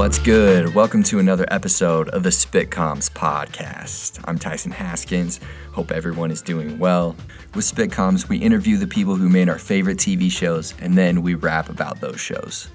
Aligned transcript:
What's 0.00 0.18
good? 0.18 0.74
Welcome 0.74 1.02
to 1.02 1.18
another 1.18 1.44
episode 1.50 2.08
of 2.08 2.22
the 2.22 2.30
Spitcoms 2.30 3.10
podcast. 3.10 4.18
I'm 4.24 4.38
Tyson 4.38 4.72
Haskins. 4.72 5.40
Hope 5.72 5.90
everyone 5.92 6.30
is 6.30 6.40
doing 6.40 6.78
well. 6.78 7.14
With 7.54 7.66
Spitcoms, 7.66 8.26
we 8.26 8.38
interview 8.38 8.78
the 8.78 8.86
people 8.86 9.14
who 9.14 9.28
made 9.28 9.50
our 9.50 9.58
favorite 9.58 9.98
TV 9.98 10.30
shows 10.30 10.72
and 10.80 10.96
then 10.96 11.20
we 11.20 11.34
rap 11.34 11.68
about 11.68 12.00
those 12.00 12.18
shows. 12.18 12.70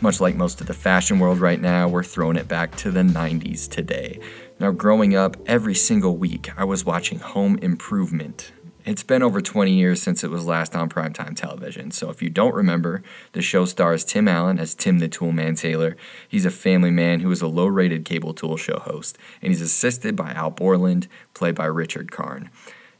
Much 0.00 0.18
like 0.18 0.34
most 0.34 0.62
of 0.62 0.66
the 0.66 0.72
fashion 0.72 1.18
world 1.18 1.40
right 1.40 1.60
now, 1.60 1.88
we're 1.88 2.02
throwing 2.02 2.38
it 2.38 2.48
back 2.48 2.74
to 2.76 2.90
the 2.90 3.02
90s 3.02 3.68
today. 3.68 4.18
Now, 4.58 4.70
growing 4.70 5.14
up, 5.14 5.36
every 5.44 5.74
single 5.74 6.16
week 6.16 6.48
I 6.56 6.64
was 6.64 6.86
watching 6.86 7.18
Home 7.18 7.58
Improvement 7.60 8.50
it's 8.84 9.02
been 9.02 9.22
over 9.22 9.40
20 9.40 9.72
years 9.72 10.02
since 10.02 10.24
it 10.24 10.30
was 10.30 10.46
last 10.46 10.74
on 10.74 10.88
primetime 10.88 11.36
television, 11.36 11.90
so 11.90 12.10
if 12.10 12.22
you 12.22 12.30
don't 12.30 12.54
remember, 12.54 13.02
the 13.32 13.42
show 13.42 13.64
stars 13.64 14.04
Tim 14.04 14.28
Allen 14.28 14.58
as 14.58 14.74
Tim 14.74 14.98
the 14.98 15.08
Toolman 15.08 15.58
Taylor. 15.58 15.96
He's 16.28 16.44
a 16.44 16.50
family 16.50 16.90
man 16.90 17.20
who 17.20 17.30
is 17.30 17.42
a 17.42 17.46
low 17.46 17.66
rated 17.66 18.04
cable 18.04 18.34
tool 18.34 18.56
show 18.56 18.78
host, 18.78 19.18
and 19.40 19.52
he's 19.52 19.60
assisted 19.60 20.16
by 20.16 20.32
Al 20.32 20.50
Borland, 20.50 21.08
played 21.34 21.54
by 21.54 21.66
Richard 21.66 22.10
Karn. 22.10 22.50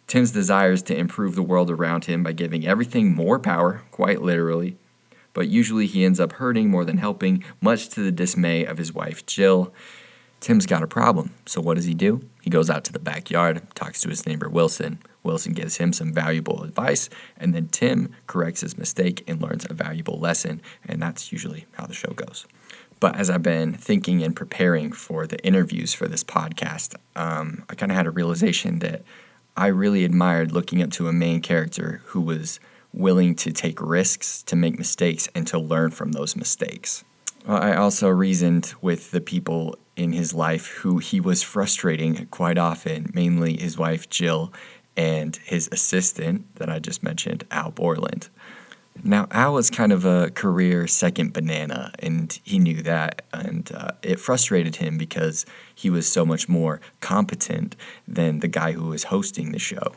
Tim's 0.06 0.30
desires 0.30 0.82
to 0.82 0.96
improve 0.96 1.34
the 1.34 1.42
world 1.42 1.70
around 1.70 2.05
him 2.05 2.22
by 2.22 2.33
giving 2.33 2.66
everything 2.66 3.14
more 3.14 3.38
power, 3.38 3.83
quite 3.91 4.22
literally, 4.22 4.77
but 5.33 5.48
usually 5.48 5.86
he 5.86 6.05
ends 6.05 6.20
up 6.20 6.33
hurting 6.33 6.70
more 6.70 6.84
than 6.84 6.98
helping, 6.98 7.42
much 7.60 7.88
to 7.91 8.00
the 8.02 8.12
dismay 8.12 8.64
of 8.64 8.78
his 8.78 8.92
wife 8.92 9.24
Jill. 9.27 9.72
Tim's 10.42 10.66
got 10.66 10.82
a 10.82 10.88
problem, 10.88 11.32
so 11.46 11.60
what 11.60 11.77
does 11.77 11.84
he 11.84 11.95
do? 11.95 12.20
He 12.42 12.50
goes 12.50 12.69
out 12.69 12.83
to 12.84 12.92
the 12.92 12.98
backyard, 12.98 13.62
talks 13.77 14.00
to 14.00 14.09
his 14.09 14.27
neighbor 14.27 14.48
Wilson. 14.48 14.98
Wilson 15.23 15.52
gives 15.52 15.77
him 15.77 15.92
some 15.92 16.12
valuable 16.12 16.64
advice, 16.64 17.09
and 17.37 17.55
then 17.55 17.69
Tim 17.69 18.12
corrects 18.27 18.62
his 18.62 18.77
mistake 18.77 19.23
and 19.28 19.41
learns 19.41 19.64
a 19.70 19.73
valuable 19.73 20.19
lesson, 20.19 20.61
and 20.84 21.00
that's 21.00 21.31
usually 21.31 21.66
how 21.75 21.86
the 21.86 21.94
show 21.94 22.12
goes. 22.12 22.44
But 22.98 23.14
as 23.14 23.31
I've 23.31 23.44
been 23.44 23.72
thinking 23.72 24.20
and 24.25 24.34
preparing 24.34 24.91
for 24.91 25.28
the 25.28 25.39
interviews 25.47 25.94
for 25.94 26.08
this 26.08 26.25
podcast, 26.25 26.97
um, 27.14 27.64
I 27.70 27.77
kind 27.77 27.92
of 27.92 27.97
had 27.97 28.09
a 28.09 28.11
realization 28.11 28.81
that 28.81 29.05
I 29.56 29.69
really 29.69 30.05
admired 30.05 30.50
looking 30.50 30.83
up 30.83 30.91
to 30.92 31.06
a 31.06 31.12
main 31.12 31.41
character 31.41 32.03
who 32.06 32.20
was 32.20 32.59
willing 32.92 33.36
to 33.36 33.53
take 33.53 33.81
risks, 33.81 34.42
to 34.42 34.56
make 34.56 34.77
mistakes, 34.77 35.28
and 35.36 35.47
to 35.47 35.59
learn 35.61 35.92
from 35.92 36.11
those 36.11 36.34
mistakes. 36.34 37.05
I 37.46 37.74
also 37.74 38.08
reasoned 38.08 38.74
with 38.80 39.10
the 39.10 39.20
people 39.20 39.76
in 39.96 40.12
his 40.12 40.32
life 40.32 40.66
who 40.68 40.98
he 40.98 41.20
was 41.20 41.42
frustrating 41.42 42.26
quite 42.26 42.56
often, 42.56 43.10
mainly 43.14 43.56
his 43.56 43.76
wife 43.76 44.08
Jill 44.08 44.52
and 44.96 45.36
his 45.36 45.68
assistant 45.72 46.54
that 46.56 46.68
I 46.68 46.78
just 46.78 47.02
mentioned, 47.02 47.44
Al 47.50 47.70
Borland. 47.70 48.28
Now, 49.02 49.26
Al 49.30 49.54
was 49.54 49.70
kind 49.70 49.90
of 49.90 50.04
a 50.04 50.30
career 50.30 50.86
second 50.86 51.32
banana, 51.32 51.92
and 51.98 52.38
he 52.44 52.58
knew 52.58 52.82
that, 52.82 53.24
and 53.32 53.70
uh, 53.74 53.92
it 54.02 54.20
frustrated 54.20 54.76
him 54.76 54.98
because 54.98 55.46
he 55.74 55.88
was 55.88 56.06
so 56.06 56.26
much 56.26 56.48
more 56.48 56.80
competent 57.00 57.74
than 58.06 58.40
the 58.40 58.48
guy 58.48 58.72
who 58.72 58.88
was 58.88 59.04
hosting 59.04 59.50
the 59.50 59.58
show, 59.58 59.94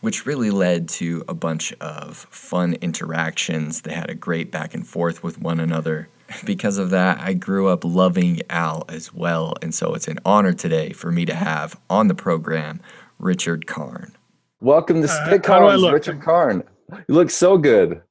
which 0.00 0.24
really 0.24 0.50
led 0.50 0.88
to 0.88 1.24
a 1.28 1.34
bunch 1.34 1.72
of 1.74 2.16
fun 2.30 2.74
interactions. 2.80 3.82
They 3.82 3.92
had 3.92 4.10
a 4.10 4.14
great 4.14 4.50
back 4.50 4.74
and 4.74 4.86
forth 4.86 5.22
with 5.22 5.38
one 5.38 5.60
another. 5.60 6.08
Because 6.44 6.78
of 6.78 6.90
that, 6.90 7.20
I 7.20 7.32
grew 7.32 7.68
up 7.68 7.84
loving 7.84 8.42
Al 8.50 8.84
as 8.88 9.14
well, 9.14 9.54
and 9.62 9.74
so 9.74 9.94
it's 9.94 10.08
an 10.08 10.18
honor 10.24 10.52
today 10.52 10.92
for 10.92 11.10
me 11.10 11.24
to 11.24 11.34
have 11.34 11.78
on 11.88 12.08
the 12.08 12.14
program 12.14 12.80
Richard 13.18 13.66
Karn. 13.66 14.14
Welcome 14.60 15.00
to 15.00 15.08
Spitcoms, 15.08 15.88
uh, 15.88 15.92
Richard 15.92 16.20
Karn. 16.20 16.62
You 17.06 17.14
look 17.14 17.30
so 17.30 17.56
good. 17.56 18.02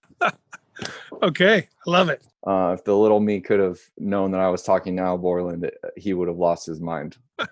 okay, 1.22 1.68
I 1.86 1.90
love 1.90 2.10
it. 2.10 2.22
Uh, 2.46 2.74
if 2.78 2.84
the 2.86 2.96
little 2.96 3.20
me 3.20 3.40
could 3.40 3.60
have 3.60 3.80
known 3.98 4.32
that 4.32 4.42
I 4.42 4.50
was 4.50 4.64
talking 4.64 4.96
now, 4.96 5.16
Borland, 5.18 5.70
he 5.96 6.14
would 6.14 6.28
have 6.28 6.38
lost 6.38 6.66
his 6.66 6.80
mind. 6.80 7.18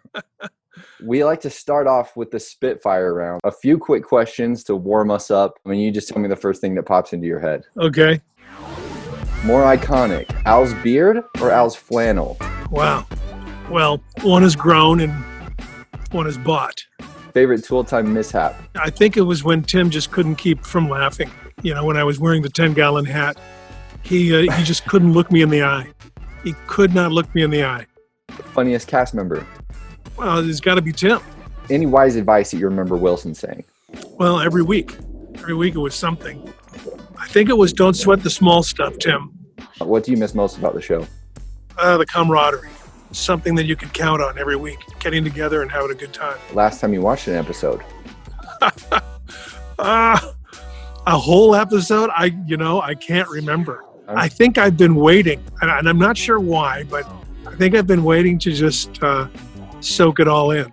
we 1.04 1.24
like 1.24 1.42
to 1.42 1.50
start 1.50 1.86
off 1.86 2.16
with 2.16 2.32
the 2.32 2.40
Spitfire 2.40 3.14
round. 3.14 3.42
A 3.44 3.52
few 3.52 3.78
quick 3.78 4.04
questions 4.04 4.64
to 4.66 4.76
warm 4.76 5.12
us 5.12 5.30
up. 5.30 5.60
I 5.66 5.70
mean, 5.70 5.80
you 5.80 5.92
just 5.92 6.10
tell 6.10 6.22
me 6.22 6.28
the 6.28 6.36
first 6.36 6.62
thing 6.62 6.76
that 6.76 6.84
pops 6.84 7.14
into 7.14 7.28
your 7.28 7.40
head. 7.40 7.66
Okay. 7.78 8.22
More 9.46 9.64
iconic, 9.64 10.30
Al's 10.46 10.74
beard 10.76 11.24
or 11.40 11.52
Al's 11.52 11.76
flannel? 11.76 12.38
Wow. 12.72 13.06
Well, 13.70 14.02
one 14.22 14.44
is 14.44 14.56
grown 14.56 15.00
and 15.00 15.14
one 16.12 16.28
is 16.28 16.38
bought 16.38 16.84
favorite 17.36 17.66
tool 17.66 17.84
time 17.84 18.14
mishap? 18.14 18.56
I 18.76 18.90
think 18.90 19.18
it 19.18 19.24
was 19.24 19.44
when 19.44 19.62
Tim 19.62 19.90
just 19.90 20.10
couldn't 20.10 20.38
keep 20.38 20.66
from 20.66 20.90
laughing. 20.90 21.30
You 21.64 21.74
know, 21.74 21.84
when 21.84 21.98
I 21.98 22.04
was 22.06 22.18
wearing 22.18 22.42
the 22.42 22.50
10 22.50 22.74
gallon 22.74 23.04
hat, 23.04 23.38
he, 24.04 24.34
uh, 24.34 24.56
he 24.56 24.64
just 24.64 24.86
couldn't 24.88 25.12
look 25.12 25.30
me 25.34 25.42
in 25.42 25.50
the 25.50 25.62
eye. 25.62 25.92
He 26.46 26.54
could 26.66 26.96
not 26.96 27.12
look 27.12 27.34
me 27.36 27.44
in 27.44 27.50
the 27.50 27.66
eye. 27.66 27.88
Funniest 28.30 28.88
cast 28.88 29.14
member? 29.14 29.46
Well, 30.16 30.50
it's 30.50 30.62
got 30.62 30.76
to 30.76 30.82
be 30.82 30.94
Tim. 30.94 31.20
Any 31.70 31.86
wise 31.86 32.16
advice 32.16 32.52
that 32.52 32.58
you 32.58 32.70
remember 32.70 32.96
Wilson 32.96 33.36
saying? 33.36 33.66
Well, 34.12 34.40
every 34.40 34.64
week. 34.64 34.96
Every 35.34 35.56
week 35.56 35.76
it 35.76 35.80
was 35.80 35.94
something. 35.94 36.54
I 37.20 37.28
think 37.28 37.50
it 37.50 37.58
was 37.58 37.74
don't 37.74 37.96
sweat 37.96 38.24
the 38.24 38.30
small 38.30 38.64
stuff, 38.64 38.98
Tim. 38.98 39.35
What 39.80 40.04
do 40.04 40.12
you 40.12 40.18
miss 40.18 40.34
most 40.34 40.58
about 40.58 40.74
the 40.74 40.82
show? 40.82 41.06
Uh, 41.78 41.98
the 41.98 42.06
camaraderie 42.06 42.70
something 43.16 43.56
that 43.56 43.66
you 43.66 43.76
can 43.76 43.90
count 43.90 44.22
on 44.22 44.38
every 44.38 44.56
week, 44.56 44.80
getting 45.00 45.24
together 45.24 45.62
and 45.62 45.72
having 45.72 45.92
a 45.92 45.96
good 45.96 46.14
time. 46.14 46.38
Last 46.54 46.82
time 46.82 46.94
you 46.94 47.02
watched 47.02 47.28
an 47.28 47.36
episode? 47.36 47.82
uh, 48.62 48.72
a 51.08 51.18
whole 51.18 51.56
episode? 51.56 52.10
I, 52.16 52.36
you 52.46 52.58
know, 52.58 52.82
I 52.82 52.96
can't 52.96 53.30
remember. 53.30 53.86
I 54.08 54.28
think 54.28 54.60
I've 54.60 54.78
been 54.78 54.96
waiting, 54.96 55.44
and 55.62 55.90
I'm 55.90 55.98
not 55.98 56.16
sure 56.16 56.40
why, 56.40 56.84
but 56.84 57.08
I 57.48 57.56
think 57.56 57.74
I've 57.74 57.88
been 57.88 58.04
waiting 58.04 58.38
to 58.40 58.52
just 58.52 59.02
uh, 59.02 59.28
soak 59.80 60.20
it 60.20 60.28
all 60.28 60.52
in. 60.52 60.72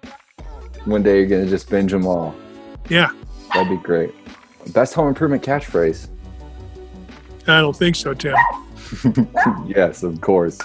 One 0.84 1.02
day 1.02 1.18
you're 1.18 1.26
going 1.26 1.44
to 1.44 1.50
just 1.50 1.70
binge 1.70 1.92
them 1.92 2.06
all. 2.06 2.34
Yeah. 2.90 3.10
That'd 3.54 3.70
be 3.70 3.82
great. 3.82 4.12
Best 4.74 4.92
home 4.92 5.08
improvement 5.08 5.42
catchphrase? 5.42 6.08
I 7.46 7.60
don't 7.60 7.76
think 7.76 7.96
so, 7.96 8.12
Tim. 8.12 8.34
yes, 9.66 10.02
of 10.02 10.20
course. 10.20 10.58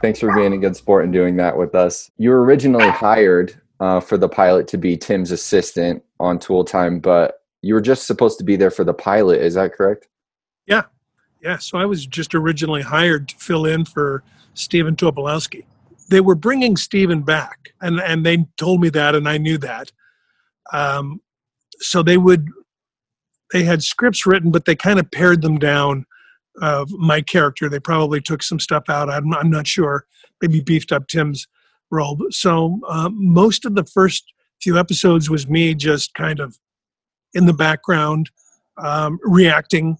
Thanks 0.00 0.20
for 0.20 0.34
being 0.34 0.52
a 0.52 0.58
good 0.58 0.76
sport 0.76 1.04
and 1.04 1.12
doing 1.12 1.36
that 1.36 1.56
with 1.56 1.74
us. 1.74 2.10
You 2.18 2.30
were 2.30 2.44
originally 2.44 2.88
hired 2.88 3.60
uh, 3.80 4.00
for 4.00 4.16
the 4.16 4.28
pilot 4.28 4.68
to 4.68 4.78
be 4.78 4.96
Tim's 4.96 5.30
assistant 5.30 6.02
on 6.20 6.38
Tool 6.38 6.64
Time, 6.64 7.00
but 7.00 7.42
you 7.62 7.74
were 7.74 7.80
just 7.80 8.06
supposed 8.06 8.38
to 8.38 8.44
be 8.44 8.56
there 8.56 8.70
for 8.70 8.84
the 8.84 8.94
pilot. 8.94 9.40
Is 9.40 9.54
that 9.54 9.72
correct? 9.72 10.08
Yeah. 10.66 10.84
Yeah. 11.42 11.58
So 11.58 11.78
I 11.78 11.84
was 11.84 12.06
just 12.06 12.34
originally 12.34 12.82
hired 12.82 13.28
to 13.28 13.36
fill 13.36 13.66
in 13.66 13.84
for 13.84 14.22
Stephen 14.54 14.96
Tobolowsky. 14.96 15.64
They 16.08 16.20
were 16.20 16.34
bringing 16.34 16.76
Stephen 16.76 17.22
back, 17.22 17.72
and, 17.80 18.00
and 18.00 18.24
they 18.24 18.46
told 18.56 18.80
me 18.80 18.88
that, 18.90 19.14
and 19.14 19.28
I 19.28 19.36
knew 19.38 19.58
that. 19.58 19.92
Um, 20.72 21.20
so 21.80 22.02
they 22.02 22.16
would, 22.16 22.48
they 23.52 23.64
had 23.64 23.82
scripts 23.82 24.26
written, 24.26 24.50
but 24.50 24.64
they 24.64 24.74
kind 24.74 24.98
of 24.98 25.10
pared 25.10 25.42
them 25.42 25.58
down 25.58 26.06
of 26.60 26.90
my 26.90 27.20
character. 27.20 27.68
They 27.68 27.80
probably 27.80 28.20
took 28.20 28.42
some 28.42 28.60
stuff 28.60 28.84
out. 28.88 29.10
I'm, 29.10 29.32
I'm 29.34 29.50
not 29.50 29.66
sure. 29.66 30.06
Maybe 30.40 30.60
beefed 30.60 30.92
up 30.92 31.08
Tim's 31.08 31.46
role. 31.90 32.18
So 32.30 32.80
uh, 32.88 33.10
most 33.12 33.64
of 33.64 33.74
the 33.74 33.84
first 33.84 34.24
few 34.60 34.78
episodes 34.78 35.30
was 35.30 35.48
me 35.48 35.74
just 35.74 36.14
kind 36.14 36.40
of 36.40 36.58
in 37.34 37.46
the 37.46 37.52
background, 37.52 38.30
um, 38.76 39.18
reacting, 39.22 39.96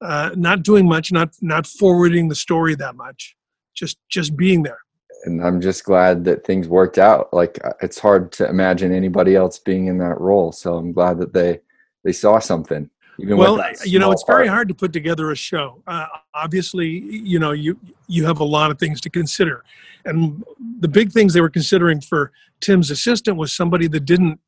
uh, 0.00 0.30
not 0.34 0.62
doing 0.62 0.86
much, 0.86 1.12
not 1.12 1.30
not 1.40 1.66
forwarding 1.66 2.28
the 2.28 2.34
story 2.34 2.74
that 2.76 2.96
much, 2.96 3.36
just 3.74 3.98
just 4.08 4.36
being 4.36 4.62
there. 4.62 4.78
And 5.24 5.44
I'm 5.44 5.60
just 5.60 5.84
glad 5.84 6.24
that 6.24 6.44
things 6.44 6.68
worked 6.68 6.98
out. 6.98 7.32
Like 7.32 7.58
uh, 7.64 7.72
it's 7.82 7.98
hard 7.98 8.30
to 8.32 8.48
imagine 8.48 8.92
anybody 8.92 9.34
else 9.34 9.58
being 9.58 9.86
in 9.86 9.98
that 9.98 10.20
role. 10.20 10.52
So 10.52 10.76
I'm 10.76 10.92
glad 10.92 11.18
that 11.18 11.32
they 11.32 11.60
they 12.04 12.12
saw 12.12 12.38
something. 12.38 12.88
Well, 13.18 13.60
you 13.84 13.98
know, 13.98 14.12
it's 14.12 14.22
part. 14.22 14.38
very 14.38 14.48
hard 14.48 14.68
to 14.68 14.74
put 14.74 14.92
together 14.92 15.30
a 15.32 15.36
show. 15.36 15.82
Uh, 15.88 16.06
obviously, 16.34 16.88
you 16.88 17.38
know, 17.38 17.50
you 17.50 17.78
you 18.06 18.24
have 18.24 18.38
a 18.38 18.44
lot 18.44 18.70
of 18.70 18.78
things 18.78 19.00
to 19.02 19.10
consider, 19.10 19.64
and 20.04 20.44
the 20.78 20.86
big 20.88 21.10
things 21.10 21.34
they 21.34 21.40
were 21.40 21.50
considering 21.50 22.00
for 22.00 22.30
Tim's 22.60 22.90
assistant 22.90 23.36
was 23.36 23.52
somebody 23.52 23.88
that 23.88 24.04
didn't 24.04 24.38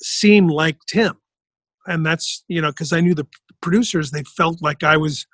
seem 0.00 0.46
like 0.46 0.78
Tim, 0.86 1.16
and 1.86 2.06
that's 2.06 2.44
you 2.46 2.60
know 2.60 2.70
because 2.70 2.92
I 2.92 3.00
knew 3.00 3.14
the 3.14 3.26
producers, 3.60 4.10
they 4.10 4.22
felt 4.22 4.62
like 4.62 4.84
I 4.84 4.96
was 4.96 5.26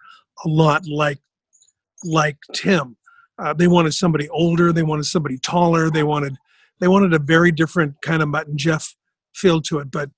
a 0.45 0.49
lot 0.49 0.87
like 0.87 1.19
like 2.05 2.39
Tim. 2.55 2.97
Uh, 3.39 3.53
they 3.53 3.69
wanted 3.69 3.93
somebody 3.93 4.29
older, 4.31 4.73
they 4.73 4.83
wanted 4.83 5.05
somebody 5.05 5.39
taller, 5.39 5.91
they 5.91 6.03
wanted 6.03 6.37
they 6.81 6.89
wanted 6.89 7.13
a 7.13 7.19
very 7.19 7.53
different 7.53 8.01
kind 8.01 8.23
of 8.23 8.29
Mutt 8.29 8.47
and 8.47 8.59
Jeff 8.59 8.95
feel 9.35 9.61
to 9.63 9.81
it, 9.81 9.91
but 9.91 10.11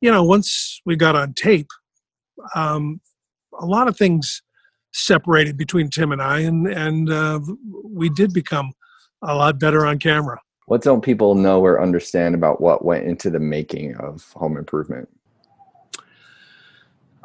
you 0.00 0.10
know, 0.10 0.22
once 0.22 0.80
we 0.84 0.96
got 0.96 1.16
on 1.16 1.34
tape, 1.34 1.70
um, 2.54 3.00
a 3.58 3.66
lot 3.66 3.88
of 3.88 3.96
things 3.96 4.42
separated 4.92 5.56
between 5.56 5.90
Tim 5.90 6.12
and 6.12 6.22
I, 6.22 6.40
and 6.40 6.66
and 6.66 7.10
uh, 7.10 7.40
we 7.84 8.08
did 8.08 8.32
become 8.32 8.72
a 9.22 9.34
lot 9.34 9.58
better 9.58 9.84
on 9.86 9.98
camera. 9.98 10.38
What 10.66 10.82
don't 10.82 11.02
people 11.02 11.34
know 11.34 11.64
or 11.64 11.82
understand 11.82 12.34
about 12.34 12.60
what 12.60 12.84
went 12.84 13.06
into 13.06 13.30
the 13.30 13.40
making 13.40 13.96
of 13.96 14.30
Home 14.34 14.56
Improvement? 14.56 15.08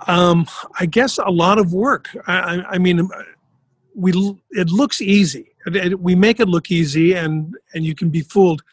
Um, 0.08 0.48
I 0.80 0.86
guess 0.86 1.18
a 1.18 1.30
lot 1.30 1.60
of 1.60 1.74
work. 1.74 2.10
I, 2.28 2.64
I, 2.70 2.78
mean, 2.78 3.08
we 3.96 4.12
it 4.52 4.70
looks 4.70 5.02
easy. 5.02 5.50
We 5.98 6.16
make 6.16 6.40
it 6.40 6.48
look 6.48 6.72
easy, 6.72 7.14
and 7.14 7.56
and 7.74 7.86
you 7.86 7.96
can 7.96 8.10
be 8.10 8.22
fooled. 8.22 8.64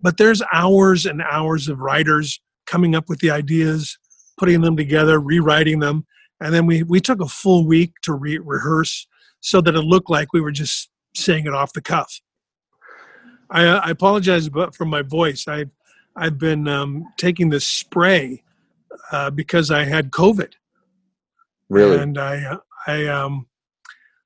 But 0.00 0.16
there's 0.16 0.42
hours 0.52 1.06
and 1.06 1.20
hours 1.22 1.68
of 1.68 1.80
writers 1.80 2.40
coming 2.68 2.94
up 2.94 3.08
with 3.08 3.18
the 3.18 3.30
ideas, 3.30 3.98
putting 4.38 4.60
them 4.60 4.76
together, 4.76 5.18
rewriting 5.18 5.80
them, 5.80 6.06
and 6.40 6.54
then 6.54 6.66
we 6.66 6.82
we 6.84 7.00
took 7.00 7.20
a 7.20 7.26
full 7.26 7.66
week 7.66 7.94
to 8.02 8.12
re- 8.12 8.38
rehearse 8.38 9.08
so 9.40 9.60
that 9.60 9.74
it 9.74 9.82
looked 9.82 10.10
like 10.10 10.32
we 10.32 10.40
were 10.40 10.52
just 10.52 10.90
saying 11.14 11.46
it 11.46 11.54
off 11.54 11.72
the 11.72 11.80
cuff. 11.80 12.20
I, 13.50 13.64
I 13.64 13.90
apologize 13.90 14.48
for 14.72 14.84
my 14.84 15.02
voice. 15.02 15.48
I 15.48 15.66
I've 16.14 16.38
been 16.38 16.68
um, 16.68 17.06
taking 17.16 17.48
this 17.48 17.66
spray 17.66 18.42
uh, 19.12 19.30
because 19.30 19.70
I 19.70 19.84
had 19.84 20.10
COVID. 20.10 20.52
Really? 21.68 21.98
And 21.98 22.18
I 22.18 22.58
I 22.86 23.06
um 23.06 23.46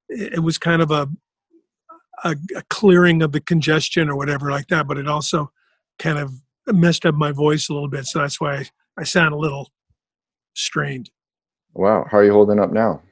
it 0.08 0.42
was 0.42 0.58
kind 0.58 0.82
of 0.82 0.90
a, 0.90 1.08
a, 2.22 2.36
a 2.56 2.62
clearing 2.68 3.22
of 3.22 3.32
the 3.32 3.40
congestion 3.40 4.10
or 4.10 4.16
whatever 4.16 4.50
like 4.50 4.66
that, 4.68 4.86
but 4.86 4.98
it 4.98 5.08
also 5.08 5.50
kind 5.98 6.18
of 6.18 6.32
messed 6.66 7.06
up 7.06 7.14
my 7.14 7.32
voice 7.32 7.68
a 7.68 7.72
little 7.72 7.88
bit. 7.88 8.06
So 8.06 8.20
that's 8.20 8.40
why 8.40 8.56
I, 8.56 8.66
I 8.98 9.04
sound 9.04 9.34
a 9.34 9.38
little 9.38 9.70
strained. 10.54 11.10
Wow. 11.74 12.06
How 12.10 12.18
are 12.18 12.24
you 12.24 12.32
holding 12.32 12.58
up 12.58 12.72
now? 12.72 13.02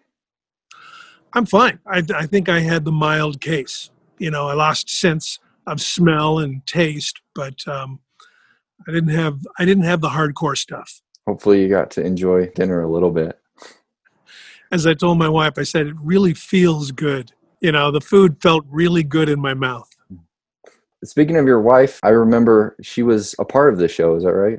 I'm 1.33 1.47
fine. 1.47 1.79
I, 1.87 2.03
I 2.15 2.27
think 2.27 2.49
I 2.49 2.61
had 2.61 2.85
the 2.85 2.93
mild 2.93 3.41
case. 3.41 3.91
You 4.19 4.31
know, 4.31 4.49
I 4.49 4.55
lost 4.55 4.91
sense 4.91 5.39
of 5.67 5.81
smell 5.81 6.39
and 6.39 6.67
taste, 6.67 7.21
but 7.35 7.67
um, 7.69 8.01
I 8.87 8.93
didn't 8.93 9.11
have 9.11 9.47
I 9.59 9.65
didn't 9.65 9.85
have 9.85 10.01
the 10.01 10.09
hardcore 10.09 10.57
stuff. 10.57 11.01
Hopefully, 11.27 11.63
you 11.63 11.69
got 11.69 11.91
to 11.93 12.05
enjoy 12.05 12.49
dinner 12.49 12.83
a 12.83 12.91
little 12.91 13.11
bit. 13.11 13.39
As 14.73 14.87
I 14.87 14.95
told 14.95 15.19
my 15.19 15.29
wife, 15.29 15.55
I 15.57 15.63
said 15.63 15.87
it 15.87 15.97
really 16.03 16.35
feels 16.35 16.93
good. 16.93 17.33
You 17.61 17.73
know, 17.73 17.91
the 17.91 18.01
food 18.01 18.41
felt 18.41 18.65
really 18.69 19.03
good 19.03 19.29
in 19.29 19.41
my 19.41 19.55
mouth. 19.55 19.90
Speaking 21.05 21.37
of 21.37 21.47
your 21.47 21.61
wife, 21.61 21.99
I 22.03 22.11
remember 22.11 22.77
she 22.83 23.03
was 23.03 23.35
a 23.39 23.45
part 23.45 23.73
of 23.73 23.79
the 23.79 23.89
show. 23.89 24.17
Is 24.17 24.25
that 24.25 24.35
right? 24.35 24.59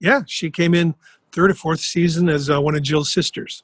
Yeah, 0.00 0.22
she 0.26 0.50
came 0.50 0.74
in 0.74 0.94
third 1.32 1.50
or 1.50 1.54
fourth 1.54 1.80
season 1.80 2.28
as 2.28 2.50
uh, 2.50 2.60
one 2.60 2.74
of 2.74 2.82
Jill's 2.82 3.12
sisters, 3.12 3.62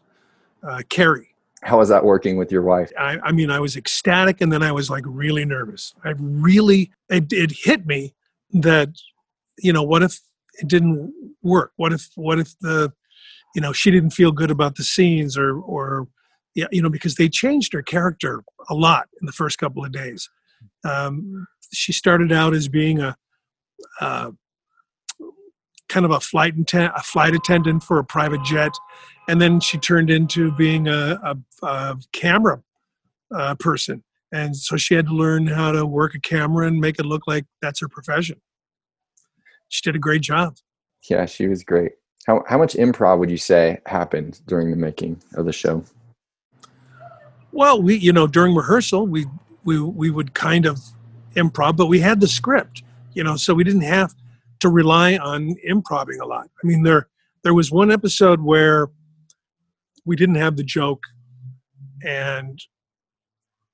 uh, 0.62 0.82
Carrie. 0.88 1.34
How 1.62 1.78
was 1.78 1.88
that 1.88 2.04
working 2.04 2.36
with 2.36 2.52
your 2.52 2.62
wife? 2.62 2.92
I, 2.98 3.18
I, 3.22 3.32
mean, 3.32 3.50
I 3.50 3.58
was 3.58 3.76
ecstatic, 3.76 4.40
and 4.40 4.52
then 4.52 4.62
I 4.62 4.70
was 4.70 4.90
like 4.90 5.04
really 5.06 5.44
nervous. 5.44 5.94
I 6.04 6.12
really, 6.18 6.92
it, 7.08 7.32
it 7.32 7.52
hit 7.52 7.86
me 7.86 8.14
that, 8.52 8.90
you 9.58 9.72
know, 9.72 9.82
what 9.82 10.02
if 10.02 10.20
it 10.60 10.68
didn't 10.68 11.12
work? 11.42 11.72
What 11.76 11.92
if, 11.92 12.10
what 12.16 12.38
if 12.38 12.56
the, 12.60 12.92
you 13.54 13.62
know, 13.62 13.72
she 13.72 13.90
didn't 13.90 14.10
feel 14.10 14.30
good 14.30 14.50
about 14.50 14.76
the 14.76 14.84
scenes, 14.84 15.38
or, 15.38 15.58
or, 15.58 16.06
yeah, 16.54 16.66
you 16.70 16.82
know, 16.82 16.90
because 16.90 17.14
they 17.14 17.28
changed 17.28 17.72
her 17.72 17.82
character 17.82 18.44
a 18.68 18.74
lot 18.74 19.08
in 19.20 19.26
the 19.26 19.32
first 19.32 19.58
couple 19.58 19.84
of 19.84 19.90
days. 19.90 20.28
Um, 20.84 21.46
she 21.74 21.92
started 21.92 22.32
out 22.32 22.54
as 22.54 22.68
being 22.68 23.00
a, 23.00 23.16
a 24.00 24.32
kind 25.88 26.04
of 26.04 26.12
a 26.12 26.20
flight 26.20 26.54
attendant, 26.58 26.92
a 26.96 27.02
flight 27.02 27.34
attendant 27.34 27.82
for 27.82 27.98
a 27.98 28.04
private 28.04 28.42
jet, 28.42 28.72
and 29.28 29.40
then 29.40 29.60
she 29.60 29.78
turned 29.78 30.10
into 30.10 30.52
being 30.52 30.88
a, 30.88 31.18
a, 31.22 31.66
a 31.66 31.96
camera 32.12 32.62
uh, 33.34 33.54
person. 33.56 34.02
And 34.32 34.56
so 34.56 34.76
she 34.76 34.94
had 34.94 35.06
to 35.06 35.14
learn 35.14 35.46
how 35.46 35.70
to 35.70 35.86
work 35.86 36.14
a 36.14 36.20
camera 36.20 36.66
and 36.66 36.80
make 36.80 36.98
it 36.98 37.06
look 37.06 37.22
like 37.26 37.44
that's 37.62 37.80
her 37.80 37.88
profession. 37.88 38.40
She 39.68 39.82
did 39.82 39.94
a 39.94 40.00
great 40.00 40.22
job. 40.22 40.56
Yeah, 41.08 41.26
she 41.26 41.46
was 41.46 41.62
great. 41.62 41.92
How 42.26 42.42
how 42.48 42.58
much 42.58 42.74
improv 42.74 43.18
would 43.18 43.30
you 43.30 43.36
say 43.36 43.78
happened 43.86 44.40
during 44.46 44.70
the 44.70 44.76
making 44.76 45.22
of 45.34 45.44
the 45.44 45.52
show? 45.52 45.84
Well, 47.52 47.80
we 47.80 47.96
you 47.96 48.12
know 48.12 48.26
during 48.26 48.54
rehearsal 48.54 49.06
we 49.06 49.26
we 49.64 49.80
we 49.80 50.10
would 50.10 50.34
kind 50.34 50.66
of 50.66 50.80
improv, 51.34 51.76
but 51.76 51.86
we 51.86 52.00
had 52.00 52.20
the 52.20 52.28
script, 52.28 52.82
you 53.14 53.24
know, 53.24 53.36
so 53.36 53.54
we 53.54 53.64
didn't 53.64 53.82
have 53.82 54.14
to 54.60 54.68
rely 54.68 55.16
on 55.16 55.56
improving 55.62 56.20
a 56.20 56.26
lot. 56.26 56.48
I 56.62 56.66
mean, 56.66 56.82
there 56.82 57.08
there 57.42 57.54
was 57.54 57.70
one 57.70 57.90
episode 57.90 58.40
where 58.40 58.88
we 60.04 60.16
didn't 60.16 60.36
have 60.36 60.56
the 60.56 60.64
joke, 60.64 61.02
and 62.04 62.58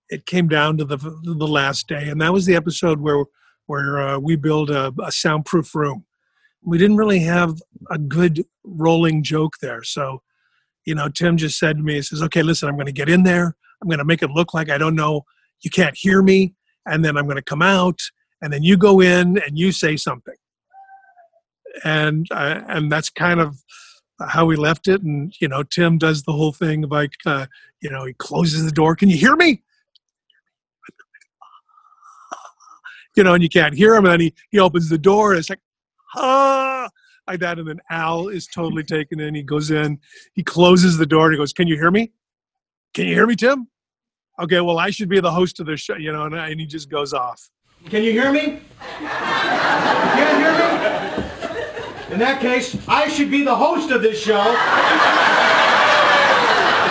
it 0.09 0.27
came 0.27 0.49
down 0.49 0.77
to 0.79 0.85
the 0.85 0.97
the 0.97 1.49
last 1.49 1.87
day, 1.87 2.09
and 2.09 2.21
that 2.21 2.33
was 2.33 2.47
the 2.47 2.57
episode 2.57 3.01
where 3.01 3.25
where 3.67 4.01
uh, 4.01 4.19
we 4.19 4.37
build 4.37 4.71
a, 4.71 4.93
a 5.03 5.12
soundproof 5.12 5.75
room. 5.75 6.05
We 6.62 6.77
didn't 6.77 6.97
really 6.97 7.21
have 7.21 7.61
a 7.91 7.99
good 7.99 8.45
rolling 8.65 9.23
joke 9.23 9.55
there, 9.61 9.83
so 9.83 10.23
you 10.85 10.95
know, 10.95 11.09
Tim 11.09 11.37
just 11.37 11.59
said 11.59 11.77
to 11.77 11.83
me, 11.83 11.95
he 11.95 12.03
says, 12.03 12.23
"Okay, 12.23 12.43
listen, 12.43 12.69
I'm 12.69 12.75
going 12.77 12.87
to 12.87 12.93
get 12.93 13.09
in 13.09 13.23
there. 13.23 13.57
I'm 13.81 13.89
going 13.89 13.99
to 13.99 14.05
make 14.05 14.23
it 14.23 14.31
look 14.31 14.55
like 14.55 14.71
I 14.71 14.79
don't 14.79 14.95
know. 14.95 15.23
You 15.61 15.71
can't 15.71 15.97
hear 15.97 16.23
me, 16.23 16.55
and 16.87 17.05
then 17.05 17.17
I'm 17.17 17.25
going 17.25 17.37
to 17.37 17.43
come 17.43 17.62
out, 17.62 18.00
and 18.43 18.53
then 18.53 18.62
you 18.62 18.77
go 18.77 19.00
in 19.00 19.38
and 19.38 19.59
you 19.59 19.73
say 19.73 19.97
something." 19.97 20.35
and 21.85 22.27
uh, 22.31 22.62
and 22.69 22.91
that's 22.91 23.11
kind 23.11 23.41
of 23.41 23.62
how 24.29 24.44
we 24.44 24.56
left 24.56 24.88
it. 24.88 25.03
And 25.03 25.35
you 25.41 25.49
know, 25.49 25.62
Tim 25.62 25.99
does 25.99 26.23
the 26.23 26.32
whole 26.32 26.53
thing 26.53 26.82
like 26.82 27.15
uh, 27.27 27.47
you 27.81 27.91
know 27.91 28.05
he 28.05 28.15
closes 28.15 28.65
the 28.65 28.71
door. 28.71 28.97
Can 28.97 29.09
you 29.09 29.17
hear 29.17 29.37
me? 29.37 29.62
You 33.17 33.25
know, 33.25 33.35
and 33.35 33.43
you 33.43 33.49
can't 33.49 33.75
hear 33.75 33.97
him, 33.97 34.05
and 34.05 34.12
then 34.12 34.21
he 34.21 34.35
he 34.53 34.61
opens 34.61 34.88
the 34.88 34.97
door. 34.97 35.33
And 35.33 35.41
it's 35.41 35.50
like 35.50 35.61
ah 36.15 36.88
like 37.26 37.41
that, 37.41 37.59
and 37.59 37.69
then 37.69 37.81
Al 37.91 38.29
is 38.29 38.47
totally 38.47 38.85
taken 38.85 39.19
in. 39.19 39.35
He 39.35 39.43
goes 39.43 39.73
in, 39.73 39.99
he 40.33 40.44
closes 40.44 40.97
the 40.97 41.06
door, 41.06 41.26
and 41.26 41.35
he 41.35 41.37
goes, 41.37 41.53
"Can 41.53 41.67
you 41.67 41.75
hear 41.75 41.91
me? 41.91 42.12
Can 42.94 43.06
you 43.09 43.15
hear 43.15 43.26
me, 43.26 43.35
Tim?" 43.35 43.67
Okay, 44.41 44.61
well, 44.63 44.79
I 44.79 44.89
should 44.89 45.11
be 45.11 45.21
the 45.21 45.31
host 45.31 45.61
of 45.61 45.67
the 45.67 45.77
show, 45.77 45.97
you 45.97 46.13
know, 46.13 46.25
and, 46.25 46.35
and 46.35 46.59
he 46.59 46.65
just 46.65 46.89
goes 46.89 47.13
off. 47.13 47.51
Can 47.91 48.03
you 48.03 48.13
hear 48.13 48.33
me? 48.33 48.41
You 48.41 49.09
can't 49.09 50.39
hear 50.41 50.53
me? 50.53 52.15
In 52.15 52.19
that 52.21 52.41
case, 52.41 52.75
I 52.89 53.09
should 53.09 53.31
be 53.31 53.45
the 53.45 53.55
host 53.55 53.91
of 53.91 54.01
this 54.01 54.19
show. 54.19 54.41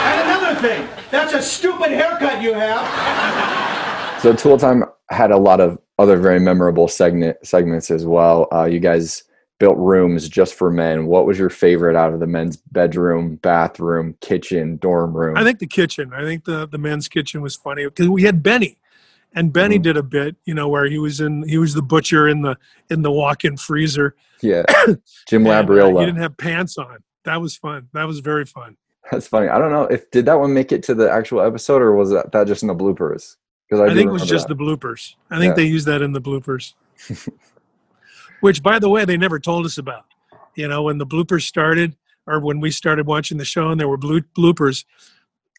and 0.05 0.29
another 0.29 0.61
thing, 0.61 0.87
that's 1.09 1.33
a 1.33 1.41
stupid 1.41 1.89
haircut 1.89 2.43
you 2.43 2.53
have. 2.53 4.21
So 4.21 4.33
Tool 4.33 4.59
Time 4.59 4.83
had 5.09 5.31
a 5.31 5.37
lot 5.37 5.59
of 5.59 5.79
other 5.97 6.17
very 6.17 6.39
memorable 6.39 6.87
segment 6.87 7.37
segments 7.43 7.89
as 7.89 8.05
well. 8.05 8.47
Uh, 8.53 8.65
you 8.65 8.79
guys 8.79 9.23
built 9.59 9.77
rooms 9.77 10.27
just 10.27 10.55
for 10.55 10.71
men. 10.71 11.05
What 11.05 11.25
was 11.25 11.37
your 11.37 11.49
favorite 11.49 11.95
out 11.95 12.13
of 12.13 12.19
the 12.19 12.27
men's 12.27 12.57
bedroom, 12.57 13.35
bathroom, 13.35 14.15
kitchen, 14.21 14.77
dorm 14.77 15.13
room? 15.13 15.37
I 15.37 15.43
think 15.43 15.59
the 15.59 15.67
kitchen. 15.67 16.13
I 16.13 16.21
think 16.21 16.45
the 16.45 16.67
the 16.67 16.77
men's 16.77 17.07
kitchen 17.07 17.41
was 17.41 17.55
funny 17.55 17.85
because 17.85 18.07
we 18.07 18.23
had 18.23 18.41
Benny, 18.41 18.77
and 19.35 19.53
Benny 19.53 19.75
mm-hmm. 19.75 19.83
did 19.83 19.97
a 19.97 20.03
bit, 20.03 20.37
you 20.45 20.53
know, 20.53 20.67
where 20.67 20.85
he 20.85 20.97
was 20.97 21.19
in 21.19 21.47
he 21.47 21.57
was 21.57 21.73
the 21.73 21.81
butcher 21.81 22.27
in 22.27 22.41
the 22.41 22.57
in 22.89 23.03
the 23.03 23.11
walk-in 23.11 23.57
freezer, 23.57 24.15
yeah, 24.41 24.63
Jim 25.27 25.43
Labriola. 25.43 25.97
Uh, 25.97 25.99
he 25.99 26.05
didn't 26.07 26.21
have 26.21 26.37
pants 26.37 26.77
on. 26.77 27.03
That 27.25 27.41
was 27.41 27.55
fun. 27.55 27.89
That 27.93 28.05
was 28.05 28.19
very 28.19 28.45
fun. 28.45 28.77
That's 29.11 29.27
funny. 29.27 29.49
I 29.49 29.57
don't 29.57 29.71
know 29.71 29.83
if 29.83 30.09
did 30.11 30.25
that 30.25 30.39
one 30.39 30.53
make 30.53 30.71
it 30.71 30.83
to 30.83 30.95
the 30.95 31.09
actual 31.11 31.41
episode 31.41 31.81
or 31.81 31.95
was 31.95 32.11
that, 32.11 32.31
that 32.31 32.47
just 32.47 32.63
in 32.63 32.67
the 32.67 32.75
bloopers? 32.75 33.35
Because 33.67 33.81
I, 33.81 33.91
I 33.91 33.93
think 33.93 34.07
it 34.07 34.11
was 34.11 34.25
just 34.25 34.47
that. 34.47 34.57
the 34.57 34.63
bloopers. 34.63 35.15
I 35.29 35.37
think 35.37 35.51
yeah. 35.51 35.55
they 35.55 35.65
used 35.65 35.85
that 35.87 36.01
in 36.01 36.11
the 36.11 36.21
bloopers. 36.21 36.73
Which, 38.41 38.63
by 38.63 38.79
the 38.79 38.89
way, 38.89 39.05
they 39.05 39.17
never 39.17 39.39
told 39.39 39.65
us 39.65 39.77
about. 39.77 40.05
You 40.55 40.67
know, 40.67 40.83
when 40.83 40.97
the 40.97 41.05
bloopers 41.05 41.43
started, 41.43 41.95
or 42.27 42.39
when 42.39 42.59
we 42.59 42.71
started 42.71 43.07
watching 43.07 43.37
the 43.37 43.45
show, 43.45 43.69
and 43.69 43.79
there 43.79 43.87
were 43.87 43.97
bloopers. 43.97 44.85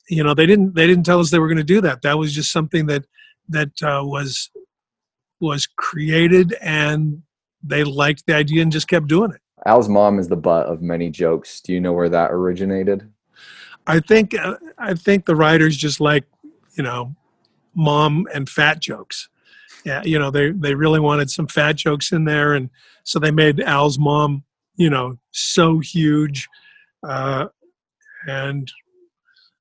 You 0.08 0.24
know, 0.24 0.34
they 0.34 0.46
didn't 0.46 0.74
they 0.74 0.86
didn't 0.86 1.04
tell 1.04 1.20
us 1.20 1.30
they 1.30 1.38
were 1.38 1.48
going 1.48 1.58
to 1.58 1.64
do 1.64 1.80
that. 1.82 2.02
That 2.02 2.18
was 2.18 2.34
just 2.34 2.52
something 2.52 2.86
that 2.86 3.04
that 3.48 3.70
uh, 3.82 4.02
was 4.04 4.50
was 5.40 5.66
created 5.66 6.54
and 6.60 7.22
they 7.62 7.84
liked 7.84 8.24
the 8.26 8.34
idea 8.34 8.62
and 8.62 8.70
just 8.70 8.88
kept 8.88 9.06
doing 9.06 9.32
it. 9.32 9.40
Al's 9.66 9.88
mom 9.88 10.18
is 10.18 10.28
the 10.28 10.36
butt 10.36 10.66
of 10.66 10.80
many 10.80 11.10
jokes. 11.10 11.60
Do 11.60 11.72
you 11.72 11.80
know 11.80 11.92
where 11.92 12.08
that 12.08 12.30
originated? 12.30 13.10
I 13.86 14.00
think 14.00 14.34
uh, 14.34 14.56
I 14.78 14.94
think 14.94 15.26
the 15.26 15.36
writers 15.36 15.76
just 15.76 16.00
like 16.00 16.24
you 16.74 16.82
know 16.82 17.14
mom 17.74 18.26
and 18.32 18.48
fat 18.48 18.80
jokes. 18.80 19.28
Yeah, 19.84 20.02
you 20.04 20.18
know 20.18 20.30
they 20.30 20.50
they 20.50 20.74
really 20.74 21.00
wanted 21.00 21.30
some 21.30 21.46
fat 21.46 21.76
jokes 21.76 22.12
in 22.12 22.24
there, 22.24 22.52
and 22.54 22.70
so 23.04 23.18
they 23.18 23.30
made 23.30 23.60
Al's 23.60 23.98
mom 23.98 24.44
you 24.76 24.90
know 24.90 25.18
so 25.30 25.78
huge, 25.78 26.48
uh, 27.06 27.46
and 28.26 28.70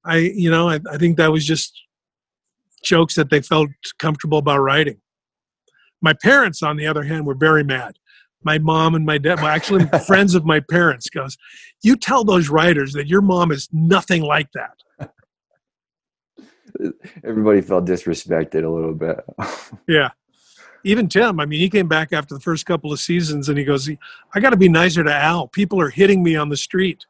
I 0.05 0.17
you 0.17 0.51
know 0.51 0.69
I, 0.69 0.79
I 0.91 0.97
think 0.97 1.17
that 1.17 1.31
was 1.31 1.45
just 1.45 1.73
jokes 2.83 3.15
that 3.15 3.29
they 3.29 3.41
felt 3.41 3.69
comfortable 3.97 4.37
about 4.37 4.59
writing. 4.59 5.01
My 6.01 6.13
parents, 6.13 6.63
on 6.63 6.77
the 6.77 6.87
other 6.87 7.03
hand, 7.03 7.25
were 7.25 7.35
very 7.35 7.63
mad. 7.63 7.97
My 8.41 8.57
mom 8.57 8.95
and 8.95 9.05
my 9.05 9.17
dad, 9.17 9.37
well, 9.37 9.47
actually 9.47 9.85
friends 10.07 10.35
of 10.35 10.45
my 10.45 10.59
parents, 10.59 11.09
goes, 11.09 11.37
"You 11.83 11.95
tell 11.95 12.23
those 12.23 12.49
writers 12.49 12.93
that 12.93 13.07
your 13.07 13.21
mom 13.21 13.51
is 13.51 13.69
nothing 13.71 14.21
like 14.21 14.51
that." 14.53 14.77
Everybody 17.23 17.61
felt 17.61 17.85
disrespected 17.85 18.63
a 18.63 18.69
little 18.69 18.93
bit. 18.93 19.19
yeah, 19.87 20.09
even 20.83 21.07
Tim. 21.07 21.39
I 21.39 21.45
mean, 21.45 21.59
he 21.59 21.69
came 21.69 21.87
back 21.87 22.13
after 22.13 22.33
the 22.33 22.41
first 22.41 22.65
couple 22.65 22.91
of 22.91 22.99
seasons, 22.99 23.49
and 23.49 23.57
he 23.57 23.63
goes, 23.63 23.89
"I 24.33 24.39
got 24.39 24.51
to 24.51 24.57
be 24.57 24.69
nicer 24.69 25.03
to 25.03 25.13
Al. 25.13 25.47
People 25.47 25.81
are 25.81 25.89
hitting 25.89 26.23
me 26.23 26.35
on 26.35 26.49
the 26.49 26.57
street." 26.57 27.05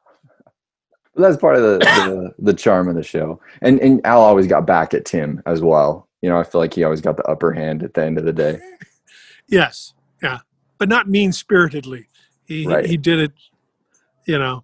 that's 1.20 1.38
part 1.38 1.56
of 1.56 1.62
the, 1.62 1.80
the, 1.80 2.34
the 2.40 2.54
charm 2.54 2.88
of 2.88 2.96
the 2.96 3.04
show. 3.04 3.40
And 3.62 3.80
and 3.80 4.02
Al 4.06 4.22
always 4.22 4.48
got 4.48 4.66
back 4.66 4.94
at 4.94 5.06
Tim 5.06 5.42
as 5.46 5.62
well. 5.62 6.08
You 6.22 6.30
know, 6.30 6.40
I 6.40 6.44
feel 6.44 6.60
like 6.60 6.74
he 6.74 6.84
always 6.84 7.02
got 7.02 7.18
the 7.18 7.24
upper 7.24 7.52
hand 7.52 7.84
at 7.84 7.94
the 7.94 8.04
end 8.04 8.18
of 8.18 8.26
the 8.26 8.34
day. 8.34 8.60
yes, 9.48 9.94
yeah, 10.22 10.40
but 10.78 10.90
not 10.90 11.10
mean 11.10 11.32
spiritedly. 11.32 12.08
He 12.46 12.66
right. 12.66 12.86
he 12.86 12.98
did 12.98 13.20
it, 13.20 13.32
you 14.26 14.38
know, 14.38 14.64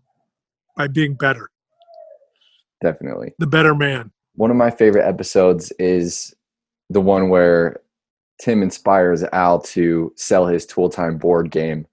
by 0.76 0.88
being 0.88 1.14
better. 1.14 1.50
Definitely, 2.82 3.34
the 3.40 3.48
better 3.48 3.76
man. 3.76 4.12
One 4.36 4.52
of 4.52 4.58
my 4.58 4.72
favorite 4.72 5.08
episodes 5.08 5.72
is 5.80 6.36
the 6.90 7.02
one 7.02 7.30
where 7.30 7.82
Tim 8.42 8.62
inspires 8.62 9.24
Al 9.24 9.62
to 9.62 10.14
sell 10.16 10.46
his 10.46 10.66
Tool 10.66 10.90
Time 10.90 11.18
board 11.18 11.52
game 11.52 11.88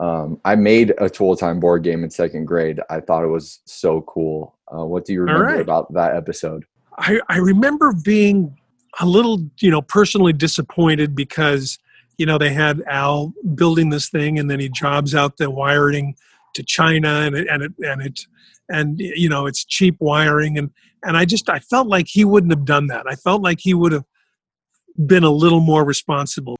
um, 0.00 0.40
I 0.46 0.56
made 0.56 0.94
a 0.98 1.10
tool 1.10 1.36
time 1.36 1.60
board 1.60 1.84
game 1.84 2.02
in 2.02 2.10
second 2.10 2.46
grade. 2.46 2.80
I 2.88 3.00
thought 3.00 3.22
it 3.22 3.28
was 3.28 3.60
so 3.66 4.00
cool. 4.02 4.58
Uh, 4.74 4.84
what 4.86 5.04
do 5.04 5.12
you 5.12 5.20
remember 5.20 5.44
right. 5.44 5.60
about 5.60 5.92
that 5.92 6.16
episode? 6.16 6.64
I, 6.98 7.20
I 7.28 7.36
remember 7.36 7.92
being 7.92 8.56
a 8.98 9.06
little, 9.06 9.44
you 9.60 9.70
know, 9.70 9.82
personally 9.82 10.32
disappointed 10.32 11.14
because, 11.14 11.78
you 12.16 12.24
know, 12.24 12.38
they 12.38 12.52
had 12.52 12.82
Al 12.86 13.34
building 13.54 13.90
this 13.90 14.08
thing 14.08 14.38
and 14.38 14.50
then 14.50 14.58
he 14.58 14.70
jobs 14.70 15.14
out 15.14 15.36
the 15.36 15.50
wiring 15.50 16.16
to 16.54 16.62
China 16.62 17.20
and 17.20 17.36
it, 17.36 17.46
and 17.48 17.62
it, 17.62 17.72
and 17.80 18.02
it, 18.02 18.26
and 18.70 18.98
you 18.98 19.28
know, 19.28 19.46
it's 19.46 19.64
cheap 19.64 19.96
wiring. 19.98 20.56
And, 20.56 20.70
and 21.02 21.16
I 21.16 21.24
just, 21.24 21.48
I 21.48 21.58
felt 21.58 21.88
like 21.88 22.06
he 22.08 22.24
wouldn't 22.24 22.52
have 22.52 22.64
done 22.64 22.86
that. 22.86 23.06
I 23.08 23.16
felt 23.16 23.42
like 23.42 23.58
he 23.60 23.74
would 23.74 23.92
have 23.92 24.04
been 25.06 25.24
a 25.24 25.30
little 25.30 25.60
more 25.60 25.84
responsible. 25.84 26.56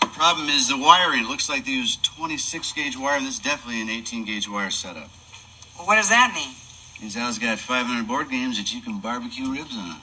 The 0.00 0.06
problem 0.06 0.48
is 0.48 0.68
the 0.68 0.78
wiring. 0.78 1.24
It 1.24 1.28
looks 1.28 1.48
like 1.48 1.64
they 1.64 1.72
use 1.72 1.96
26 2.02 2.72
gauge 2.72 2.96
wire, 2.96 3.16
and 3.16 3.26
this 3.26 3.34
is 3.34 3.40
definitely 3.40 3.80
an 3.82 3.90
18 3.90 4.24
gauge 4.24 4.48
wire 4.48 4.70
setup. 4.70 5.08
Well, 5.76 5.86
what 5.86 5.96
does 5.96 6.08
that 6.08 6.32
mean? 6.34 6.54
Means 7.00 7.16
Al's 7.16 7.38
got 7.38 7.58
500 7.58 8.06
board 8.06 8.28
games 8.28 8.58
that 8.58 8.74
you 8.74 8.82
can 8.82 8.98
barbecue 8.98 9.50
ribs 9.50 9.74
on. 9.74 9.96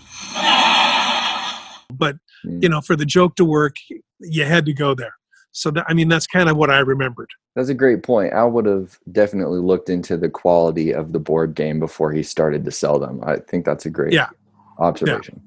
but 1.94 2.16
you 2.44 2.70
know, 2.70 2.82
for 2.82 2.96
the 2.96 3.06
joke 3.06 3.36
to 3.36 3.46
work, 3.46 3.76
you 4.20 4.44
had 4.46 4.66
to 4.66 4.74
go 4.74 4.96
there. 4.96 5.14
So 5.52 5.72
that, 5.72 5.86
I 5.88 5.94
mean, 5.94 6.08
that's 6.08 6.28
kind 6.28 6.50
of 6.50 6.58
what 6.58 6.70
I 6.70 6.80
remembered. 6.80 7.30
That's 7.56 7.70
a 7.70 7.74
great 7.74 8.04
point. 8.04 8.34
I 8.34 8.44
would 8.44 8.66
have 8.66 9.00
definitely 9.12 9.60
looked 9.60 9.90
into 9.90 10.18
the 10.18 10.30
quality 10.30 10.94
of 10.94 11.14
the 11.14 11.20
board 11.20 11.56
game 11.56 11.80
before 11.80 12.12
he 12.12 12.22
started 12.22 12.64
to 12.66 12.72
sell 12.72 13.00
them. 13.00 13.22
I 13.24 13.38
think 13.38 13.66
that's 13.66 13.86
a 13.86 13.90
great 13.90 14.14
yeah. 14.14 14.30
observation. 14.78 15.42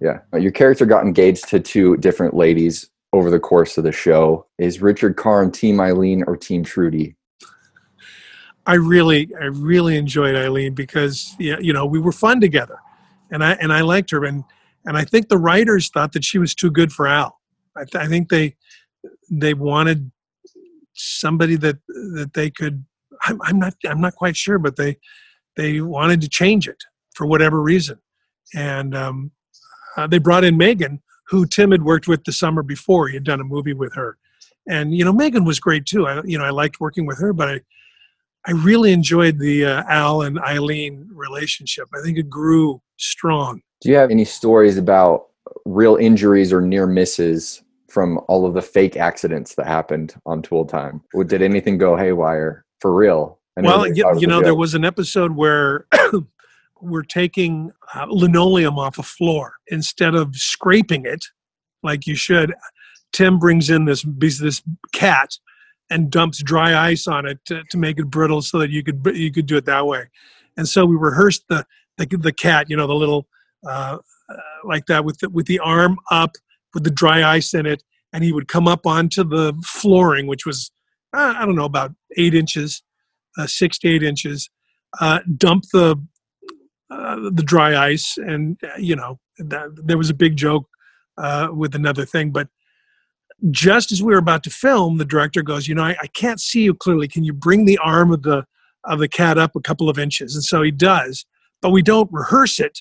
Yeah. 0.00 0.20
yeah. 0.32 0.38
Your 0.38 0.52
character 0.52 0.86
got 0.86 1.04
engaged 1.04 1.48
to 1.48 1.60
two 1.60 1.96
different 1.98 2.34
ladies 2.34 2.88
over 3.12 3.30
the 3.30 3.40
course 3.40 3.76
of 3.76 3.84
the 3.84 3.92
show. 3.92 4.46
Is 4.58 4.80
Richard 4.80 5.16
Karn 5.16 5.50
Team 5.50 5.76
Ilene 5.76 6.24
or 6.26 6.36
Team 6.36 6.64
Trudy? 6.64 7.14
I 8.66 8.74
really, 8.74 9.28
I 9.40 9.46
really 9.46 9.96
enjoyed 9.96 10.34
Ilene 10.34 10.74
because 10.74 11.34
yeah, 11.38 11.58
you 11.60 11.72
know 11.72 11.84
we 11.84 11.98
were 11.98 12.12
fun 12.12 12.40
together, 12.40 12.78
and 13.30 13.44
I 13.44 13.52
and 13.54 13.72
I 13.72 13.80
liked 13.80 14.10
her, 14.12 14.24
and 14.24 14.44
and 14.86 14.96
I 14.96 15.04
think 15.04 15.28
the 15.28 15.38
writers 15.38 15.88
thought 15.88 16.12
that 16.12 16.24
she 16.24 16.38
was 16.38 16.54
too 16.54 16.70
good 16.70 16.92
for 16.92 17.06
Al. 17.06 17.40
I, 17.76 17.84
th- 17.84 18.04
I 18.04 18.06
think 18.06 18.28
they 18.28 18.54
they 19.32 19.54
wanted 19.54 20.12
somebody 20.94 21.56
that 21.56 21.78
that 22.14 22.32
they 22.34 22.50
could. 22.50 22.84
I'm, 23.24 23.40
I'm 23.42 23.58
not 23.58 23.74
I'm 23.86 24.00
not 24.00 24.14
quite 24.14 24.36
sure, 24.36 24.58
but 24.58 24.76
they 24.76 24.98
they 25.56 25.80
wanted 25.80 26.20
to 26.20 26.28
change 26.28 26.68
it 26.68 26.82
for 27.14 27.26
whatever 27.26 27.62
reason, 27.62 27.98
and 28.54 28.94
um, 28.94 29.32
uh, 29.96 30.06
they 30.06 30.18
brought 30.18 30.44
in 30.44 30.56
Megan, 30.56 31.02
who 31.28 31.46
Tim 31.46 31.70
had 31.70 31.82
worked 31.82 32.08
with 32.08 32.24
the 32.24 32.32
summer 32.32 32.62
before. 32.62 33.08
He 33.08 33.14
had 33.14 33.24
done 33.24 33.40
a 33.40 33.44
movie 33.44 33.74
with 33.74 33.94
her, 33.94 34.18
and 34.68 34.94
you 34.94 35.04
know 35.04 35.12
Megan 35.12 35.44
was 35.44 35.58
great 35.58 35.86
too. 35.86 36.06
I 36.06 36.22
you 36.24 36.38
know 36.38 36.44
I 36.44 36.50
liked 36.50 36.80
working 36.80 37.06
with 37.06 37.18
her, 37.18 37.32
but 37.32 37.48
I 37.48 37.60
I 38.46 38.52
really 38.52 38.92
enjoyed 38.92 39.38
the 39.38 39.64
uh, 39.64 39.84
Al 39.88 40.22
and 40.22 40.38
Ilene 40.38 41.06
relationship. 41.14 41.88
I 41.94 42.02
think 42.02 42.18
it 42.18 42.28
grew 42.28 42.82
strong. 42.98 43.62
Do 43.80 43.88
you 43.88 43.96
have 43.96 44.10
any 44.10 44.24
stories 44.24 44.78
about 44.78 45.28
real 45.64 45.96
injuries 45.96 46.52
or 46.52 46.60
near 46.60 46.86
misses 46.86 47.62
from 47.92 48.18
all 48.26 48.46
of 48.46 48.54
the 48.54 48.62
fake 48.62 48.96
accidents 48.96 49.54
that 49.54 49.66
happened 49.66 50.14
on 50.24 50.40
Tool 50.40 50.64
Time? 50.64 51.02
Did 51.26 51.42
anything 51.42 51.76
go 51.76 51.94
haywire 51.94 52.64
for 52.80 52.94
real? 52.94 53.38
Well, 53.56 53.86
you, 53.86 54.10
you 54.18 54.26
know, 54.26 54.40
there 54.40 54.54
was 54.54 54.72
an 54.72 54.82
episode 54.82 55.32
where 55.32 55.86
we're 56.80 57.02
taking 57.02 57.70
uh, 57.94 58.06
linoleum 58.08 58.78
off 58.78 58.98
a 58.98 59.02
floor 59.02 59.56
instead 59.66 60.14
of 60.14 60.34
scraping 60.36 61.04
it 61.04 61.26
like 61.82 62.06
you 62.06 62.14
should. 62.14 62.54
Tim 63.12 63.38
brings 63.38 63.68
in 63.68 63.84
this 63.84 64.06
this 64.06 64.62
cat 64.92 65.36
and 65.90 66.10
dumps 66.10 66.42
dry 66.42 66.88
ice 66.88 67.06
on 67.06 67.26
it 67.26 67.44
to, 67.44 67.62
to 67.68 67.76
make 67.76 67.98
it 67.98 68.06
brittle 68.06 68.40
so 68.40 68.58
that 68.58 68.70
you 68.70 68.82
could 68.82 69.04
you 69.14 69.30
could 69.30 69.44
do 69.44 69.58
it 69.58 69.66
that 69.66 69.86
way. 69.86 70.08
And 70.56 70.66
so 70.66 70.86
we 70.86 70.96
rehearsed 70.96 71.44
the 71.48 71.66
the, 71.98 72.06
the 72.06 72.32
cat, 72.32 72.70
you 72.70 72.76
know, 72.76 72.86
the 72.86 72.94
little 72.94 73.28
uh, 73.68 73.98
uh, 74.30 74.36
like 74.64 74.86
that 74.86 75.04
with 75.04 75.18
the, 75.18 75.28
with 75.28 75.46
the 75.46 75.58
arm 75.58 75.98
up 76.10 76.36
with 76.74 76.84
the 76.84 76.90
dry 76.90 77.22
ice 77.22 77.54
in 77.54 77.66
it, 77.66 77.82
and 78.12 78.24
he 78.24 78.32
would 78.32 78.48
come 78.48 78.68
up 78.68 78.86
onto 78.86 79.24
the 79.24 79.54
flooring, 79.64 80.26
which 80.26 80.46
was 80.46 80.70
uh, 81.14 81.34
I 81.36 81.44
don't 81.44 81.56
know 81.56 81.64
about 81.64 81.92
eight 82.16 82.34
inches, 82.34 82.82
uh, 83.38 83.46
six 83.46 83.78
to 83.78 83.88
eight 83.88 84.02
inches. 84.02 84.48
Uh, 85.00 85.20
dump 85.36 85.64
the 85.72 85.96
uh, 86.90 87.16
the 87.30 87.42
dry 87.42 87.76
ice, 87.88 88.16
and 88.18 88.58
uh, 88.64 88.78
you 88.78 88.96
know 88.96 89.18
that, 89.38 89.68
there 89.76 89.98
was 89.98 90.10
a 90.10 90.14
big 90.14 90.36
joke 90.36 90.68
with 91.52 91.74
another 91.74 92.04
thing. 92.04 92.30
But 92.30 92.48
just 93.50 93.92
as 93.92 94.02
we 94.02 94.12
were 94.12 94.18
about 94.18 94.42
to 94.44 94.50
film, 94.50 94.98
the 94.98 95.04
director 95.04 95.42
goes, 95.42 95.68
"You 95.68 95.74
know, 95.74 95.84
I, 95.84 95.96
I, 96.02 96.06
can't 96.08 96.40
see 96.40 96.62
you 96.62 96.74
clearly. 96.74 97.08
Can 97.08 97.24
you 97.24 97.32
bring 97.32 97.64
the 97.64 97.78
arm 97.78 98.12
of 98.12 98.22
the 98.22 98.44
of 98.84 98.98
the 98.98 99.08
cat 99.08 99.38
up 99.38 99.56
a 99.56 99.60
couple 99.60 99.88
of 99.88 99.98
inches?" 99.98 100.34
And 100.34 100.44
so 100.44 100.62
he 100.62 100.70
does, 100.70 101.24
but 101.60 101.70
we 101.70 101.82
don't 101.82 102.12
rehearse 102.12 102.60
it, 102.60 102.80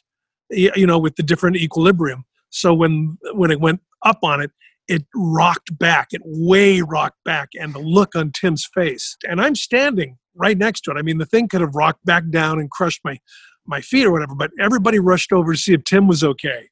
you 0.50 0.86
know, 0.86 1.00
with 1.00 1.16
the 1.16 1.24
different 1.24 1.56
equilibrium. 1.56 2.26
So 2.52 2.74
when 2.74 3.18
when 3.34 3.52
it 3.52 3.60
went 3.60 3.82
up 4.04 4.20
on 4.24 4.42
it, 4.42 4.52
it 4.88 5.04
rocked 5.16 5.78
back. 5.78 6.10
It 6.12 6.22
way 6.24 6.82
rocked 6.82 7.24
back, 7.26 7.50
and 7.60 7.74
the 7.74 7.80
look 7.80 8.16
on 8.16 8.32
Tim's 8.32 8.66
face. 8.66 9.18
And 9.28 9.42
I'm 9.42 9.56
standing 9.56 10.18
right 10.36 10.58
next 10.58 10.82
to 10.82 10.92
it. 10.92 10.98
I 10.98 11.02
mean, 11.02 11.18
the 11.18 11.26
thing 11.26 11.48
could 11.48 11.62
have 11.62 11.76
rocked 11.76 12.06
back 12.06 12.30
down 12.30 12.60
and 12.60 12.70
crushed 12.70 13.02
my 13.04 13.18
my 13.66 13.82
feet 13.82 14.06
or 14.06 14.12
whatever. 14.12 14.36
But 14.36 14.52
everybody 14.60 15.00
rushed 15.00 15.32
over 15.32 15.54
to 15.54 15.58
see 15.58 15.74
if 15.74 15.84
Tim 15.84 16.08
was 16.08 16.24
okay. 16.24 16.70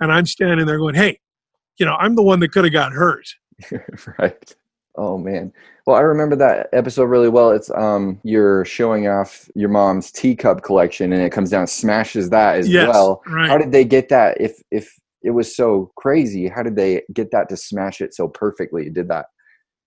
And 0.00 0.12
I'm 0.12 0.26
standing 0.26 0.66
there 0.66 0.78
going, 0.78 0.94
hey, 0.94 1.18
you 1.78 1.86
know, 1.86 1.94
I'm 1.94 2.14
the 2.14 2.22
one 2.22 2.40
that 2.40 2.52
could 2.52 2.64
have 2.64 2.72
got 2.72 2.92
hurt. 2.92 3.26
right. 4.18 4.54
Oh 4.96 5.16
man. 5.16 5.52
Well, 5.86 5.96
I 5.96 6.00
remember 6.00 6.36
that 6.36 6.68
episode 6.72 7.04
really 7.04 7.28
well. 7.28 7.50
It's 7.50 7.70
um 7.70 8.20
you're 8.24 8.64
showing 8.64 9.08
off 9.08 9.48
your 9.54 9.68
mom's 9.68 10.10
teacup 10.10 10.62
collection 10.62 11.12
and 11.12 11.22
it 11.22 11.30
comes 11.30 11.50
down 11.50 11.66
smashes 11.66 12.30
that 12.30 12.56
as 12.56 12.68
yes, 12.68 12.88
well. 12.88 13.22
Right. 13.26 13.48
How 13.48 13.58
did 13.58 13.72
they 13.72 13.84
get 13.84 14.08
that 14.08 14.40
if 14.40 14.60
if 14.70 14.98
it 15.22 15.30
was 15.30 15.54
so 15.54 15.92
crazy, 15.96 16.48
how 16.48 16.62
did 16.62 16.76
they 16.76 17.02
get 17.12 17.30
that 17.32 17.48
to 17.48 17.56
smash 17.56 18.00
it 18.00 18.14
so 18.14 18.28
perfectly? 18.28 18.88
Did 18.90 19.08
that 19.08 19.26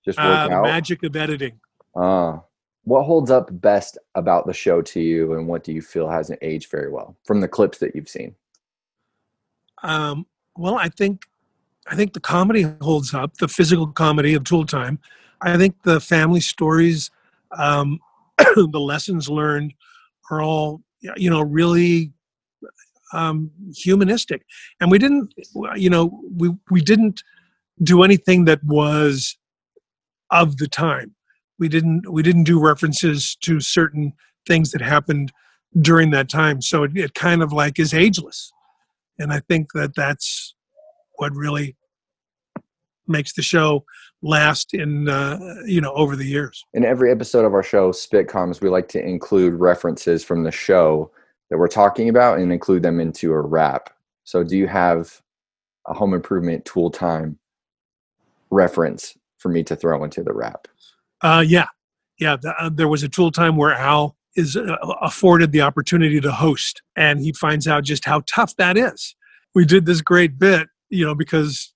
just 0.03 0.17
work 0.17 0.27
uh, 0.27 0.53
out? 0.53 0.63
magic 0.63 1.03
of 1.03 1.15
editing. 1.15 1.59
Ah, 1.95 2.41
what 2.83 3.03
holds 3.03 3.31
up 3.31 3.50
best 3.61 3.97
about 4.15 4.47
the 4.47 4.53
show 4.53 4.81
to 4.81 5.00
you, 5.00 5.33
and 5.33 5.47
what 5.47 5.63
do 5.63 5.71
you 5.71 5.81
feel 5.81 6.09
hasn't 6.09 6.39
aged 6.41 6.69
very 6.71 6.91
well 6.91 7.15
from 7.25 7.41
the 7.41 7.47
clips 7.47 7.77
that 7.79 7.95
you've 7.95 8.09
seen? 8.09 8.35
Um, 9.83 10.25
well, 10.57 10.75
I 10.75 10.89
think 10.89 11.25
I 11.88 11.95
think 11.95 12.13
the 12.13 12.19
comedy 12.19 12.65
holds 12.81 13.13
up, 13.13 13.38
the 13.38 13.47
physical 13.47 13.88
comedy 13.88 14.33
of 14.33 14.43
Tool 14.43 14.65
Time. 14.65 15.00
I 15.41 15.57
think 15.57 15.81
the 15.83 16.00
family 16.00 16.41
stories, 16.41 17.09
um, 17.57 18.00
the 18.38 18.79
lessons 18.79 19.29
learned, 19.29 19.73
are 20.29 20.41
all 20.41 20.81
you 21.17 21.29
know 21.29 21.41
really 21.41 22.11
um, 23.13 23.51
humanistic, 23.75 24.46
and 24.80 24.91
we 24.91 24.98
didn't, 24.98 25.34
you 25.75 25.89
know, 25.89 26.22
we 26.36 26.51
we 26.70 26.82
didn't 26.82 27.24
do 27.84 28.03
anything 28.03 28.46
that 28.46 28.63
was 28.63 29.38
of 30.30 30.58
the 30.58 30.68
time. 30.68 31.15
We 31.60 31.68
didn't 31.68 32.12
we 32.12 32.24
didn't 32.24 32.44
do 32.44 32.60
references 32.60 33.36
to 33.44 33.60
certain 33.60 34.13
things 34.48 34.72
that 34.72 34.82
happened 34.82 35.32
during 35.80 36.10
that 36.12 36.30
time. 36.30 36.62
So 36.62 36.84
it, 36.84 36.98
it 36.98 37.13
kind 37.13 37.41
of 37.41 37.53
like 37.53 37.80
is 37.80 37.94
ageless. 37.94 38.51
And 39.20 39.32
i 39.32 39.39
think 39.39 39.74
that 39.74 39.94
that's 39.96 40.56
what 41.15 41.32
really 41.36 41.75
makes 43.08 43.34
the 43.34 43.41
show 43.41 43.86
last 44.24 44.74
in 44.74 45.10
uh, 45.10 45.38
you 45.65 45.82
know 45.82 45.94
over 45.94 46.15
the 46.15 46.25
years. 46.25 46.65
In 46.74 46.86
every 46.86 47.12
episode 47.12 47.46
of 47.46 47.53
our 47.53 47.63
show 47.63 47.91
spitcoms 47.91 48.62
we 48.62 48.70
like 48.70 48.88
to 48.89 49.03
include 49.03 49.53
references 49.53 50.24
from 50.24 50.44
the 50.44 50.51
show 50.51 51.12
that 51.51 51.60
we're 51.60 51.67
talking 51.67 52.10
about 52.10 52.39
and 52.39 52.51
include 52.51 52.81
them 52.81 53.00
into 53.00 53.31
a 53.31 53.39
rap 53.39 53.91
so 54.24 54.43
do 54.43 54.58
you 54.58 54.67
have 54.67 55.22
a 55.88 55.93
home 55.93 56.15
improvement 56.15 56.65
tool 56.65 56.89
time 56.89 57.38
reference 58.50 59.15
for 59.38 59.50
me 59.50 59.63
to 59.63 59.75
throw 59.75 60.03
into 60.03 60.24
the 60.24 60.34
rap 60.34 60.67
uh, 61.22 61.43
yeah, 61.46 61.67
yeah. 62.20 62.38
Uh, 62.60 62.70
there 62.74 62.88
was 62.88 63.03
a 63.03 63.10
tool 63.10 63.31
time 63.31 63.55
where 63.55 63.74
Al 63.74 64.15
is 64.36 64.58
uh, 64.58 64.77
afforded 65.01 65.51
the 65.51 65.62
opportunity 65.62 66.20
to 66.20 66.31
host, 66.31 66.81
and 66.96 67.20
he 67.20 67.34
finds 67.34 67.67
out 67.67 67.84
just 67.84 68.05
how 68.05 68.24
tough 68.27 68.55
that 68.58 68.77
is. 68.77 69.15
We 69.53 69.65
did 69.65 69.86
this 69.86 70.01
great 70.01 70.39
bit, 70.39 70.67
you 70.89 71.05
know, 71.05 71.15
because 71.15 71.74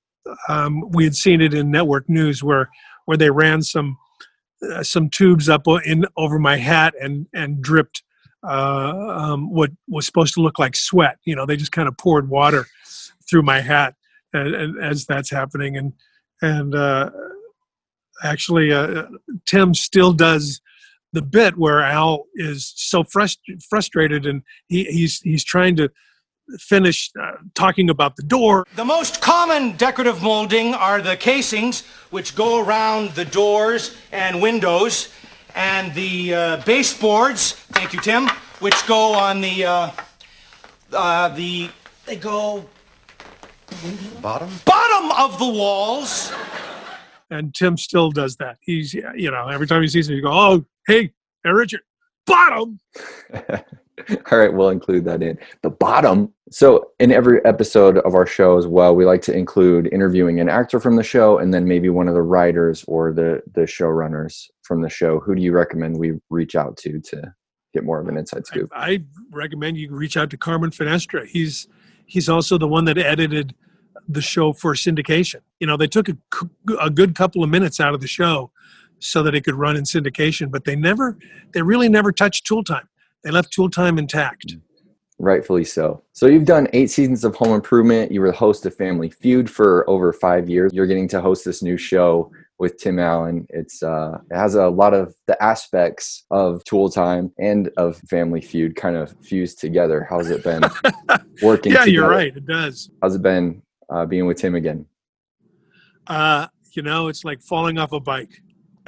um, 0.48 0.90
we 0.92 1.04
had 1.04 1.16
seen 1.16 1.42
it 1.42 1.54
in 1.54 1.72
network 1.72 2.10
news 2.10 2.44
where 2.44 2.70
where 3.06 3.18
they 3.18 3.30
ran 3.30 3.62
some 3.62 3.98
uh, 4.72 4.82
some 4.82 5.10
tubes 5.10 5.48
up 5.48 5.68
in 5.86 6.06
over 6.18 6.40
my 6.40 6.58
hat 6.58 6.94
and 7.00 7.28
and 7.34 7.62
dripped 7.62 8.02
uh, 8.48 9.16
um, 9.18 9.52
what 9.52 9.72
was 9.88 10.06
supposed 10.06 10.34
to 10.36 10.42
look 10.42 10.60
like 10.60 10.76
sweat. 10.76 11.18
You 11.26 11.36
know, 11.36 11.46
they 11.46 11.58
just 11.58 11.72
kind 11.72 11.88
of 11.88 11.98
poured 11.98 12.30
water 12.30 12.68
through 13.30 13.44
my 13.44 13.62
hat 13.62 13.96
and, 14.34 14.82
as 14.82 15.06
that's 15.06 15.30
happening. 15.30 15.78
And 15.78 15.94
and 16.42 16.76
uh, 16.76 17.10
actually, 18.24 18.72
uh, 18.72 19.04
Tim 19.46 19.74
still 19.74 20.14
does 20.14 20.62
the 21.14 21.22
bit 21.22 21.58
where 21.58 21.82
Al 21.82 22.26
is 22.36 22.74
so 22.76 23.04
frust- 23.04 23.64
frustrated 23.70 24.26
and 24.26 24.44
he, 24.68 24.84
he's 24.86 25.22
he's 25.22 25.44
trying 25.44 25.76
to 25.78 25.90
finish 26.60 27.10
uh, 27.20 27.32
talking 27.56 27.90
about 27.90 28.16
the 28.16 28.24
door. 28.24 28.66
The 28.76 28.86
most 28.86 29.22
common 29.22 29.76
decorative 29.78 30.22
molding 30.22 30.74
are 30.74 31.02
the 31.02 31.18
casings, 31.18 31.84
which 32.12 32.36
go 32.36 32.64
around 32.64 33.12
the 33.12 33.26
doors 33.26 33.96
and 34.12 34.42
windows, 34.42 35.10
and 35.56 35.94
the 35.94 36.34
uh, 36.34 36.58
baseboards. 36.66 37.54
Thank 37.54 37.94
you, 37.94 38.02
Tim. 38.02 38.28
Which 38.60 38.86
go 38.88 39.14
on 39.14 39.42
the 39.42 39.66
uh, 39.66 39.92
uh, 40.94 41.30
the 41.30 41.70
they 42.06 42.18
go 42.18 42.66
Bottom? 44.22 44.50
bottom 44.66 45.12
of 45.12 45.40
the 45.40 45.46
walls. 45.46 46.32
And 47.32 47.54
Tim 47.56 47.76
still 47.78 48.12
does 48.12 48.36
that. 48.38 48.58
He's 48.62 48.94
you 48.94 49.32
know 49.32 49.48
every 49.48 49.68
time 49.68 49.82
he 49.82 49.88
sees 49.88 50.08
me, 50.10 50.16
he 50.16 50.22
go, 50.22 50.32
"Oh, 50.32 50.66
hey, 50.88 51.12
hey, 51.44 51.50
Richard, 51.52 51.82
bottom." 52.28 52.80
All 54.32 54.38
right, 54.38 54.54
we'll 54.54 54.70
include 54.70 55.06
that 55.06 55.24
in 55.24 55.40
the 55.64 55.70
bottom. 55.72 56.34
So, 56.52 56.92
in 57.00 57.12
every 57.12 57.44
episode 57.44 57.98
of 58.00 58.14
our 58.14 58.28
show 58.28 58.58
as 58.58 58.68
well, 58.68 58.96
we 58.96 59.04
like 59.06 59.22
to 59.24 59.36
include 59.36 59.88
interviewing 59.92 60.40
an 60.40 60.48
actor 60.48 60.80
from 60.80 60.96
the 60.96 61.04
show, 61.04 61.40
and 61.40 61.54
then 61.54 61.68
maybe 61.68 61.90
one 61.90 62.08
of 62.08 62.14
the 62.14 62.22
writers 62.22 62.86
or 62.88 63.14
the 63.14 63.42
the 63.54 63.62
showrunners 63.62 64.46
from 64.62 64.82
the 64.82 64.90
show. 64.90 65.20
Who 65.20 65.36
do 65.36 65.42
you 65.42 65.54
recommend 65.54 65.98
we 65.98 66.14
reach 66.30 66.56
out 66.56 66.78
to 66.78 67.00
to 67.00 67.34
get 67.74 67.84
more 67.84 68.00
of 68.00 68.08
an 68.08 68.18
inside 68.18 68.46
scoop? 68.46 68.70
I, 68.76 68.90
I 68.90 69.04
recommend 69.32 69.78
you 69.78 69.90
reach 69.92 70.18
out 70.18 70.30
to 70.30 70.38
Carmen 70.38 70.70
Finestra. 70.70 71.26
He's 71.26 71.68
he's 72.06 72.30
also 72.30 72.58
the 72.58 72.68
one 72.68 72.86
that 72.86 72.98
edited 72.98 73.56
the 74.08 74.22
show 74.22 74.54
for 74.54 74.74
syndication. 74.74 75.42
You 75.60 75.68
know, 75.68 75.78
they 75.78 75.88
took 75.88 76.10
a, 76.10 76.18
a 76.80 76.90
good 76.90 77.16
couple 77.16 77.44
of 77.44 77.50
minutes 77.50 77.80
out 77.80 77.94
of 77.94 78.02
the 78.02 78.08
show 78.08 78.52
so 79.00 79.24
that 79.24 79.36
it 79.36 79.44
could 79.44 79.56
run 79.56 79.76
in 79.76 79.84
syndication, 79.84 80.52
but 80.52 80.66
they 80.66 80.76
never, 80.76 81.18
they 81.54 81.62
really 81.62 81.90
never 81.90 82.12
touched 82.12 82.46
Tool 82.46 82.64
Time. 82.64 82.88
They 83.24 83.32
left 83.32 83.52
Tool 83.52 83.70
Time 83.70 83.98
intact. 83.98 84.52
Hmm. 84.52 84.60
Rightfully 85.18 85.64
so. 85.64 86.04
So 86.12 86.28
you've 86.28 86.46
done 86.46 86.68
eight 86.74 86.92
seasons 86.92 87.24
of 87.24 87.36
Home 87.36 87.54
Improvement. 87.54 88.12
You 88.12 88.20
were 88.22 88.32
the 88.32 88.38
host 88.38 88.66
of 88.66 88.76
Family 88.76 89.10
Feud 89.10 89.50
for 89.50 89.90
over 89.90 90.12
five 90.12 90.50
years. 90.50 90.72
You're 90.74 90.88
getting 90.88 91.08
to 91.10 91.22
host 91.22 91.46
this 91.46 91.64
new 91.64 91.78
show 91.78 92.32
with 92.60 92.78
Tim 92.78 93.00
Allen. 93.00 93.46
It's 93.50 93.82
uh, 93.82 94.20
it 94.30 94.36
has 94.36 94.56
a 94.56 94.68
lot 94.68 94.94
of 94.94 95.16
the 95.28 95.42
aspects 95.42 96.26
of 96.32 96.64
Tool 96.66 96.90
Time 96.90 97.32
and 97.40 97.70
of 97.78 97.98
Family 98.10 98.42
Feud 98.42 98.76
kind 98.76 98.98
of 98.98 99.16
fused 99.22 99.60
together. 99.60 100.06
How's 100.10 100.30
it 100.30 100.44
been 100.44 100.64
working? 101.42 101.72
yeah, 101.74 101.86
you're 101.86 102.10
right. 102.10 102.36
It 102.36 102.46
does. 102.46 102.90
How's 103.02 103.16
it 103.16 103.22
been 103.22 103.62
uh, 103.90 104.06
being 104.06 104.26
with 104.26 104.38
Tim 104.38 104.56
again? 104.56 104.86
Uh, 106.08 106.48
you 106.74 106.82
know, 106.82 107.08
it's 107.08 107.24
like 107.24 107.42
falling 107.42 107.78
off 107.78 107.94
a 107.94 108.00
bike. 108.00 108.42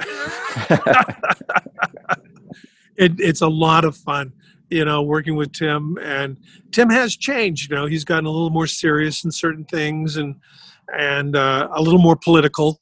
it, 2.96 3.12
it's 3.18 3.40
a 3.40 3.48
lot 3.48 3.84
of 3.84 3.96
fun, 3.96 4.32
you 4.70 4.84
know, 4.84 5.02
working 5.02 5.36
with 5.36 5.52
Tim. 5.52 5.98
And 6.02 6.38
Tim 6.72 6.90
has 6.90 7.16
changed. 7.16 7.70
You 7.70 7.76
know, 7.76 7.86
he's 7.86 8.04
gotten 8.04 8.26
a 8.26 8.30
little 8.30 8.50
more 8.50 8.66
serious 8.66 9.24
in 9.24 9.30
certain 9.30 9.64
things 9.64 10.16
and 10.16 10.36
and 10.92 11.36
uh, 11.36 11.68
a 11.72 11.82
little 11.82 12.00
more 12.00 12.16
political, 12.16 12.80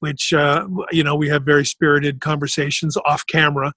which 0.00 0.32
uh, 0.32 0.66
you 0.90 1.02
know 1.02 1.14
we 1.14 1.28
have 1.28 1.44
very 1.44 1.64
spirited 1.64 2.20
conversations 2.20 2.96
off 3.06 3.26
camera, 3.26 3.72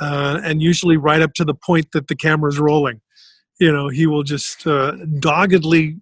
uh, 0.00 0.40
and 0.42 0.62
usually 0.62 0.96
right 0.96 1.22
up 1.22 1.34
to 1.34 1.44
the 1.44 1.54
point 1.54 1.88
that 1.92 2.08
the 2.08 2.16
camera's 2.16 2.58
rolling. 2.58 3.00
You 3.58 3.72
know, 3.72 3.88
he 3.88 4.06
will 4.06 4.22
just 4.22 4.66
uh, 4.66 4.92
doggedly 5.18 5.98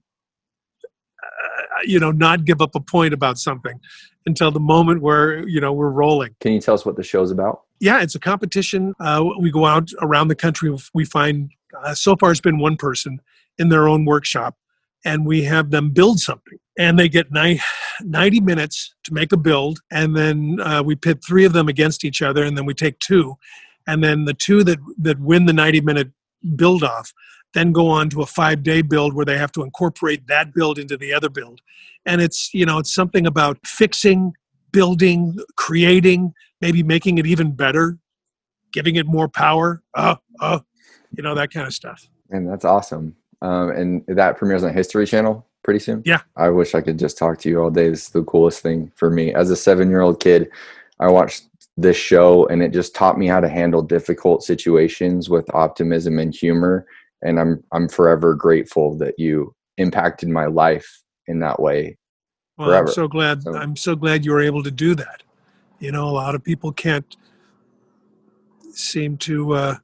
uh, 0.85 1.81
you 1.85 1.99
know 1.99 2.13
not 2.13 2.45
give 2.45 2.63
up 2.63 2.75
a 2.75 2.81
point 2.81 3.13
about 3.13 3.39
something 3.39 3.81
until 4.27 4.51
the 4.51 4.61
moment 4.61 5.03
where 5.03 5.47
you 5.49 5.61
know 5.61 5.73
we're 5.73 5.91
rolling 5.91 6.35
Can 6.41 6.53
you 6.53 6.61
tell 6.61 6.75
us 6.75 6.87
what 6.87 6.97
the 6.97 7.03
show's 7.03 7.31
about? 7.31 7.63
Yeah 7.81 8.01
it's 8.01 8.15
a 8.15 8.21
competition 8.21 8.95
uh, 9.01 9.25
we 9.39 9.51
go 9.51 9.67
out 9.67 9.91
around 10.01 10.29
the 10.29 10.35
country 10.35 10.75
we 10.95 11.05
find 11.05 11.51
uh, 11.83 11.95
so 11.95 12.17
far 12.17 12.31
it's 12.31 12.41
been 12.41 12.59
one 12.59 12.77
person 12.77 13.21
in 13.59 13.69
their 13.69 13.89
own 13.89 14.05
workshop 14.05 14.57
and 15.05 15.27
we 15.27 15.45
have 15.45 15.71
them 15.71 15.91
build 15.91 16.21
something. 16.21 16.59
And 16.79 16.99
they 16.99 17.09
get 17.09 17.33
ni- 17.33 17.61
90 18.03 18.41
minutes 18.41 18.95
to 19.05 19.15
make 19.15 19.33
a 19.33 19.37
build 19.37 19.81
and 19.91 20.17
then 20.17 20.59
uh, 20.61 20.83
we 20.85 20.95
pit 20.95 21.21
three 21.27 21.45
of 21.45 21.53
them 21.53 21.69
against 21.69 22.05
each 22.05 22.23
other 22.23 22.45
and 22.45 22.57
then 22.57 22.67
we 22.67 22.75
take 22.75 22.99
two. 22.99 23.37
And 23.87 24.05
then 24.05 24.25
the 24.25 24.35
two 24.35 24.63
that 24.65 24.79
that 24.99 25.19
win 25.19 25.47
the 25.47 25.53
90 25.53 25.81
minute 25.81 26.11
build 26.55 26.85
off 26.85 27.13
then 27.55 27.73
go 27.73 27.89
on 27.89 28.11
to 28.11 28.21
a 28.21 28.27
five 28.27 28.63
day 28.63 28.83
build 28.83 29.15
where 29.15 29.25
they 29.25 29.39
have 29.39 29.51
to 29.53 29.63
incorporate 29.63 30.27
that 30.27 30.53
build 30.53 30.79
into 30.79 30.97
the 30.97 31.13
other 31.13 31.31
build. 31.31 31.61
And 32.05 32.21
it's 32.21 32.51
you 32.53 32.67
know 32.67 32.79
it's 32.79 32.95
something 32.95 33.27
about 33.27 33.67
fixing 33.67 34.35
building 34.71 35.39
creating 35.57 36.35
maybe 36.61 36.83
making 36.83 37.19
it 37.19 37.27
even 37.27 37.53
better 37.53 37.99
giving 38.73 38.97
it 38.97 39.07
more 39.07 39.29
power 39.29 39.83
uh, 39.95 40.17
uh, 40.41 40.59
you 41.13 41.23
know 41.23 41.35
that 41.35 41.51
kind 41.53 41.67
of 41.67 41.73
stuff 41.75 42.09
And 42.31 42.49
that's 42.49 42.65
awesome. 42.65 43.15
Um, 43.41 43.71
and 43.71 44.05
that 44.09 44.37
premieres 44.37 44.65
on 44.65 44.75
History 44.75 45.07
Channel 45.07 45.47
pretty 45.63 45.79
soon. 45.81 46.03
Yeah. 46.05 46.21
I 46.37 46.49
wish 46.51 46.75
I 46.75 46.81
could 46.81 46.99
just 46.99 47.17
talk 47.17 47.39
to 47.41 47.49
you 47.49 47.61
all 47.63 47.71
day. 47.71 47.87
It's 47.87 48.09
the 48.11 48.25
coolest 48.25 48.63
thing 48.63 48.91
for 48.97 49.11
me. 49.11 49.33
As 49.33 49.51
a 49.51 49.57
seven 49.57 49.89
year 49.91 50.01
old 50.01 50.19
kid, 50.21 50.51
I 51.01 51.09
watched 51.09 51.45
this 51.77 51.97
show 51.97 52.47
and 52.49 52.63
it 52.63 52.73
just 52.73 52.95
taught 52.95 53.17
me 53.19 53.27
how 53.29 53.41
to 53.41 53.49
handle 53.49 53.81
difficult 53.83 54.43
situations 54.43 55.31
with 55.31 55.49
optimism 55.55 56.19
and 56.19 56.35
humor. 56.35 56.85
And 57.23 57.39
I'm 57.41 57.63
I'm 57.73 57.89
forever 57.89 58.35
grateful 58.35 58.97
that 58.99 59.15
you 59.19 59.55
impacted 59.79 60.29
my 60.29 60.47
life 60.47 61.03
in 61.29 61.39
that 61.41 61.61
way. 61.61 61.97
well 62.59 62.69
Forever. 62.69 62.89
i'm 62.89 62.93
so 62.95 63.07
glad 63.09 63.43
So- 63.45 63.55
i'm 63.55 63.77
so 63.77 63.95
glad 63.95 64.25
you 64.25 64.33
were 64.33 64.43
able 64.43 64.63
to 64.65 64.71
do 64.73 64.95
that 64.97 65.23
you 65.79 65.93
know 65.93 66.09
a 66.09 66.11
lot 66.11 66.35
of 66.35 66.43
people 66.43 66.73
can't 66.73 67.17
seem 68.73 69.17
to 69.17 69.53
uh, 69.55 69.75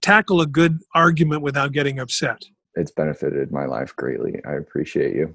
tackle 0.00 0.40
a 0.40 0.46
good 0.46 0.80
argument 0.94 1.42
without 1.42 1.72
getting 1.72 1.98
upset 1.98 2.44
It's 2.74 2.90
benefited 2.90 3.50
my 3.52 3.66
life 3.66 3.94
greatly. 3.96 4.40
I 4.46 4.54
appreciate 4.54 5.14
you. 5.14 5.34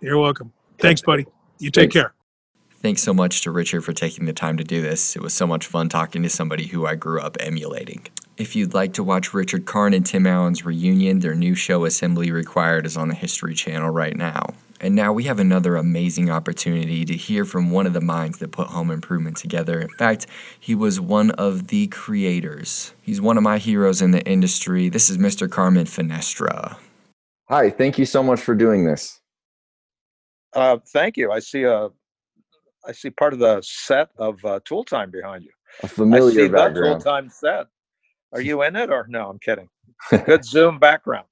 you're 0.00 0.18
welcome 0.18 0.52
thanks 0.78 1.02
buddy 1.02 1.26
you 1.58 1.70
take 1.70 1.92
Thanks. 1.92 1.94
care 1.94 2.14
Thanks 2.84 3.02
so 3.02 3.14
much 3.14 3.40
to 3.40 3.50
Richard 3.50 3.82
for 3.82 3.94
taking 3.94 4.26
the 4.26 4.34
time 4.34 4.58
to 4.58 4.62
do 4.62 4.82
this. 4.82 5.16
It 5.16 5.22
was 5.22 5.32
so 5.32 5.46
much 5.46 5.66
fun 5.66 5.88
talking 5.88 6.22
to 6.22 6.28
somebody 6.28 6.66
who 6.66 6.84
I 6.84 6.96
grew 6.96 7.18
up 7.18 7.38
emulating. 7.40 8.06
If 8.36 8.54
you'd 8.54 8.74
like 8.74 8.92
to 8.92 9.02
watch 9.02 9.32
Richard 9.32 9.64
Karn 9.64 9.94
and 9.94 10.04
Tim 10.04 10.26
Allen's 10.26 10.66
reunion, 10.66 11.20
their 11.20 11.34
new 11.34 11.54
show 11.54 11.86
Assembly 11.86 12.30
Required 12.30 12.84
is 12.84 12.98
on 12.98 13.08
the 13.08 13.14
History 13.14 13.54
Channel 13.54 13.88
right 13.88 14.14
now. 14.14 14.48
And 14.84 14.94
now 14.94 15.14
we 15.14 15.24
have 15.24 15.38
another 15.38 15.76
amazing 15.76 16.28
opportunity 16.28 17.06
to 17.06 17.16
hear 17.16 17.46
from 17.46 17.70
one 17.70 17.86
of 17.86 17.94
the 17.94 18.02
minds 18.02 18.36
that 18.40 18.52
put 18.52 18.66
Home 18.66 18.90
Improvement 18.90 19.38
together. 19.38 19.80
In 19.80 19.88
fact, 19.88 20.26
he 20.60 20.74
was 20.74 21.00
one 21.00 21.30
of 21.30 21.68
the 21.68 21.86
creators. 21.86 22.92
He's 23.00 23.18
one 23.18 23.38
of 23.38 23.42
my 23.42 23.56
heroes 23.56 24.02
in 24.02 24.10
the 24.10 24.22
industry. 24.26 24.90
This 24.90 25.08
is 25.08 25.16
Mr. 25.16 25.50
Carmen 25.50 25.86
Finestra. 25.86 26.76
Hi, 27.48 27.70
thank 27.70 27.98
you 27.98 28.04
so 28.04 28.22
much 28.22 28.40
for 28.42 28.54
doing 28.54 28.84
this. 28.84 29.22
Uh, 30.52 30.76
thank 30.92 31.16
you. 31.16 31.32
I 31.32 31.38
see 31.38 31.62
a, 31.62 31.88
I 32.86 32.92
see 32.92 33.08
part 33.08 33.32
of 33.32 33.38
the 33.38 33.62
set 33.62 34.10
of 34.18 34.44
uh, 34.44 34.60
Tool 34.66 34.84
Time 34.84 35.10
behind 35.10 35.44
you. 35.44 35.52
A 35.82 35.86
I 35.86 35.88
see 35.88 35.94
familiar 35.94 36.42
the 36.42 36.48
Tool 36.48 36.58
background. 36.58 37.02
Time 37.02 37.30
set. 37.30 37.68
Are 38.34 38.42
you 38.42 38.60
in 38.60 38.76
it 38.76 38.90
or 38.90 39.06
no? 39.08 39.30
I'm 39.30 39.38
kidding. 39.38 39.70
Good 40.26 40.44
Zoom 40.44 40.78
background. 40.78 41.24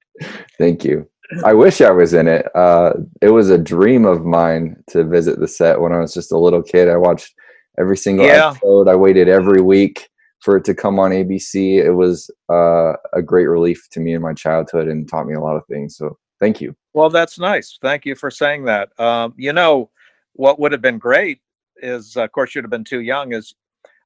Thank 0.57 0.87
you. 0.87 1.07
I 1.45 1.53
wish 1.53 1.81
I 1.81 1.91
was 1.91 2.15
in 2.15 2.29
it. 2.29 2.47
Uh, 2.55 2.93
it 3.21 3.31
was 3.31 3.51
a 3.51 3.59
dream 3.59 4.05
of 4.05 4.25
mine 4.25 4.83
to 4.91 5.05
visit 5.05 5.39
the 5.41 5.49
set 5.49 5.81
when 5.81 5.93
I 5.93 5.99
was 6.01 6.15
just 6.15 6.33
a 6.33 6.39
little 6.39 6.63
kid. 6.63 6.89
I 6.89 6.97
watched 6.97 7.35
every 7.79 7.97
single 7.97 8.27
Yeah. 8.27 8.51
episode. 8.51 8.89
I 8.89 8.95
waited 8.95 9.29
every 9.29 9.61
week 9.61 10.09
for 10.41 10.57
it 10.57 10.65
to 10.65 10.75
come 10.75 10.99
on 10.99 11.11
ABC. 11.13 11.79
It 11.79 11.93
was 11.93 12.31
uh, 12.51 12.95
a 13.13 13.23
great 13.23 13.47
relief 13.47 13.89
to 13.93 14.01
me 14.01 14.15
in 14.15 14.23
my 14.23 14.35
childhood 14.35 14.89
and 14.89 15.09
taught 15.09 15.27
me 15.27 15.35
a 15.35 15.41
lot 15.41 15.57
of 15.57 15.65
things. 15.67 15.97
So 15.97 16.19
thank 16.41 16.61
you. 16.61 16.75
Well, 16.95 17.11
that's 17.11 17.39
nice. 17.39 17.79
Thank 17.81 18.05
you 18.05 18.15
for 18.15 18.31
saying 18.31 18.65
that. 18.65 18.99
Um, 19.01 19.35
you 19.37 19.53
know, 19.53 19.91
what 20.35 20.59
would 20.59 20.73
have 20.73 20.83
been 20.83 20.99
great 20.99 21.41
is, 21.77 22.17
of 22.17 22.31
course, 22.33 22.55
you'd 22.55 22.65
have 22.65 22.71
been 22.71 22.85
too 22.85 23.01
young. 23.01 23.33
Is 23.33 23.55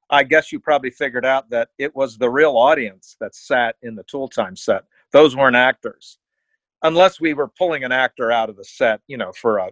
I 0.09 0.23
guess 0.23 0.51
you 0.51 0.59
probably 0.59 0.91
figured 0.91 1.25
out 1.25 1.49
that 1.49 1.69
it 1.77 1.95
was 1.95 2.17
the 2.17 2.29
real 2.29 2.55
audience 2.55 3.17
that 3.19 3.35
sat 3.35 3.75
in 3.81 3.95
the 3.95 4.03
Tool 4.03 4.27
Time 4.27 4.55
set. 4.55 4.83
Those 5.11 5.35
weren't 5.35 5.55
actors, 5.55 6.17
unless 6.83 7.19
we 7.19 7.33
were 7.33 7.47
pulling 7.57 7.83
an 7.83 7.91
actor 7.91 8.31
out 8.31 8.49
of 8.49 8.57
the 8.57 8.63
set, 8.63 9.01
you 9.07 9.17
know, 9.17 9.31
for 9.33 9.57
a. 9.57 9.69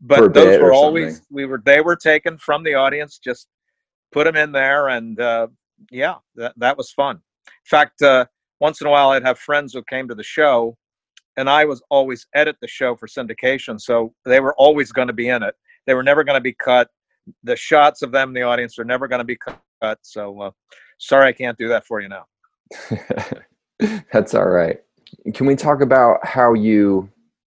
But 0.00 0.18
For 0.18 0.26
a 0.26 0.32
those 0.32 0.60
were 0.60 0.72
always 0.72 1.16
something. 1.16 1.26
we 1.30 1.46
were 1.46 1.62
they 1.64 1.80
were 1.80 1.96
taken 1.96 2.38
from 2.38 2.64
the 2.64 2.74
audience. 2.74 3.18
Just 3.18 3.48
put 4.12 4.24
them 4.24 4.36
in 4.36 4.52
there, 4.52 4.88
and 4.88 5.18
uh, 5.20 5.48
yeah, 5.90 6.16
that 6.36 6.54
that 6.56 6.76
was 6.76 6.90
fun. 6.90 7.16
In 7.16 7.68
fact, 7.68 8.02
uh, 8.02 8.26
once 8.60 8.80
in 8.80 8.86
a 8.86 8.90
while, 8.90 9.10
I'd 9.10 9.22
have 9.22 9.38
friends 9.38 9.72
who 9.72 9.82
came 9.84 10.08
to 10.08 10.14
the 10.14 10.22
show 10.22 10.76
and 11.36 11.48
I 11.48 11.64
was 11.64 11.82
always 11.90 12.26
edit 12.34 12.56
the 12.60 12.68
show 12.68 12.94
for 12.94 13.06
syndication, 13.06 13.80
so 13.80 14.14
they 14.24 14.40
were 14.40 14.54
always 14.56 14.92
going 14.92 15.08
to 15.08 15.14
be 15.14 15.28
in 15.28 15.42
it. 15.42 15.54
They 15.86 15.94
were 15.94 16.02
never 16.02 16.24
going 16.24 16.36
to 16.36 16.42
be 16.42 16.52
cut. 16.52 16.88
The 17.44 17.56
shots 17.56 18.02
of 18.02 18.12
them 18.12 18.28
in 18.28 18.34
the 18.34 18.42
audience 18.42 18.78
are 18.78 18.84
never 18.84 19.08
going 19.08 19.20
to 19.20 19.24
be 19.24 19.36
cut. 19.36 19.98
So 20.02 20.40
uh, 20.40 20.50
sorry, 20.98 21.28
I 21.28 21.32
can't 21.32 21.56
do 21.58 21.68
that 21.68 21.86
for 21.86 22.00
you 22.00 22.08
now. 22.08 22.26
That's 24.12 24.34
all 24.34 24.48
right. 24.48 24.80
Can 25.34 25.46
we 25.46 25.56
talk 25.56 25.80
about 25.80 26.24
how 26.26 26.54
you 26.54 27.08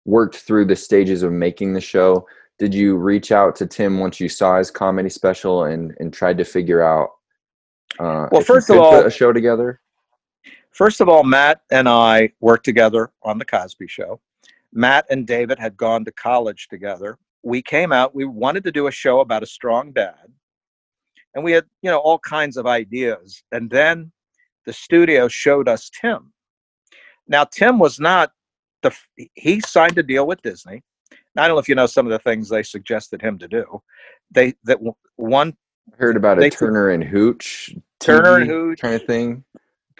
worked 0.05 0.37
through 0.37 0.67
the 0.67 0.77
stages 0.77 1.23
of 1.23 1.33
making 1.33 1.73
the 1.73 1.81
show? 1.81 2.27
Did 2.59 2.75
you 2.75 2.97
reach 2.97 3.33
out 3.33 3.57
to 3.57 3.67
Tim 3.67 3.99
once 3.99 4.21
you 4.21 4.29
saw 4.29 4.59
his 4.59 4.71
comedy 4.71 5.09
special 5.09 5.65
and 5.65 5.95
and 5.99 6.13
tried 6.13 6.39
to 6.39 6.45
figure 6.45 6.83
out? 6.83 7.11
Uh, 7.99 8.29
well, 8.31 8.43
first 8.43 8.71
of 8.71 8.79
all, 8.79 9.05
a 9.05 9.11
show 9.11 9.33
together. 9.33 9.81
First 10.71 11.01
of 11.01 11.09
all, 11.09 11.23
Matt 11.23 11.63
and 11.71 11.89
I 11.89 12.33
worked 12.41 12.65
together 12.65 13.13
on 13.23 13.39
the 13.39 13.45
Cosby 13.45 13.87
Show. 13.87 14.21
Matt 14.73 15.07
and 15.09 15.27
David 15.27 15.59
had 15.59 15.77
gone 15.77 16.05
to 16.05 16.13
college 16.13 16.67
together. 16.69 17.17
We 17.45 17.63
came 17.63 17.93
out. 17.93 18.15
We 18.15 18.25
wanted 18.25 18.65
to 18.65 18.73
do 18.73 18.89
a 18.89 18.91
show 18.91 19.21
about 19.21 19.45
a 19.45 19.47
strong 19.47 19.93
dad, 19.93 20.33
and 21.35 21.45
we 21.45 21.53
had 21.53 21.65
you 21.83 21.91
know 21.91 21.99
all 21.99 22.19
kinds 22.19 22.57
of 22.57 22.67
ideas. 22.67 23.43
And 23.53 23.71
then 23.71 24.11
the 24.67 24.73
studio 24.73 25.29
showed 25.29 25.69
us 25.69 25.91
Tim. 26.01 26.34
Now 27.29 27.45
Tim 27.45 27.79
was 27.79 27.99
not 27.99 28.33
the 28.83 28.95
he 29.35 29.61
signed 29.61 29.99
a 29.99 30.03
deal 30.03 30.27
with 30.27 30.43
Disney. 30.43 30.83
I 31.37 31.49
don't 31.49 31.57
know 31.57 31.61
if 31.61 31.69
you 31.69 31.75
know 31.75 31.87
some 31.87 32.07
of 32.07 32.13
the 32.13 32.19
things 32.19 32.49
they 32.49 32.63
suggested 32.63 33.21
him 33.21 33.39
to 33.39 33.49
do. 33.49 33.83
They 34.31 34.55
that 34.65 34.79
one 35.17 35.57
I 35.93 35.97
heard 35.97 36.17
about 36.17 36.43
a 36.43 36.51
Turner 36.51 36.91
and 36.91 37.03
Hooch 37.03 37.75
Turner 38.01 38.37
and 38.37 38.51
Hooch 38.51 38.81
kind 38.81 38.95
of 38.95 39.05
thing. 39.05 39.45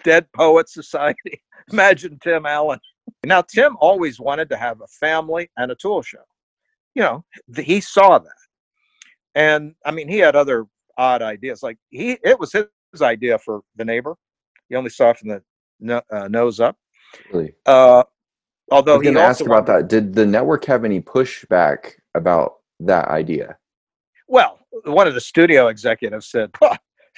Dead 0.03 0.27
Poet 0.33 0.69
Society. 0.69 1.41
Imagine 1.71 2.19
Tim 2.21 2.45
Allen. 2.45 2.79
Now 3.23 3.41
Tim 3.41 3.75
always 3.79 4.19
wanted 4.19 4.49
to 4.49 4.57
have 4.57 4.81
a 4.81 4.87
family 4.87 5.49
and 5.57 5.71
a 5.71 5.75
tool 5.75 6.01
show. 6.01 6.23
You 6.93 7.03
know, 7.03 7.25
he 7.57 7.81
saw 7.81 8.19
that. 8.19 8.31
And 9.33 9.75
I 9.85 9.91
mean, 9.91 10.07
he 10.07 10.19
had 10.19 10.35
other 10.35 10.65
odd 10.97 11.21
ideas. 11.21 11.61
Like 11.61 11.77
he, 11.89 12.17
it 12.23 12.39
was 12.39 12.53
his 12.53 13.01
idea 13.01 13.37
for 13.37 13.61
the 13.75 13.83
neighbor. 13.83 14.15
He 14.69 14.75
only 14.75 14.89
saw 14.89 15.13
from 15.13 15.29
the 15.29 15.43
no, 15.79 16.01
uh, 16.09 16.27
nose 16.27 16.59
up. 16.59 16.77
Really? 17.31 17.53
Uh, 17.65 18.03
although 18.71 18.95
I 18.95 18.97
was 18.97 19.03
going 19.03 19.15
to 19.15 19.21
ask 19.21 19.45
about 19.45 19.65
that. 19.67 19.87
Did 19.87 20.13
the 20.13 20.25
network 20.25 20.65
have 20.65 20.85
any 20.85 21.01
pushback 21.01 21.93
about 22.15 22.55
that 22.79 23.07
idea? 23.07 23.57
Well, 24.27 24.59
one 24.85 25.07
of 25.07 25.13
the 25.13 25.21
studio 25.21 25.67
executives 25.67 26.27
said, 26.27 26.51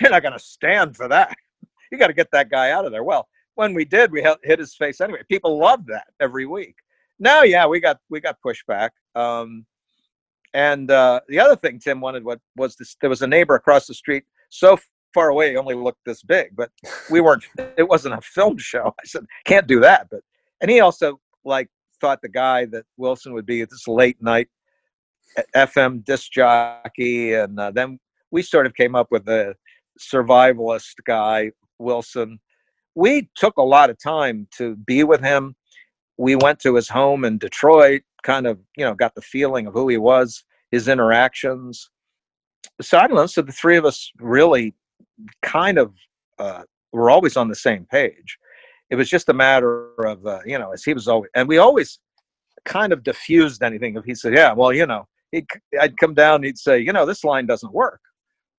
"You're 0.02 0.12
not 0.12 0.22
going 0.22 0.34
to 0.34 0.40
stand 0.40 0.96
for 0.96 1.08
that. 1.08 1.36
You 1.92 1.98
got 1.98 2.08
to 2.08 2.14
get 2.14 2.32
that 2.32 2.50
guy 2.50 2.72
out 2.72 2.86
of 2.86 2.92
there." 2.92 3.04
Well, 3.04 3.28
when 3.56 3.74
we 3.74 3.86
did, 3.86 4.12
we 4.12 4.26
hit 4.44 4.60
his 4.60 4.76
face 4.76 5.00
anyway. 5.02 5.22
People 5.30 5.58
loved 5.58 5.88
that 5.88 6.08
every 6.20 6.46
week. 6.46 6.76
Now, 7.20 7.44
yeah, 7.44 7.66
we 7.66 7.80
got 7.80 7.98
we 8.10 8.20
got 8.20 8.38
pushback. 8.46 8.90
Um, 9.16 9.66
and 10.54 10.90
uh, 10.92 11.22
the 11.28 11.40
other 11.40 11.56
thing 11.56 11.80
Tim 11.80 12.02
wanted 12.02 12.24
what 12.24 12.40
was 12.56 12.76
this, 12.76 12.96
there 13.02 13.10
was 13.10 13.22
a 13.22 13.28
neighbor 13.28 13.56
across 13.56 13.88
the 13.88 13.94
street 13.94 14.24
so 14.50 14.78
far 15.14 15.30
away, 15.30 15.56
only 15.56 15.76
looked 15.76 16.06
this 16.06 16.24
big, 16.24 16.56
but 16.56 16.72
we 17.10 17.22
weren't. 17.22 17.44
It 17.78 17.88
wasn't 17.88 18.16
a 18.16 18.22
film 18.22 18.58
show. 18.58 18.94
I 19.02 19.06
said, 19.06 19.26
can't 19.46 19.68
do 19.68 19.80
that. 19.82 20.08
But 20.10 20.22
and 20.62 20.72
he 20.72 20.80
also 20.80 21.20
like 21.46 21.70
thought 22.02 22.22
the 22.22 22.30
guy 22.30 22.66
that 22.66 22.86
Wilson 22.98 23.34
would 23.34 23.46
be 23.46 23.62
at 23.62 23.70
this 23.70 23.88
late 23.88 24.22
night 24.22 24.50
FM 25.56 26.04
disc 26.04 26.32
jockey, 26.32 27.34
and 27.34 27.60
uh, 27.60 27.72
then 27.72 28.00
we 28.32 28.42
sort 28.42 28.66
of 28.66 28.74
came 28.74 28.96
up 28.96 29.08
with 29.12 29.28
a 29.28 29.56
survivalist 30.00 30.96
guy 31.06 31.52
Wilson. 31.80 32.40
We 32.96 33.30
took 33.36 33.58
a 33.58 33.64
lot 33.64 33.90
of 33.90 34.02
time 34.02 34.48
to 34.58 34.76
be 34.76 35.04
with 35.04 35.22
him. 35.22 35.56
We 36.18 36.36
went 36.36 36.60
to 36.62 36.76
his 36.76 36.90
home 36.90 37.26
in 37.26 37.38
Detroit, 37.38 38.02
kind 38.24 38.48
of 38.48 38.60
you 38.76 38.86
know 38.86 38.96
got 38.96 39.16
the 39.16 39.22
feeling 39.22 39.68
of 39.68 39.74
who 39.74 39.88
he 39.88 39.98
was, 39.98 40.44
his 40.72 40.88
interactions. 40.88 41.90
So 42.82 42.98
I 42.98 43.08
don't 43.08 43.16
know. 43.16 43.28
So 43.28 43.42
the 43.42 43.52
three 43.52 43.78
of 43.78 43.86
us 43.86 44.12
really 44.20 44.74
kind 45.42 45.78
of 45.78 45.94
uh, 46.40 46.64
were 46.92 47.10
always 47.10 47.38
on 47.38 47.48
the 47.48 47.56
same 47.56 47.86
page. 47.86 48.38
It 48.90 48.96
was 48.96 49.10
just 49.10 49.30
a 49.30 49.34
matter 49.34 49.92
of 50.06 50.26
uh, 50.26 50.40
you 50.46 50.58
know, 50.58 50.72
as 50.72 50.84
he 50.84 50.94
was 50.94 51.08
always, 51.08 51.30
and 51.36 51.48
we 51.48 51.58
always 51.58 52.00
kind 52.66 52.94
of 52.94 53.04
diffused 53.04 53.64
anything. 53.64 53.96
If 53.96 54.06
he 54.06 54.16
said, 54.16 54.34
"Yeah, 54.34 54.54
well, 54.54 54.72
you 54.74 54.86
know," 54.86 55.08
he'd, 55.32 55.48
I'd 55.80 55.98
come 55.98 56.14
down, 56.14 56.44
he'd 56.44 56.58
say, 56.58 56.80
"You 56.80 56.94
know, 56.94 57.06
this 57.06 57.24
line 57.24 57.46
doesn't 57.46 57.74
work." 57.74 58.00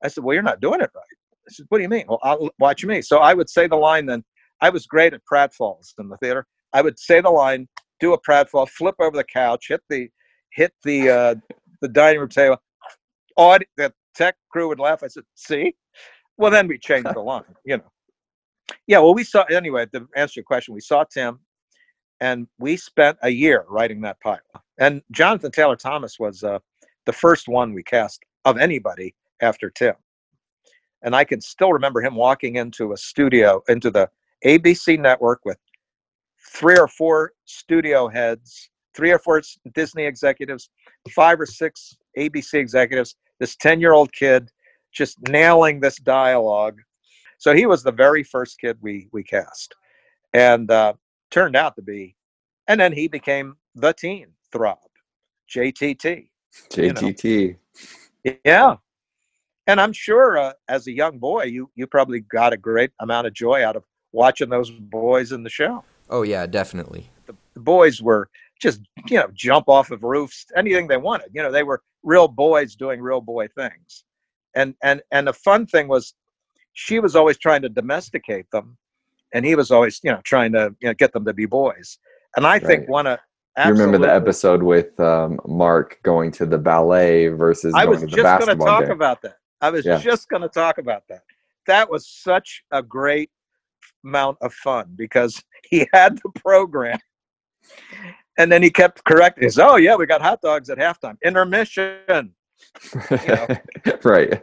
I 0.03 0.09
said, 0.09 0.25
"Well, 0.25 0.35
you're 0.35 0.43
not 0.43 0.61
doing 0.61 0.81
it 0.81 0.91
right." 0.95 1.17
I 1.49 1.53
said, 1.53 1.67
"What 1.69 1.79
do 1.79 1.83
you 1.83 1.89
mean?" 1.89 2.05
Well, 2.09 2.21
I'll 2.23 2.51
watch 2.59 2.85
me. 2.85 3.01
So 3.03 3.19
I 3.19 3.35
would 3.35 3.49
say 3.49 3.67
the 3.67 3.77
line. 3.77 4.07
Then 4.07 4.23
I 4.61 4.71
was 4.71 4.87
great 4.87 5.15
at 5.15 5.23
pratfalls 5.31 5.95
in 5.99 6.09
the 6.09 6.17
theater. 6.19 6.47
I 6.73 6.83
would 6.83 6.99
say 6.99 7.21
the 7.21 7.31
line, 7.31 7.67
do 8.01 8.13
a 8.13 8.21
pratfall, 8.21 8.69
flip 8.69 8.97
over 9.01 9.17
the 9.17 9.25
couch, 9.25 9.67
hit 9.69 9.81
the 9.89 10.09
hit 10.53 10.73
the 10.85 11.11
uh, 11.11 11.35
the 11.81 11.89
dining 11.89 12.21
room 12.21 12.29
table. 12.29 12.59
Aud- 13.37 13.65
the 13.77 13.93
tech 14.15 14.37
crew 14.51 14.69
would 14.69 14.81
laugh. 14.81 15.03
I 15.03 15.09
said, 15.09 15.25
"See." 15.35 15.75
Well, 16.39 16.51
then 16.51 16.69
we 16.69 16.79
changed 16.79 17.13
the 17.13 17.21
line, 17.33 17.43
you 17.65 17.79
know. 17.79 17.93
Yeah, 18.87 19.01
well, 19.01 19.15
we 19.15 19.25
saw, 19.25 19.43
anyway, 19.45 19.87
to 19.87 20.09
answer 20.17 20.41
your 20.41 20.45
question, 20.45 20.75
we 20.75 20.81
saw 20.81 21.05
Tim 21.05 21.41
and 22.21 22.47
we 22.59 22.77
spent 22.77 23.19
a 23.23 23.31
year 23.31 23.65
writing 23.69 24.01
that 24.03 24.21
pilot. 24.21 24.43
And 24.79 25.03
Jonathan 25.11 25.51
Taylor 25.51 25.77
Thomas 25.77 26.19
was 26.19 26.43
uh, 26.45 26.59
the 27.07 27.13
first 27.13 27.49
one 27.49 27.73
we 27.73 27.83
cast 27.83 28.21
of 28.45 28.59
anybody 28.59 29.15
after 29.41 29.71
Tim. 29.71 29.95
And 31.03 31.15
I 31.15 31.25
can 31.25 31.41
still 31.41 31.73
remember 31.73 32.03
him 32.03 32.15
walking 32.15 32.57
into 32.57 32.93
a 32.93 32.97
studio, 32.97 33.63
into 33.69 33.91
the 33.91 34.11
ABC 34.45 34.99
network 34.99 35.41
with 35.45 35.59
three 36.53 36.77
or 36.77 36.89
four 36.89 37.33
studio 37.45 38.09
heads, 38.09 38.71
three 38.95 39.13
or 39.13 39.19
four 39.19 39.41
Disney 39.75 40.05
executives, 40.05 40.71
five 41.15 41.41
or 41.41 41.47
six 41.47 41.97
ABC 42.19 42.55
executives, 42.55 43.17
this 43.39 43.55
10 43.57 43.81
year 43.81 43.93
old 43.93 44.13
kid 44.13 44.51
just 44.99 45.17
nailing 45.29 45.79
this 45.81 45.97
dialogue. 45.97 46.81
So 47.39 47.55
he 47.55 47.67
was 47.67 47.85
the 47.85 47.93
very 47.93 48.25
first 48.25 48.61
kid 48.61 48.77
we 48.83 49.09
we 49.13 49.23
cast, 49.23 49.75
and 50.35 50.71
uh, 50.71 50.95
turned 51.31 51.55
out 51.55 51.77
to 51.77 51.83
be, 51.83 52.17
and 52.67 52.79
then 52.81 52.93
he 52.93 53.07
became 53.07 53.57
the 53.77 53.93
teen 53.93 54.27
throb, 54.53 54.79
JTT. 55.55 56.29
JTT. 56.71 57.57
You 58.25 58.33
know? 58.35 58.41
Yeah, 58.45 58.77
and 59.69 59.81
I'm 59.81 59.93
sure 59.93 60.37
uh, 60.37 60.53
as 60.69 60.89
a 60.89 60.93
young 60.93 61.19
boy, 61.19 61.45
you 61.45 61.71
you 61.77 61.87
probably 61.87 62.21
got 62.21 62.53
a 62.53 62.57
great 62.57 62.91
amount 62.99 63.29
of 63.29 63.33
joy 63.33 63.65
out 63.65 63.77
of 63.77 63.85
watching 64.11 64.49
those 64.49 64.71
boys 64.71 65.31
in 65.31 65.45
the 65.45 65.51
show. 65.51 65.85
Oh 66.11 66.23
yeah, 66.23 66.45
definitely. 66.47 67.09
The, 67.27 67.37
the 67.55 67.61
boys 67.61 68.03
were 68.03 68.29
just 68.61 68.81
you 69.09 69.19
know 69.19 69.29
jump 69.33 69.69
off 69.69 69.93
of 69.93 70.03
roofs, 70.03 70.47
anything 70.57 70.89
they 70.89 70.97
wanted. 70.97 71.29
You 71.33 71.45
know, 71.45 71.53
they 71.53 71.63
were 71.63 71.83
real 72.03 72.27
boys 72.27 72.75
doing 72.75 73.01
real 73.01 73.21
boy 73.21 73.47
things 73.57 74.05
and 74.59 74.75
and 74.83 75.01
and 75.13 75.27
the 75.29 75.33
fun 75.33 75.67
thing 75.67 75.89
was 75.89 76.15
she 76.73 77.01
was 77.01 77.17
always 77.17 77.39
trying 77.39 77.63
to 77.63 77.69
domesticate 77.69 78.51
them 78.51 78.77
and 79.33 79.45
he 79.45 79.55
was 79.55 79.71
always 79.71 80.01
you 80.03 80.11
know 80.11 80.21
trying 80.25 80.53
to 80.53 80.75
you 80.81 80.89
know 80.89 80.95
get 80.95 81.13
them 81.13 81.25
to 81.25 81.33
be 81.33 81.47
boys. 81.47 81.99
And 82.37 82.47
i 82.47 82.59
think 82.59 82.89
one 82.89 83.07
of 83.07 83.19
you 83.65 83.71
remember 83.71 83.99
the 83.99 84.13
episode 84.13 84.63
with 84.63 84.99
um, 85.01 85.41
mark 85.47 85.99
going 86.03 86.31
to 86.33 86.47
the 86.47 86.59
ballet 86.59 87.29
versus 87.29 87.75
i 87.75 87.85
was 87.85 88.03
just 88.03 88.47
going 88.47 88.59
to 88.59 88.65
talk 88.65 88.83
game. 88.83 88.91
about 88.91 89.23
that. 89.23 89.37
I 89.61 89.71
was 89.71 89.85
yeah. 89.85 89.99
just 89.99 90.29
going 90.29 90.43
to 90.43 90.49
talk 90.49 90.79
about 90.79 91.03
that. 91.09 91.23
That 91.67 91.91
was 91.91 92.09
such 92.09 92.63
a 92.71 92.81
great 92.81 93.31
amount 94.05 94.39
of 94.41 94.55
fun 94.55 94.95
because 94.97 95.43
he 95.71 95.89
had 95.93 96.19
the 96.19 96.31
program 96.41 96.99
and 98.39 98.53
then 98.53 98.63
he 98.63 98.71
kept 98.71 99.05
correcting 99.05 99.47
us 99.47 99.59
oh 99.59 99.77
yeah 99.77 99.97
we 99.97 100.07
got 100.07 100.23
hot 100.23 100.41
dogs 100.41 100.71
at 100.71 100.79
halftime. 100.79 101.17
Intermission 101.25 102.35
know? 103.11 103.47
right. 104.05 104.43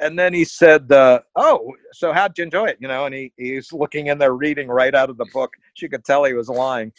And 0.00 0.18
then 0.18 0.34
he 0.34 0.44
said, 0.44 0.90
uh, 0.90 1.20
"Oh, 1.36 1.72
so 1.92 2.12
how'd 2.12 2.36
you 2.36 2.44
enjoy 2.44 2.66
it?" 2.66 2.78
You 2.80 2.88
know, 2.88 3.06
and 3.06 3.14
he 3.14 3.32
he's 3.36 3.72
looking 3.72 4.08
in 4.08 4.18
there 4.18 4.34
reading 4.34 4.68
right 4.68 4.94
out 4.94 5.10
of 5.10 5.16
the 5.16 5.26
book. 5.32 5.52
She 5.74 5.88
could 5.88 6.04
tell 6.04 6.24
he 6.24 6.32
was 6.32 6.48
lying, 6.48 6.92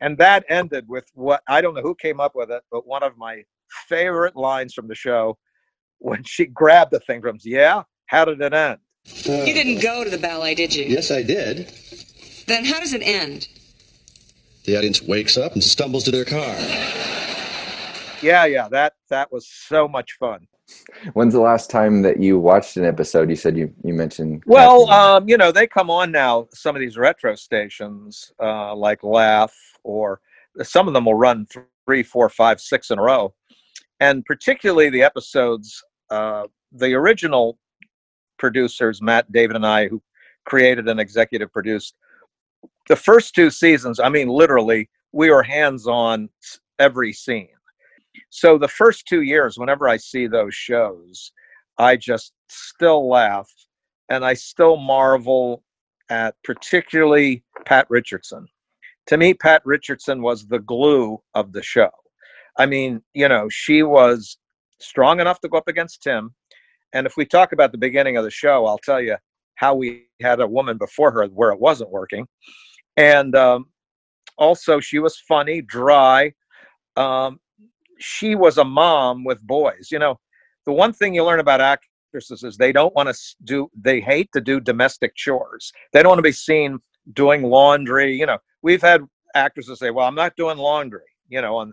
and 0.00 0.16
that 0.18 0.44
ended 0.48 0.88
with 0.88 1.04
what 1.14 1.42
I 1.46 1.60
don't 1.60 1.74
know 1.74 1.82
who 1.82 1.94
came 1.94 2.20
up 2.20 2.34
with 2.34 2.50
it, 2.50 2.62
but 2.70 2.86
one 2.86 3.02
of 3.02 3.18
my 3.18 3.42
favorite 3.86 4.34
lines 4.34 4.72
from 4.72 4.88
the 4.88 4.94
show 4.94 5.36
when 5.98 6.22
she 6.24 6.46
grabbed 6.46 6.90
the 6.90 7.00
thing 7.00 7.20
from 7.20 7.36
him. 7.36 7.40
Yeah, 7.44 7.82
how 8.06 8.24
did 8.24 8.40
it 8.40 8.54
end? 8.54 8.78
Uh, 9.28 9.44
you 9.44 9.54
didn't 9.54 9.82
go 9.82 10.04
to 10.04 10.10
the 10.10 10.18
ballet, 10.18 10.54
did 10.54 10.74
you? 10.74 10.84
Yes, 10.84 11.10
I 11.10 11.22
did. 11.22 11.70
Then 12.46 12.64
how 12.64 12.80
does 12.80 12.94
it 12.94 13.02
end? 13.02 13.48
The 14.64 14.76
audience 14.76 15.02
wakes 15.02 15.36
up 15.36 15.52
and 15.52 15.62
stumbles 15.62 16.04
to 16.04 16.10
their 16.10 16.24
car 16.24 16.56
yeah, 18.22 18.44
yeah, 18.44 18.68
that 18.68 18.94
that 19.10 19.30
was 19.32 19.46
so 19.46 19.88
much 19.88 20.16
fun. 20.18 20.46
When's 21.14 21.32
the 21.32 21.40
last 21.40 21.70
time 21.70 22.02
that 22.02 22.20
you 22.20 22.38
watched 22.38 22.76
an 22.76 22.84
episode? 22.84 23.30
You 23.30 23.36
said 23.36 23.56
you 23.56 23.72
you 23.84 23.94
mentioned. 23.94 24.42
Well, 24.46 24.88
um, 24.90 25.28
you 25.28 25.36
know, 25.36 25.50
they 25.50 25.66
come 25.66 25.90
on 25.90 26.12
now. 26.12 26.48
Some 26.52 26.76
of 26.76 26.80
these 26.80 26.96
retro 26.96 27.34
stations, 27.34 28.32
uh, 28.42 28.74
like 28.74 29.02
Laff, 29.02 29.54
or 29.84 30.20
some 30.62 30.88
of 30.88 30.94
them 30.94 31.06
will 31.06 31.14
run 31.14 31.46
three, 31.86 32.02
four, 32.02 32.28
five, 32.28 32.60
six 32.60 32.90
in 32.90 32.98
a 32.98 33.02
row, 33.02 33.34
and 34.00 34.24
particularly 34.24 34.90
the 34.90 35.02
episodes. 35.02 35.82
Uh, 36.10 36.44
the 36.72 36.94
original 36.94 37.58
producers, 38.38 39.02
Matt, 39.02 39.30
David, 39.32 39.56
and 39.56 39.66
I, 39.66 39.88
who 39.88 40.02
created 40.44 40.88
and 40.88 41.00
executive 41.00 41.52
produced 41.52 41.94
the 42.88 42.96
first 42.96 43.34
two 43.34 43.50
seasons. 43.50 44.00
I 44.00 44.08
mean, 44.08 44.28
literally, 44.28 44.88
we 45.12 45.30
were 45.30 45.42
hands 45.42 45.86
on 45.86 46.28
every 46.78 47.12
scene 47.12 47.48
so 48.30 48.58
the 48.58 48.68
first 48.68 49.06
two 49.06 49.22
years, 49.22 49.58
whenever 49.58 49.88
I 49.88 49.96
see 49.96 50.26
those 50.26 50.54
shows, 50.54 51.32
I 51.78 51.96
just 51.96 52.32
still 52.48 53.08
laugh 53.08 53.50
and 54.08 54.24
I 54.24 54.34
still 54.34 54.76
marvel 54.76 55.62
at 56.10 56.34
particularly 56.44 57.44
Pat 57.66 57.86
Richardson. 57.88 58.46
To 59.08 59.16
me, 59.16 59.34
Pat 59.34 59.62
Richardson 59.64 60.22
was 60.22 60.46
the 60.46 60.58
glue 60.58 61.20
of 61.34 61.52
the 61.52 61.62
show. 61.62 61.90
I 62.58 62.66
mean, 62.66 63.02
you 63.14 63.28
know, 63.28 63.48
she 63.48 63.82
was 63.82 64.38
strong 64.80 65.20
enough 65.20 65.40
to 65.40 65.48
go 65.48 65.58
up 65.58 65.68
against 65.68 66.02
Tim. 66.02 66.34
And 66.92 67.06
if 67.06 67.16
we 67.16 67.24
talk 67.24 67.52
about 67.52 67.72
the 67.72 67.78
beginning 67.78 68.16
of 68.16 68.24
the 68.24 68.30
show, 68.30 68.66
I'll 68.66 68.78
tell 68.78 69.00
you 69.00 69.16
how 69.56 69.74
we 69.74 70.06
had 70.20 70.40
a 70.40 70.46
woman 70.46 70.78
before 70.78 71.10
her 71.12 71.26
where 71.26 71.50
it 71.50 71.60
wasn't 71.60 71.90
working. 71.90 72.26
And 72.96 73.34
um, 73.34 73.66
also, 74.36 74.80
she 74.80 74.98
was 74.98 75.18
funny, 75.28 75.62
dry. 75.62 76.32
Um, 76.96 77.38
she 77.98 78.34
was 78.34 78.58
a 78.58 78.64
mom 78.64 79.24
with 79.24 79.40
boys. 79.46 79.88
You 79.90 79.98
know, 79.98 80.18
the 80.66 80.72
one 80.72 80.92
thing 80.92 81.14
you 81.14 81.24
learn 81.24 81.40
about 81.40 81.60
actresses 81.60 82.42
is 82.42 82.56
they 82.56 82.72
don't 82.72 82.94
want 82.94 83.14
to 83.14 83.36
do, 83.44 83.70
they 83.78 84.00
hate 84.00 84.30
to 84.32 84.40
do 84.40 84.60
domestic 84.60 85.14
chores. 85.16 85.72
They 85.92 86.02
don't 86.02 86.10
want 86.10 86.18
to 86.18 86.22
be 86.22 86.32
seen 86.32 86.78
doing 87.12 87.42
laundry. 87.42 88.14
You 88.14 88.26
know, 88.26 88.38
we've 88.62 88.82
had 88.82 89.02
actresses 89.34 89.78
say, 89.78 89.90
well, 89.90 90.06
I'm 90.06 90.14
not 90.14 90.36
doing 90.36 90.58
laundry, 90.58 91.02
you 91.28 91.40
know, 91.40 91.60
and 91.60 91.72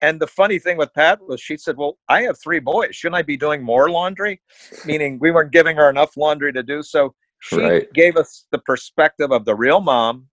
and 0.00 0.20
the 0.20 0.26
funny 0.26 0.58
thing 0.58 0.76
with 0.76 0.94
Pat 0.94 1.18
was 1.26 1.40
she 1.40 1.56
said, 1.56 1.76
Well, 1.76 1.98
I 2.08 2.22
have 2.22 2.38
three 2.40 2.60
boys. 2.60 2.94
Shouldn't 2.94 3.16
I 3.16 3.22
be 3.22 3.36
doing 3.36 3.62
more 3.62 3.90
laundry? 3.90 4.40
Meaning 4.84 5.18
we 5.20 5.30
weren't 5.30 5.52
giving 5.52 5.76
her 5.76 5.90
enough 5.90 6.16
laundry 6.16 6.52
to 6.52 6.62
do. 6.62 6.82
So 6.82 7.14
she 7.40 7.60
right. 7.60 7.92
gave 7.92 8.16
us 8.16 8.46
the 8.52 8.58
perspective 8.58 9.32
of 9.32 9.44
the 9.44 9.54
real 9.54 9.80
mom. 9.80 10.28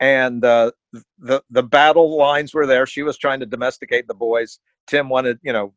And 0.00 0.44
uh, 0.44 0.70
the 1.18 1.42
the 1.50 1.62
battle 1.62 2.16
lines 2.16 2.54
were 2.54 2.66
there. 2.66 2.86
She 2.86 3.02
was 3.02 3.18
trying 3.18 3.40
to 3.40 3.46
domesticate 3.46 4.08
the 4.08 4.14
boys. 4.14 4.58
Tim 4.86 5.08
wanted, 5.08 5.38
you 5.42 5.52
know, 5.52 5.74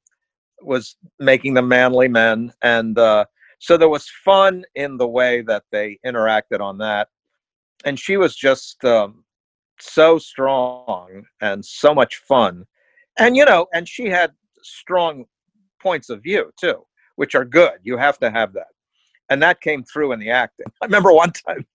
was 0.61 0.95
making 1.19 1.53
them 1.53 1.67
manly 1.67 2.07
men. 2.07 2.53
And 2.61 2.97
uh, 2.97 3.25
so 3.59 3.77
there 3.77 3.89
was 3.89 4.09
fun 4.23 4.63
in 4.75 4.97
the 4.97 5.07
way 5.07 5.41
that 5.41 5.63
they 5.71 5.99
interacted 6.05 6.61
on 6.61 6.77
that. 6.77 7.09
And 7.83 7.99
she 7.99 8.15
was 8.15 8.35
just 8.35 8.83
um, 8.85 9.25
so 9.79 10.17
strong 10.17 11.23
and 11.41 11.65
so 11.65 11.93
much 11.93 12.17
fun 12.17 12.65
and 13.17 13.35
you 13.35 13.45
know 13.45 13.67
and 13.73 13.87
she 13.87 14.07
had 14.07 14.31
strong 14.61 15.25
points 15.81 16.09
of 16.09 16.21
view 16.21 16.51
too 16.59 16.85
which 17.15 17.35
are 17.35 17.45
good 17.45 17.79
you 17.83 17.97
have 17.97 18.17
to 18.19 18.29
have 18.29 18.53
that 18.53 18.67
and 19.29 19.41
that 19.41 19.61
came 19.61 19.83
through 19.83 20.11
in 20.11 20.19
the 20.19 20.29
acting 20.29 20.65
i 20.81 20.85
remember 20.85 21.11
one 21.11 21.31
time 21.31 21.65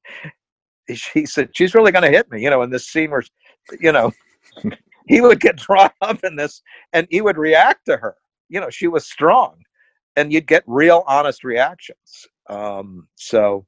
she 0.95 1.27
said 1.27 1.51
she's 1.55 1.75
really 1.75 1.93
going 1.93 2.05
to 2.05 2.11
hit 2.11 2.31
me 2.31 2.43
you 2.43 2.51
know 2.51 2.63
in 2.63 2.71
this 2.71 2.87
scene 2.87 3.11
where 3.11 3.23
you 3.81 3.93
know 3.93 4.13
he 5.07 5.21
would 5.21 5.41
get 5.41 5.57
drawn 5.57 5.91
up 6.03 6.23
in 6.25 6.37
this 6.37 6.63
and 6.93 7.07
he 7.11 7.21
would 7.21 7.39
react 7.39 7.87
to 7.87 7.97
her. 7.97 8.17
You 8.49 8.61
know 8.61 8.71
she 8.71 8.87
was 8.87 9.07
strong 9.07 9.57
and 10.17 10.33
you'd 10.33 10.47
get 10.47 10.63
real 10.67 11.05
honest 11.07 11.45
reactions. 11.45 12.27
Um 12.49 13.09
so 13.17 13.67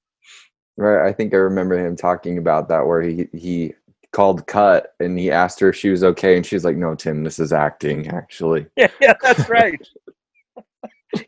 right 0.77 1.09
i 1.09 1.13
think 1.13 1.35
i 1.35 1.37
remember 1.37 1.77
him 1.77 1.97
talking 1.97 2.39
about 2.39 2.69
that 2.69 2.87
where 2.87 3.03
he 3.03 3.27
he 3.33 3.75
called 4.13 4.47
cut 4.47 4.95
and 5.01 5.19
he 5.19 5.29
asked 5.29 5.59
her 5.59 5.71
if 5.71 5.77
she 5.77 5.91
was 5.91 6.05
okay 6.05 6.37
and 6.37 6.47
she's 6.47 6.65
like 6.65 6.77
no 6.77 6.95
tim 6.95 7.25
this 7.25 7.41
is 7.41 7.53
acting 7.53 8.07
actually. 8.09 8.65
Yeah, 8.77 8.89
yeah 9.01 9.15
that's 9.21 9.49
right. 9.49 9.81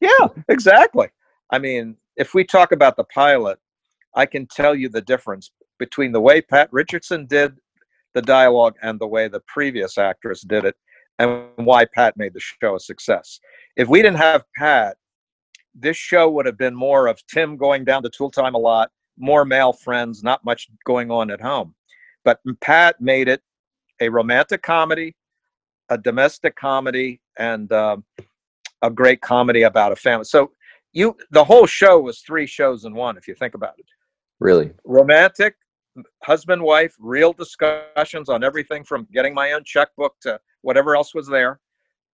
Yeah 0.00 0.28
exactly. 0.48 1.08
I 1.50 1.58
mean 1.58 1.96
if 2.16 2.34
we 2.34 2.44
talk 2.44 2.70
about 2.70 2.96
the 2.96 3.04
pilot 3.04 3.58
i 4.14 4.24
can 4.24 4.46
tell 4.46 4.74
you 4.74 4.88
the 4.88 5.00
difference 5.00 5.50
between 5.80 6.12
the 6.12 6.20
way 6.20 6.40
pat 6.40 6.68
richardson 6.70 7.26
did 7.26 7.56
the 8.14 8.22
dialogue 8.22 8.76
and 8.82 9.00
the 9.00 9.06
way 9.06 9.26
the 9.26 9.40
previous 9.48 9.98
actress 9.98 10.42
did 10.42 10.64
it 10.64 10.76
and 11.18 11.48
why 11.56 11.84
pat 11.84 12.16
made 12.16 12.32
the 12.32 12.40
show 12.40 12.76
a 12.76 12.80
success 12.80 13.40
if 13.76 13.88
we 13.88 14.00
didn't 14.00 14.18
have 14.18 14.44
pat 14.56 14.96
this 15.74 15.96
show 15.96 16.30
would 16.30 16.46
have 16.46 16.58
been 16.58 16.74
more 16.74 17.08
of 17.08 17.20
tim 17.26 17.56
going 17.56 17.84
down 17.84 18.02
to 18.02 18.08
tool 18.10 18.30
time 18.30 18.54
a 18.54 18.58
lot 18.58 18.90
more 19.18 19.44
male 19.44 19.72
friends 19.72 20.22
not 20.22 20.44
much 20.44 20.68
going 20.86 21.10
on 21.10 21.30
at 21.32 21.40
home 21.40 21.74
but 22.24 22.40
Pat 22.60 23.00
made 23.00 23.28
it 23.28 23.42
a 24.00 24.08
romantic 24.08 24.62
comedy, 24.62 25.14
a 25.88 25.98
domestic 25.98 26.56
comedy, 26.56 27.20
and 27.38 27.72
um, 27.72 28.04
a 28.82 28.90
great 28.90 29.20
comedy 29.20 29.62
about 29.62 29.92
a 29.92 29.96
family. 29.96 30.24
So 30.24 30.52
you, 30.92 31.16
the 31.30 31.44
whole 31.44 31.66
show 31.66 31.98
was 32.00 32.20
three 32.20 32.46
shows 32.46 32.84
in 32.84 32.94
one, 32.94 33.16
if 33.16 33.28
you 33.28 33.34
think 33.34 33.54
about 33.54 33.74
it. 33.78 33.86
Really, 34.38 34.72
romantic, 34.84 35.54
husband 36.22 36.62
wife, 36.62 36.94
real 36.98 37.32
discussions 37.32 38.28
on 38.28 38.44
everything 38.44 38.84
from 38.84 39.06
getting 39.12 39.34
my 39.34 39.52
own 39.52 39.64
checkbook 39.64 40.14
to 40.20 40.38
whatever 40.62 40.96
else 40.96 41.14
was 41.14 41.26
there. 41.26 41.60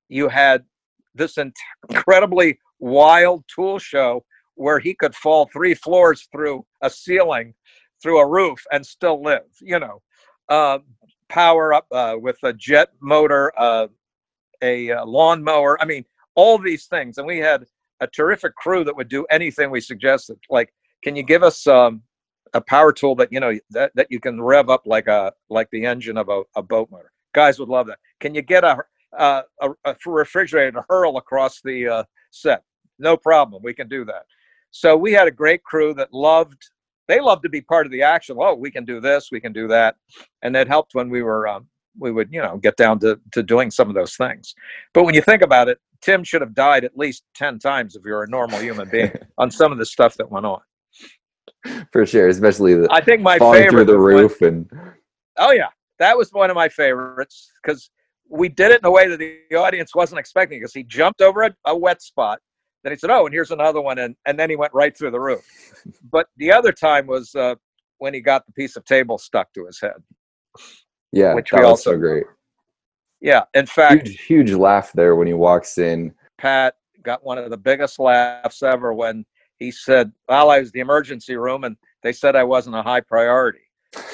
You 0.08 0.28
had 0.28 0.64
this 1.14 1.38
incredibly 1.90 2.58
wild 2.78 3.44
tool 3.54 3.78
show 3.78 4.24
where 4.54 4.78
he 4.78 4.94
could 4.94 5.14
fall 5.14 5.48
three 5.52 5.74
floors 5.74 6.28
through 6.32 6.64
a 6.82 6.90
ceiling 6.90 7.54
through 8.02 8.18
a 8.18 8.26
roof 8.26 8.62
and 8.72 8.84
still 8.84 9.22
live. 9.22 9.46
You 9.60 9.80
know, 9.80 10.02
uh, 10.48 10.78
power 11.28 11.74
up 11.74 11.86
uh, 11.92 12.16
with 12.18 12.36
a 12.42 12.52
jet 12.52 12.90
motor, 13.00 13.52
uh, 13.58 13.88
a, 14.62 14.90
uh, 14.92 15.04
lawnmower. 15.04 15.80
I 15.80 15.84
mean, 15.84 16.04
all 16.34 16.58
these 16.58 16.86
things, 16.86 17.18
and 17.18 17.26
we 17.26 17.38
had 17.38 17.64
a 18.00 18.06
terrific 18.06 18.54
crew 18.56 18.84
that 18.84 18.96
would 18.96 19.08
do 19.08 19.24
anything 19.30 19.70
we 19.70 19.80
suggested. 19.80 20.38
Like, 20.50 20.72
can 21.02 21.16
you 21.16 21.22
give 21.22 21.42
us 21.42 21.66
um, 21.66 22.02
a 22.54 22.60
power 22.60 22.92
tool 22.92 23.14
that 23.16 23.32
you 23.32 23.40
know 23.40 23.58
that, 23.70 23.92
that 23.94 24.06
you 24.10 24.20
can 24.20 24.40
rev 24.40 24.70
up 24.70 24.82
like 24.86 25.06
a 25.06 25.32
like 25.48 25.68
the 25.70 25.84
engine 25.86 26.16
of 26.16 26.28
a, 26.28 26.42
a 26.54 26.62
boat 26.62 26.90
motor? 26.90 27.12
Guys 27.34 27.58
would 27.58 27.68
love 27.68 27.86
that. 27.86 27.98
Can 28.20 28.34
you 28.34 28.42
get 28.42 28.64
a 28.64 28.78
uh, 29.16 29.42
a, 29.60 29.70
a 29.84 29.96
refrigerator 30.06 30.72
to 30.72 30.84
hurl 30.88 31.16
across 31.16 31.60
the 31.62 31.88
uh, 31.88 32.04
set? 32.30 32.62
No 32.98 33.16
problem. 33.16 33.62
We 33.62 33.74
can 33.74 33.88
do 33.88 34.04
that. 34.06 34.24
So 34.70 34.96
we 34.96 35.12
had 35.12 35.28
a 35.28 35.30
great 35.30 35.62
crew 35.62 35.94
that 35.94 36.12
loved 36.12 36.70
they 37.08 37.20
loved 37.20 37.42
to 37.44 37.48
be 37.48 37.60
part 37.60 37.86
of 37.86 37.92
the 37.92 38.02
action. 38.02 38.36
Oh, 38.38 38.54
we 38.54 38.70
can 38.70 38.84
do 38.84 39.00
this, 39.00 39.30
we 39.30 39.40
can 39.40 39.52
do 39.52 39.68
that, 39.68 39.96
and 40.42 40.56
it 40.56 40.68
helped 40.68 40.94
when 40.94 41.08
we 41.08 41.22
were 41.22 41.46
um, 41.46 41.68
we 41.98 42.12
would 42.12 42.32
you 42.32 42.42
know 42.42 42.56
get 42.56 42.76
down 42.76 42.98
to 43.00 43.18
to 43.32 43.42
doing 43.42 43.70
some 43.70 43.88
of 43.88 43.94
those 43.94 44.16
things. 44.16 44.54
But 44.92 45.04
when 45.04 45.14
you 45.14 45.22
think 45.22 45.42
about 45.42 45.68
it, 45.68 45.78
Tim 46.00 46.24
should 46.24 46.40
have 46.40 46.54
died 46.54 46.84
at 46.84 46.96
least 46.96 47.24
ten 47.34 47.58
times 47.58 47.96
if 47.96 48.04
you're 48.04 48.24
a 48.24 48.28
normal 48.28 48.58
human 48.58 48.88
being 48.88 49.12
on 49.38 49.50
some 49.50 49.72
of 49.72 49.78
the 49.78 49.86
stuff 49.86 50.14
that 50.16 50.30
went 50.30 50.46
on. 50.46 50.60
For 51.92 52.06
sure, 52.06 52.28
especially 52.28 52.74
the 52.74 52.88
I 52.90 53.00
think 53.00 53.22
my 53.22 53.38
favorite 53.38 53.70
through 53.70 53.84
the 53.84 53.98
roof 53.98 54.42
and 54.42 54.68
oh 55.38 55.52
yeah, 55.52 55.68
that 55.98 56.16
was 56.16 56.30
one 56.30 56.50
of 56.50 56.56
my 56.56 56.68
favorites 56.68 57.50
because 57.62 57.90
we 58.28 58.48
did 58.48 58.72
it 58.72 58.80
in 58.80 58.86
a 58.86 58.90
way 58.90 59.08
that 59.08 59.18
the 59.18 59.56
audience 59.56 59.94
wasn't 59.94 60.18
expecting 60.18 60.58
because 60.58 60.74
he 60.74 60.82
jumped 60.82 61.20
over 61.20 61.42
a, 61.42 61.54
a 61.66 61.76
wet 61.76 62.02
spot 62.02 62.40
then 62.86 62.92
he 62.92 62.98
said, 62.98 63.10
"Oh, 63.10 63.26
and 63.26 63.34
here's 63.34 63.50
another 63.50 63.80
one," 63.80 63.98
and 63.98 64.14
and 64.26 64.38
then 64.38 64.48
he 64.48 64.54
went 64.54 64.72
right 64.72 64.96
through 64.96 65.10
the 65.10 65.18
roof. 65.18 65.44
But 66.12 66.28
the 66.36 66.52
other 66.52 66.70
time 66.70 67.08
was 67.08 67.34
uh, 67.34 67.56
when 67.98 68.14
he 68.14 68.20
got 68.20 68.46
the 68.46 68.52
piece 68.52 68.76
of 68.76 68.84
table 68.84 69.18
stuck 69.18 69.52
to 69.54 69.66
his 69.66 69.80
head. 69.80 69.96
Yeah, 71.10 71.34
which 71.34 71.50
that 71.50 71.60
we 71.60 71.66
also 71.66 71.92
so 71.92 71.98
great. 71.98 72.26
Yeah, 73.20 73.42
in 73.54 73.66
fact, 73.66 74.06
huge, 74.06 74.20
huge 74.20 74.52
laugh 74.52 74.92
there 74.92 75.16
when 75.16 75.26
he 75.26 75.32
walks 75.32 75.78
in. 75.78 76.14
Pat 76.38 76.74
got 77.02 77.24
one 77.24 77.38
of 77.38 77.50
the 77.50 77.56
biggest 77.56 77.98
laughs 77.98 78.62
ever 78.62 78.94
when 78.94 79.24
he 79.58 79.70
said, 79.70 80.12
"Well, 80.28 80.50
I 80.50 80.60
was 80.60 80.72
the 80.72 80.80
emergency 80.80 81.36
room, 81.36 81.64
and 81.64 81.76
they 82.02 82.12
said 82.12 82.36
I 82.36 82.44
wasn't 82.44 82.76
a 82.76 82.82
high 82.82 83.00
priority." 83.00 83.60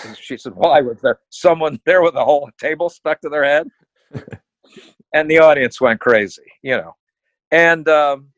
And 0.05 0.17
she 0.17 0.37
said, 0.37 0.55
"Why 0.55 0.81
was 0.81 1.01
there 1.01 1.21
someone 1.31 1.81
there 1.87 2.03
with 2.03 2.15
a 2.15 2.25
whole 2.25 2.51
table 2.59 2.89
stuck 2.89 3.21
to 3.23 3.29
their 3.29 3.45
head?" 3.45 3.69
and 5.15 5.31
the 5.31 5.39
audience 5.39 5.81
went 5.81 6.01
crazy, 6.01 6.51
you 6.63 6.77
know. 6.77 6.95
And 7.51 7.89
um, 7.89 8.33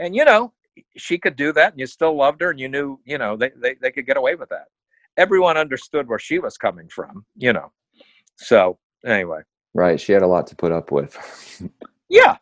and 0.00 0.16
you 0.16 0.24
know 0.24 0.52
she 0.96 1.18
could 1.18 1.36
do 1.36 1.52
that 1.52 1.72
and 1.72 1.78
you 1.78 1.86
still 1.86 2.16
loved 2.16 2.40
her 2.40 2.50
and 2.50 2.58
you 2.58 2.68
knew 2.68 2.98
you 3.04 3.18
know 3.18 3.36
they, 3.36 3.50
they, 3.56 3.74
they 3.80 3.92
could 3.92 4.06
get 4.06 4.16
away 4.16 4.34
with 4.34 4.48
that 4.48 4.64
everyone 5.16 5.56
understood 5.56 6.08
where 6.08 6.18
she 6.18 6.40
was 6.40 6.56
coming 6.56 6.88
from 6.88 7.24
you 7.36 7.52
know 7.52 7.70
so 8.36 8.78
anyway 9.06 9.40
right 9.74 10.00
she 10.00 10.12
had 10.12 10.22
a 10.22 10.26
lot 10.26 10.46
to 10.46 10.56
put 10.56 10.72
up 10.72 10.90
with 10.90 11.16
yeah 12.08 12.36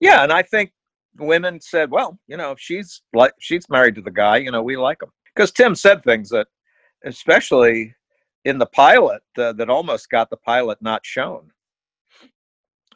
yeah 0.00 0.22
and 0.22 0.32
i 0.32 0.40
think 0.40 0.72
women 1.18 1.60
said 1.60 1.90
well 1.90 2.18
you 2.26 2.36
know 2.36 2.52
if 2.52 2.58
she's 2.60 3.02
like 3.12 3.32
she's 3.38 3.68
married 3.68 3.94
to 3.94 4.02
the 4.02 4.10
guy 4.10 4.36
you 4.36 4.50
know 4.50 4.62
we 4.62 4.76
like 4.76 5.02
him 5.02 5.10
because 5.34 5.50
tim 5.50 5.74
said 5.74 6.02
things 6.02 6.30
that 6.30 6.46
especially 7.04 7.94
in 8.44 8.58
the 8.58 8.66
pilot 8.66 9.22
uh, 9.38 9.52
that 9.52 9.68
almost 9.68 10.08
got 10.10 10.30
the 10.30 10.36
pilot 10.36 10.78
not 10.80 11.04
shown 11.04 11.50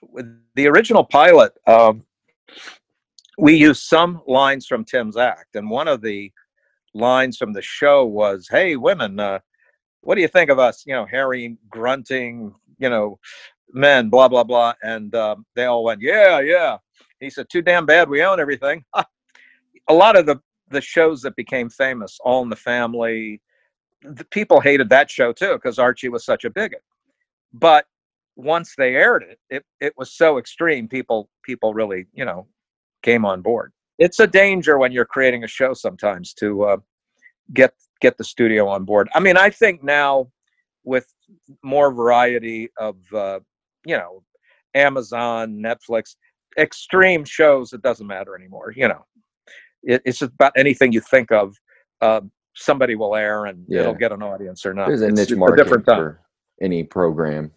with 0.02 0.26
the 0.54 0.66
original 0.66 1.04
pilot 1.04 1.52
um, 1.66 2.04
we 3.38 3.54
used 3.54 3.82
some 3.82 4.22
lines 4.26 4.66
from 4.66 4.84
Tim's 4.84 5.16
act, 5.16 5.56
and 5.56 5.68
one 5.68 5.88
of 5.88 6.00
the 6.00 6.32
lines 6.94 7.36
from 7.36 7.52
the 7.52 7.62
show 7.62 8.04
was, 8.04 8.48
"Hey, 8.50 8.76
women, 8.76 9.20
uh, 9.20 9.40
what 10.00 10.14
do 10.14 10.22
you 10.22 10.28
think 10.28 10.50
of 10.50 10.58
us? 10.58 10.84
You 10.86 10.94
know, 10.94 11.06
hairy, 11.06 11.56
grunting, 11.68 12.54
you 12.78 12.88
know, 12.88 13.18
men, 13.72 14.08
blah 14.08 14.28
blah 14.28 14.44
blah." 14.44 14.74
And 14.82 15.14
um, 15.14 15.46
they 15.54 15.66
all 15.66 15.84
went, 15.84 16.00
"Yeah, 16.00 16.40
yeah." 16.40 16.78
He 17.20 17.30
said, 17.30 17.48
"Too 17.48 17.62
damn 17.62 17.86
bad. 17.86 18.08
We 18.08 18.22
own 18.22 18.40
everything." 18.40 18.84
a 19.88 19.94
lot 19.94 20.16
of 20.16 20.26
the 20.26 20.40
the 20.70 20.80
shows 20.80 21.22
that 21.22 21.36
became 21.36 21.70
famous, 21.70 22.18
All 22.24 22.42
in 22.42 22.48
the 22.48 22.56
Family, 22.56 23.40
the 24.02 24.24
people 24.26 24.60
hated 24.60 24.88
that 24.90 25.10
show 25.10 25.32
too 25.32 25.54
because 25.54 25.78
Archie 25.78 26.08
was 26.08 26.24
such 26.24 26.44
a 26.44 26.50
bigot. 26.50 26.82
But 27.52 27.86
once 28.36 28.74
they 28.76 28.94
aired 28.94 29.22
it, 29.22 29.38
it 29.50 29.64
it 29.80 29.94
was 29.96 30.12
so 30.12 30.38
extreme. 30.38 30.88
People 30.88 31.28
people 31.42 31.74
really 31.74 32.06
you 32.12 32.24
know 32.24 32.46
came 33.02 33.24
on 33.24 33.42
board. 33.42 33.72
It's 33.98 34.20
a 34.20 34.26
danger 34.26 34.78
when 34.78 34.92
you're 34.92 35.06
creating 35.06 35.44
a 35.44 35.48
show 35.48 35.72
sometimes 35.72 36.34
to 36.34 36.64
uh, 36.64 36.76
get 37.54 37.72
get 38.00 38.18
the 38.18 38.24
studio 38.24 38.68
on 38.68 38.84
board. 38.84 39.08
I 39.14 39.20
mean, 39.20 39.36
I 39.36 39.50
think 39.50 39.82
now 39.82 40.30
with 40.84 41.12
more 41.62 41.92
variety 41.92 42.68
of 42.78 42.96
uh, 43.14 43.40
you 43.84 43.96
know 43.96 44.22
Amazon, 44.74 45.56
Netflix, 45.56 46.16
extreme 46.58 47.24
shows, 47.24 47.72
it 47.72 47.82
doesn't 47.82 48.06
matter 48.06 48.34
anymore. 48.36 48.72
You 48.74 48.88
know, 48.88 49.04
it, 49.82 50.02
it's 50.04 50.18
just 50.18 50.32
about 50.32 50.52
anything 50.56 50.92
you 50.92 51.00
think 51.00 51.30
of. 51.32 51.54
Uh, 52.00 52.20
somebody 52.54 52.94
will 52.94 53.14
air 53.14 53.46
and 53.46 53.64
Yeah. 53.68 53.80
it'll 53.80 53.94
get 53.94 54.12
an 54.12 54.22
audience 54.22 54.64
or 54.64 54.72
not. 54.74 54.88
There's 54.88 55.02
a 55.02 55.08
It's 55.08 55.18
niche 55.18 55.28
just 55.28 55.38
market 55.38 55.56
different 55.62 55.86
time. 55.86 55.96
for 55.98 56.20
any 56.60 56.84
program. 56.84 57.52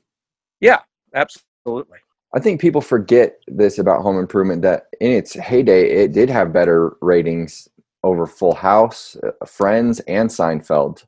Yeah, 0.59 0.79
absolutely. 1.15 1.99
I 2.35 2.39
think 2.39 2.61
people 2.61 2.81
forget 2.81 3.39
this 3.47 3.79
about 3.79 4.01
Home 4.03 4.19
Improvement 4.19 4.61
that 4.63 4.87
in 4.99 5.11
its 5.11 5.33
heyday, 5.33 5.89
it 6.03 6.11
did 6.11 6.29
have 6.29 6.53
better 6.53 6.97
ratings 7.01 7.67
over 8.03 8.27
Full 8.27 8.53
House, 8.53 9.15
uh, 9.23 9.45
Friends, 9.45 9.99
and 10.01 10.29
Seinfeld. 10.29 11.05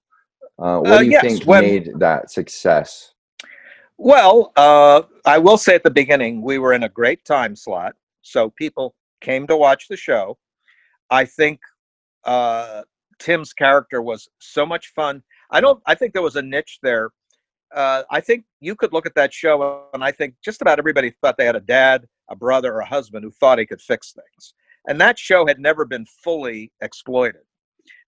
Uh, 0.57 0.79
what 0.79 0.87
Uh, 0.91 0.97
do 0.99 1.05
you 1.05 1.11
yes, 1.11 1.21
think 1.21 1.43
when- 1.45 1.63
made 1.63 1.91
that 1.99 2.31
success? 2.31 3.13
Well, 4.03 4.51
uh, 4.55 5.03
I 5.27 5.37
will 5.37 5.59
say 5.59 5.75
at 5.75 5.83
the 5.83 5.91
beginning, 5.91 6.41
we 6.41 6.57
were 6.57 6.73
in 6.73 6.81
a 6.81 6.89
great 6.89 7.23
time 7.23 7.55
slot. 7.55 7.93
So 8.23 8.49
people 8.49 8.95
came 9.21 9.45
to 9.45 9.55
watch 9.55 9.87
the 9.87 9.95
show. 9.95 10.39
I 11.11 11.23
think 11.23 11.59
uh, 12.23 12.81
Tim's 13.19 13.53
character 13.53 14.01
was 14.01 14.27
so 14.39 14.65
much 14.65 14.87
fun. 14.95 15.21
I 15.51 15.61
don't, 15.61 15.83
I 15.85 15.93
think 15.93 16.13
there 16.13 16.23
was 16.23 16.35
a 16.35 16.41
niche 16.41 16.79
there. 16.81 17.11
Uh, 17.75 18.01
I 18.09 18.21
think 18.21 18.43
you 18.59 18.75
could 18.75 18.91
look 18.91 19.05
at 19.05 19.13
that 19.13 19.31
show, 19.35 19.83
and 19.93 20.03
I 20.03 20.11
think 20.11 20.33
just 20.43 20.63
about 20.63 20.79
everybody 20.79 21.11
thought 21.21 21.37
they 21.37 21.45
had 21.45 21.55
a 21.55 21.59
dad, 21.59 22.07
a 22.31 22.35
brother, 22.35 22.73
or 22.73 22.79
a 22.79 22.85
husband 22.87 23.23
who 23.23 23.29
thought 23.29 23.59
he 23.59 23.67
could 23.67 23.81
fix 23.81 24.13
things. 24.13 24.55
And 24.87 24.99
that 24.99 25.19
show 25.19 25.45
had 25.45 25.59
never 25.59 25.85
been 25.85 26.07
fully 26.23 26.71
exploited. 26.81 27.41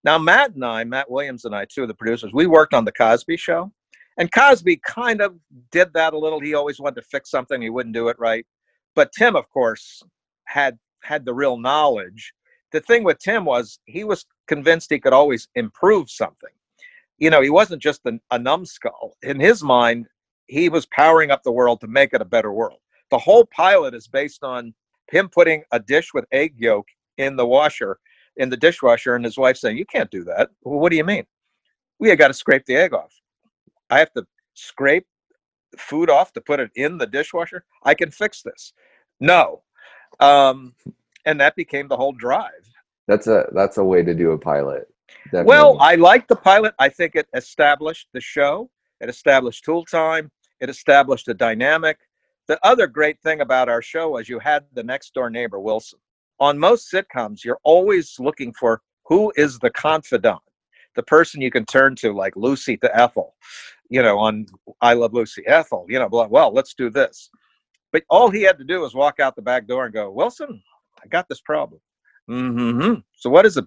Now, 0.03 0.17
Matt 0.17 0.55
and 0.55 0.65
I, 0.65 0.85
Matt 0.85 1.11
Williams 1.11 1.45
and 1.45 1.55
I, 1.55 1.65
two 1.65 1.83
of 1.83 1.87
the 1.87 1.93
producers, 1.93 2.31
we 2.33 2.47
worked 2.47 2.73
on 2.73 2.83
The 2.83 2.91
Cosby 2.91 3.37
Show. 3.37 3.71
And 4.17 4.31
Cosby 4.31 4.77
kind 4.85 5.21
of 5.21 5.35
did 5.71 5.91
that 5.93 6.13
a 6.13 6.17
little. 6.17 6.39
He 6.39 6.53
always 6.53 6.79
wanted 6.79 7.01
to 7.01 7.07
fix 7.07 7.29
something, 7.31 7.61
he 7.61 7.69
wouldn't 7.69 7.95
do 7.95 8.09
it 8.09 8.19
right. 8.19 8.45
But 8.95 9.11
Tim, 9.11 9.35
of 9.35 9.49
course, 9.49 10.03
had 10.45 10.77
had 11.03 11.25
the 11.25 11.33
real 11.33 11.57
knowledge. 11.57 12.33
The 12.71 12.81
thing 12.81 13.03
with 13.03 13.19
Tim 13.19 13.45
was 13.45 13.79
he 13.85 14.03
was 14.03 14.25
convinced 14.47 14.89
he 14.89 14.99
could 14.99 15.13
always 15.13 15.47
improve 15.55 16.09
something. 16.09 16.49
You 17.17 17.29
know, 17.29 17.41
he 17.41 17.49
wasn't 17.49 17.81
just 17.81 18.01
a, 18.05 18.19
a 18.31 18.39
numbskull. 18.39 19.15
In 19.21 19.39
his 19.39 19.63
mind, 19.63 20.07
he 20.47 20.69
was 20.69 20.85
powering 20.87 21.31
up 21.31 21.43
the 21.43 21.51
world 21.51 21.81
to 21.81 21.87
make 21.87 22.13
it 22.13 22.21
a 22.21 22.25
better 22.25 22.51
world. 22.51 22.79
The 23.11 23.17
whole 23.17 23.45
pilot 23.45 23.93
is 23.93 24.07
based 24.07 24.43
on 24.43 24.73
him 25.11 25.29
putting 25.29 25.63
a 25.71 25.79
dish 25.79 26.13
with 26.13 26.25
egg 26.31 26.55
yolk 26.57 26.87
in 27.17 27.35
the 27.35 27.45
washer, 27.45 27.99
in 28.37 28.49
the 28.49 28.57
dishwasher, 28.57 29.15
and 29.15 29.23
his 29.23 29.37
wife 29.37 29.57
saying, 29.57 29.77
You 29.77 29.85
can't 29.85 30.09
do 30.11 30.23
that. 30.25 30.49
Well, 30.63 30.79
what 30.79 30.89
do 30.89 30.97
you 30.97 31.03
mean? 31.03 31.25
We 31.99 32.13
got 32.15 32.29
to 32.29 32.33
scrape 32.33 32.65
the 32.65 32.75
egg 32.75 32.93
off. 32.93 33.13
I 33.89 33.99
have 33.99 34.11
to 34.13 34.25
scrape 34.53 35.05
food 35.77 36.09
off 36.09 36.33
to 36.33 36.41
put 36.41 36.59
it 36.59 36.71
in 36.75 36.97
the 36.97 37.07
dishwasher. 37.07 37.65
I 37.83 37.93
can 37.93 38.11
fix 38.11 38.41
this. 38.41 38.73
No. 39.19 39.63
Um, 40.19 40.73
and 41.25 41.39
that 41.39 41.55
became 41.55 41.87
the 41.87 41.97
whole 41.97 42.13
drive. 42.13 42.51
That's 43.07 43.27
a 43.27 43.49
that's 43.53 43.77
a 43.77 43.83
way 43.83 44.03
to 44.03 44.13
do 44.13 44.31
a 44.31 44.37
pilot. 44.37 44.87
Well. 45.31 45.77
I 45.79 45.95
like 45.95 46.27
the 46.27 46.35
pilot. 46.35 46.73
I 46.79 46.89
think 46.89 47.15
it 47.15 47.27
established 47.33 48.07
the 48.13 48.21
show. 48.21 48.69
It 49.01 49.09
established 49.09 49.63
tool 49.63 49.85
time. 49.85 50.31
It 50.59 50.69
established 50.69 51.27
a 51.27 51.33
dynamic. 51.33 51.97
The 52.47 52.59
other 52.65 52.87
great 52.87 53.19
thing 53.21 53.41
about 53.41 53.69
our 53.69 53.81
show 53.81 54.11
was 54.11 54.29
you 54.29 54.39
had 54.39 54.65
the 54.73 54.83
next 54.83 55.13
door 55.13 55.29
neighbor, 55.29 55.59
Wilson. 55.59 55.99
On 56.39 56.57
most 56.57 56.91
sitcoms, 56.91 57.43
you're 57.43 57.59
always 57.63 58.15
looking 58.19 58.53
for 58.53 58.81
who 59.05 59.31
is 59.35 59.59
the 59.59 59.69
confidant, 59.69 60.41
the 60.95 61.03
person 61.03 61.41
you 61.41 61.51
can 61.51 61.65
turn 61.65 61.95
to, 61.97 62.13
like 62.13 62.35
Lucy 62.35 62.77
to 62.77 62.97
Ethel, 62.97 63.35
you 63.89 64.01
know, 64.01 64.19
on 64.19 64.45
I 64.81 64.93
Love 64.93 65.13
Lucy. 65.13 65.43
Ethel, 65.47 65.85
you 65.89 65.99
know, 65.99 66.09
blah, 66.09 66.27
well, 66.27 66.51
let's 66.51 66.73
do 66.73 66.89
this. 66.89 67.29
But 67.91 68.03
all 68.09 68.29
he 68.29 68.41
had 68.41 68.57
to 68.57 68.63
do 68.63 68.81
was 68.81 68.95
walk 68.95 69.19
out 69.19 69.35
the 69.35 69.41
back 69.41 69.67
door 69.67 69.85
and 69.85 69.93
go, 69.93 70.09
Wilson, 70.11 70.61
I 71.03 71.07
got 71.07 71.27
this 71.29 71.41
problem. 71.41 71.79
Mm-hmm. 72.29 73.01
So 73.15 73.29
what 73.29 73.45
is 73.45 73.57
it? 73.57 73.65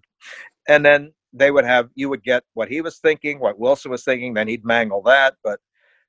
And 0.69 0.85
then 0.85 1.13
they 1.33 1.51
would 1.51 1.65
have 1.65 1.91
you 1.95 2.09
would 2.09 2.23
get 2.23 2.43
what 2.55 2.69
he 2.69 2.81
was 2.81 2.99
thinking, 2.99 3.39
what 3.39 3.59
Wilson 3.59 3.91
was 3.91 4.05
thinking, 4.05 4.35
then 4.35 4.49
he'd 4.49 4.65
mangle 4.65 5.03
that. 5.03 5.35
But 5.45 5.61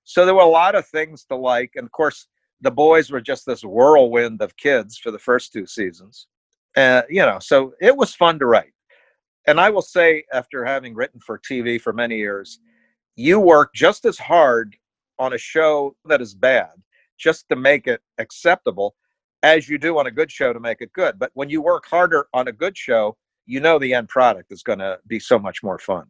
so 0.03 0.25
there 0.25 0.35
were 0.35 0.41
a 0.41 0.45
lot 0.45 0.75
of 0.75 0.87
things 0.87 1.25
to 1.25 1.35
like. 1.35 1.71
And 1.75 1.85
of 1.85 1.91
course, 1.91 2.27
the 2.61 2.71
boys 2.71 3.11
were 3.11 3.21
just 3.21 3.45
this 3.45 3.63
whirlwind 3.63 4.41
of 4.41 4.55
kids 4.57 4.97
for 4.97 5.11
the 5.11 5.19
first 5.19 5.51
two 5.53 5.65
seasons. 5.65 6.27
Uh, 6.75 7.01
you 7.09 7.21
know, 7.21 7.39
so 7.39 7.73
it 7.81 7.95
was 7.95 8.15
fun 8.15 8.39
to 8.39 8.45
write. 8.45 8.73
And 9.47 9.61
I 9.61 9.69
will 9.69 9.81
say, 9.81 10.23
after 10.33 10.65
having 10.65 10.93
written 10.93 11.21
for 11.21 11.39
TV 11.39 11.79
for 11.79 11.93
many 11.93 12.17
years, 12.17 12.59
you 13.15 13.39
work 13.39 13.73
just 13.73 14.05
as 14.05 14.19
hard 14.19 14.75
on 15.17 15.33
a 15.33 15.37
show 15.37 15.95
that 16.05 16.21
is 16.21 16.35
bad 16.35 16.71
just 17.17 17.47
to 17.49 17.55
make 17.55 17.87
it 17.87 18.01
acceptable 18.19 18.95
as 19.43 19.69
you 19.69 19.77
do 19.77 19.97
on 19.97 20.07
a 20.07 20.11
good 20.11 20.31
show 20.31 20.53
to 20.53 20.59
make 20.59 20.81
it 20.81 20.91
good. 20.93 21.17
But 21.17 21.31
when 21.33 21.49
you 21.49 21.61
work 21.61 21.85
harder 21.87 22.27
on 22.33 22.47
a 22.47 22.51
good 22.51 22.77
show, 22.77 23.15
you 23.45 23.59
know 23.61 23.79
the 23.79 23.93
end 23.93 24.09
product 24.09 24.51
is 24.51 24.61
going 24.61 24.79
to 24.79 24.99
be 25.07 25.19
so 25.19 25.39
much 25.39 25.63
more 25.63 25.79
fun. 25.79 26.05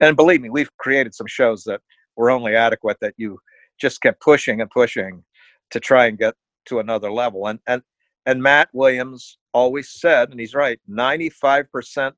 And 0.00 0.16
believe 0.16 0.40
me, 0.40 0.50
we've 0.50 0.76
created 0.78 1.14
some 1.14 1.28
shows 1.28 1.62
that 1.64 1.80
were 2.16 2.30
only 2.30 2.56
adequate 2.56 2.98
that 3.00 3.14
you 3.16 3.38
just 3.80 4.00
kept 4.00 4.20
pushing 4.20 4.60
and 4.60 4.70
pushing 4.70 5.22
to 5.70 5.80
try 5.80 6.06
and 6.06 6.18
get 6.18 6.34
to 6.66 6.80
another 6.80 7.10
level. 7.12 7.46
And 7.46 7.60
and 7.66 7.82
and 8.26 8.42
Matt 8.42 8.68
Williams 8.72 9.38
always 9.54 9.92
said, 9.92 10.30
and 10.30 10.38
he's 10.38 10.54
right, 10.54 10.78
95% 10.90 12.12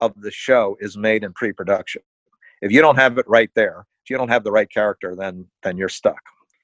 of 0.00 0.12
the 0.20 0.30
show 0.30 0.76
is 0.80 0.96
made 0.96 1.24
in 1.24 1.32
pre-production. 1.32 2.02
If 2.62 2.72
you 2.72 2.80
don't 2.82 2.96
have 2.96 3.18
it 3.18 3.26
right 3.28 3.50
there, 3.54 3.86
if 4.04 4.10
you 4.10 4.16
don't 4.16 4.28
have 4.28 4.44
the 4.44 4.52
right 4.52 4.70
character, 4.70 5.14
then 5.16 5.46
then 5.62 5.76
you're 5.76 5.88
stuck. 5.88 6.20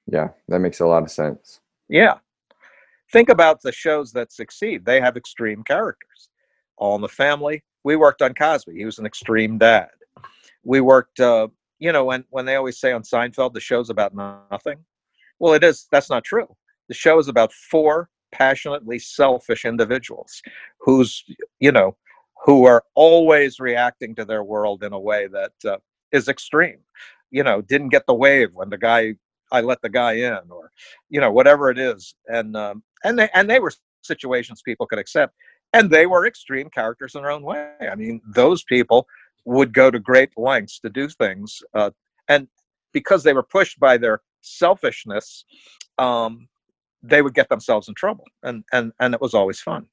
yeah, 0.07 0.29
that 0.49 0.61
makes 0.61 0.81
a 0.81 0.87
lot 0.87 1.03
of 1.03 1.11
sense. 1.11 1.61
Yeah. 1.89 2.15
Think 3.13 3.29
about 3.29 3.63
the 3.63 3.73
shows 3.73 4.13
that 4.13 4.33
succeed. 4.33 4.85
They 4.85 5.01
have 5.01 5.17
extreme 5.17 5.63
characters. 5.63 6.29
All 6.77 6.97
in 6.97 7.03
the 7.03 7.09
Family. 7.09 7.63
We 7.85 7.97
worked 7.97 8.21
on 8.21 8.35
Cosby. 8.35 8.75
He 8.77 8.85
was 8.85 8.99
an 8.99 9.07
extreme 9.07 9.59
dad. 9.59 9.89
We 10.65 10.81
worked, 10.81 11.21
uh, 11.21 11.49
you 11.79 11.93
know, 11.93 12.05
when 12.05 12.25
when 12.31 12.45
they 12.47 12.57
always 12.57 12.79
say 12.79 12.93
on 12.93 13.03
Seinfeld 13.03 13.53
the 13.55 13.61
show's 13.61 13.91
about 13.91 14.15
nothing. 14.15 14.79
Well, 15.39 15.55
it 15.55 15.63
is. 15.65 15.87
That's 15.93 16.11
not 16.11 16.25
true. 16.25 16.49
The 16.89 16.95
show 16.95 17.19
is 17.19 17.29
about 17.29 17.53
four 17.53 18.09
passionately 18.33 18.99
selfish 18.99 19.65
individuals 19.65 20.43
who's, 20.81 21.25
you 21.61 21.73
know, 21.73 21.97
who 22.47 22.65
are 22.65 22.85
always 22.95 23.59
reacting 23.59 24.15
to 24.15 24.25
their 24.25 24.45
world 24.45 24.85
in 24.85 24.93
a 24.93 24.99
way 24.99 25.27
that 25.27 25.53
uh, 25.69 25.77
is 26.13 26.29
extreme. 26.29 26.79
You 27.33 27.43
know, 27.43 27.61
didn't 27.61 27.89
get 27.89 28.07
the 28.07 28.15
wave 28.15 28.51
when 28.55 28.71
the 28.71 28.79
guy 28.79 29.17
I 29.51 29.61
let 29.61 29.83
the 29.83 29.89
guy 29.89 30.13
in, 30.13 30.39
or 30.49 30.71
you 31.11 31.21
know, 31.21 31.33
whatever 31.33 31.71
it 31.71 31.79
is, 31.79 32.15
and 32.29 32.57
um, 32.57 32.85
and 33.05 33.19
they 33.19 33.29
and 33.35 33.51
they 33.51 33.59
were 33.59 33.73
situations 34.03 34.63
people 34.63 34.87
could 34.87 35.01
accept, 35.01 35.35
and 35.73 35.91
they 35.91 36.07
were 36.07 36.25
extreme 36.27 36.71
characters 36.71 37.17
in 37.17 37.23
their 37.23 37.33
own 37.33 37.43
way. 37.43 37.73
I 37.81 37.97
mean, 37.97 38.23
those 38.25 38.63
people 38.63 39.09
would 39.45 39.73
go 39.73 39.91
to 39.91 39.99
great 39.99 40.31
lengths 40.37 40.79
to 40.81 40.89
do 40.89 41.09
things, 41.09 41.61
uh, 41.75 41.91
and 42.29 42.47
because 42.93 43.25
they 43.25 43.35
were 43.35 43.43
pushed 43.43 43.81
by 43.81 43.97
their 43.99 44.21
selfishness, 44.41 45.45
um, 45.99 46.49
they 47.03 47.23
would 47.23 47.35
get 47.35 47.49
themselves 47.49 47.89
in 47.89 47.95
trouble, 47.95 48.25
and 48.45 48.63
and 48.73 48.93
and 49.01 49.15
it 49.15 49.21
was 49.21 49.35
always 49.35 49.61
fun. 49.61 49.89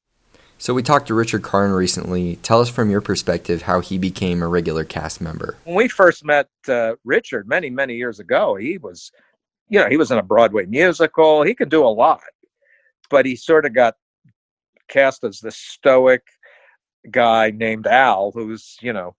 So 0.58 0.74
we 0.74 0.82
talked 0.82 1.08
to 1.08 1.14
Richard 1.14 1.44
Karn 1.44 1.72
recently. 1.72 2.38
Tell 2.38 2.62
us 2.62 2.70
from 2.70 2.90
your 2.90 3.02
perspective 3.02 3.64
how 3.64 3.82
he 3.82 3.98
became 3.98 4.42
a 4.42 4.48
regular 4.48 4.86
cast 4.86 5.20
member. 5.20 5.58
when 5.66 5.76
we 5.76 5.88
first 5.88 6.24
met 6.24 6.48
uh, 6.68 6.94
Richard 7.04 7.48
many 7.48 7.70
many 7.70 7.96
years 7.96 8.20
ago, 8.20 8.56
he 8.56 8.78
was, 8.78 9.12
you 9.70 9.80
know, 9.80 9.90
he 9.90 9.98
was 9.98 10.12
in 10.12 10.18
a 10.18 10.24
Broadway 10.24 10.66
musical. 10.66 11.44
He 11.44 11.54
could 11.54 11.70
do 11.70 11.84
a 11.84 11.90
lot, 11.90 12.22
but 13.10 13.26
he 13.26 13.36
sort 13.36 13.66
of 13.66 13.74
got 13.74 13.96
cast 14.88 15.24
as 15.24 15.40
this 15.40 15.58
stoic 15.58 16.22
guy 17.12 17.52
named 17.52 17.88
Al, 17.88 18.32
who's 18.32 18.78
you 18.82 18.94
know 18.94 19.16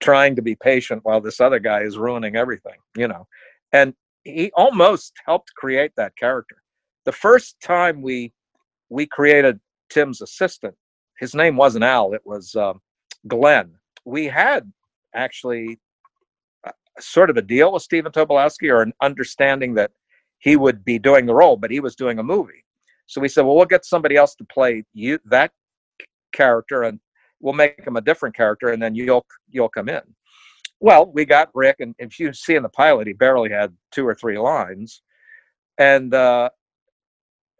trying 0.00 0.34
to 0.36 0.42
be 0.42 0.54
patient 0.54 1.00
while 1.04 1.20
this 1.20 1.40
other 1.40 1.58
guy 1.58 1.82
is 1.82 1.98
ruining 1.98 2.36
everything, 2.36 2.78
you 2.96 3.06
know, 3.06 3.26
and 3.72 3.94
he 4.24 4.50
almost 4.54 5.12
helped 5.26 5.54
create 5.54 5.92
that 5.96 6.16
character. 6.16 6.56
The 7.04 7.12
first 7.12 7.60
time 7.60 8.02
we 8.02 8.32
we 8.88 9.06
created 9.06 9.60
Tim's 9.90 10.22
assistant, 10.22 10.74
his 11.18 11.34
name 11.34 11.56
wasn't 11.56 11.84
Al, 11.84 12.14
it 12.14 12.22
was 12.24 12.54
um, 12.56 12.80
Glenn. 13.28 13.74
We 14.04 14.26
had 14.26 14.72
actually 15.14 15.78
uh, 16.66 16.72
sort 16.98 17.30
of 17.30 17.36
a 17.36 17.42
deal 17.42 17.72
with 17.72 17.82
Stephen 17.82 18.12
Tobolowsky 18.12 18.72
or 18.72 18.82
an 18.82 18.92
understanding 19.02 19.74
that 19.74 19.90
he 20.38 20.56
would 20.56 20.84
be 20.84 20.98
doing 20.98 21.26
the 21.26 21.34
role, 21.34 21.56
but 21.56 21.70
he 21.70 21.80
was 21.80 21.94
doing 21.94 22.18
a 22.18 22.22
movie. 22.22 22.64
So 23.06 23.20
we 23.20 23.28
said, 23.28 23.44
well, 23.44 23.56
we'll 23.56 23.66
get 23.66 23.84
somebody 23.84 24.16
else 24.16 24.34
to 24.36 24.44
play 24.44 24.84
you 24.94 25.18
that 25.26 25.52
character, 26.32 26.84
and 26.84 27.00
we'll 27.40 27.54
make 27.54 27.84
him 27.84 27.96
a 27.96 28.00
different 28.00 28.36
character, 28.36 28.68
and 28.68 28.82
then 28.82 28.94
you'll 28.94 29.26
you'll 29.50 29.68
come 29.68 29.88
in. 29.88 30.02
Well, 30.80 31.10
we 31.12 31.24
got 31.26 31.50
Rick, 31.52 31.76
and 31.80 31.94
if 31.98 32.18
you 32.18 32.32
see 32.32 32.54
in 32.54 32.62
the 32.62 32.68
pilot, 32.68 33.06
he 33.06 33.12
barely 33.12 33.50
had 33.50 33.76
two 33.92 34.06
or 34.06 34.14
three 34.14 34.38
lines, 34.38 35.02
and 35.76 36.14
uh, 36.14 36.48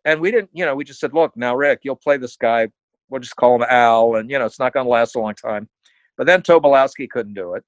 and 0.05 0.21
we 0.21 0.31
didn't, 0.31 0.51
you 0.53 0.65
know, 0.65 0.75
we 0.75 0.85
just 0.85 1.01
said, 1.01 1.15
look, 1.15 1.37
now 1.37 1.55
Rick, 1.55 1.81
you'll 1.83 1.97
play 1.97 2.17
this 2.17 2.37
guy. 2.37 2.69
We'll 3.09 3.21
just 3.21 3.37
call 3.37 3.57
him 3.57 3.67
Al, 3.69 4.17
and 4.17 4.31
you 4.31 4.39
know, 4.39 4.47
it's 4.47 4.59
not 4.59 4.73
going 4.73 4.87
to 4.87 4.91
last 4.91 5.17
a 5.17 5.21
long 5.21 5.35
time. 5.35 5.69
But 6.17 6.27
then 6.27 6.43
Tobolowsky 6.43 7.09
couldn't 7.09 7.35
do 7.35 7.55
it. 7.55 7.65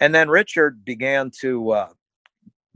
And 0.00 0.14
then 0.14 0.28
Richard 0.28 0.84
began 0.84 1.30
to 1.40 1.70
uh, 1.70 1.88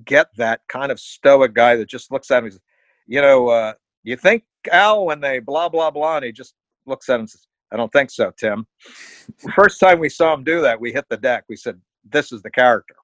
get 0.05 0.29
that 0.37 0.61
kind 0.69 0.91
of 0.91 0.99
stoic 0.99 1.55
guy 1.55 1.77
that 1.77 1.89
just 1.89 2.11
looks 2.11 2.31
at 2.31 2.43
him. 2.43 2.51
Says, 2.51 2.61
you 3.07 3.21
know, 3.21 3.49
uh, 3.49 3.75
you 4.03 4.17
think 4.17 4.45
Al 4.73 5.07
when 5.07 5.21
they 5.21 5.39
blah 5.39 5.69
blah 5.69 5.91
blah, 5.91 6.17
and 6.17 6.25
he 6.25 6.33
just 6.33 6.55
looks 6.87 7.09
at 7.09 7.15
him 7.15 7.21
and 7.21 7.31
says, 7.31 7.47
"I 7.73 7.77
don't 7.77 7.93
think 7.93 8.11
so, 8.11 8.33
Tim." 8.37 8.67
First 9.55 9.81
time 9.81 9.99
we 9.99 10.09
saw 10.09 10.35
him 10.35 10.45
do 10.45 10.61
that, 10.63 10.81
we 10.81 10.93
hit 10.93 11.07
the 11.09 11.17
deck. 11.17 11.45
We 11.49 11.57
said, 11.57 11.81
"This 12.09 12.33
is 12.33 12.43
the 12.43 12.51
character." 12.51 12.95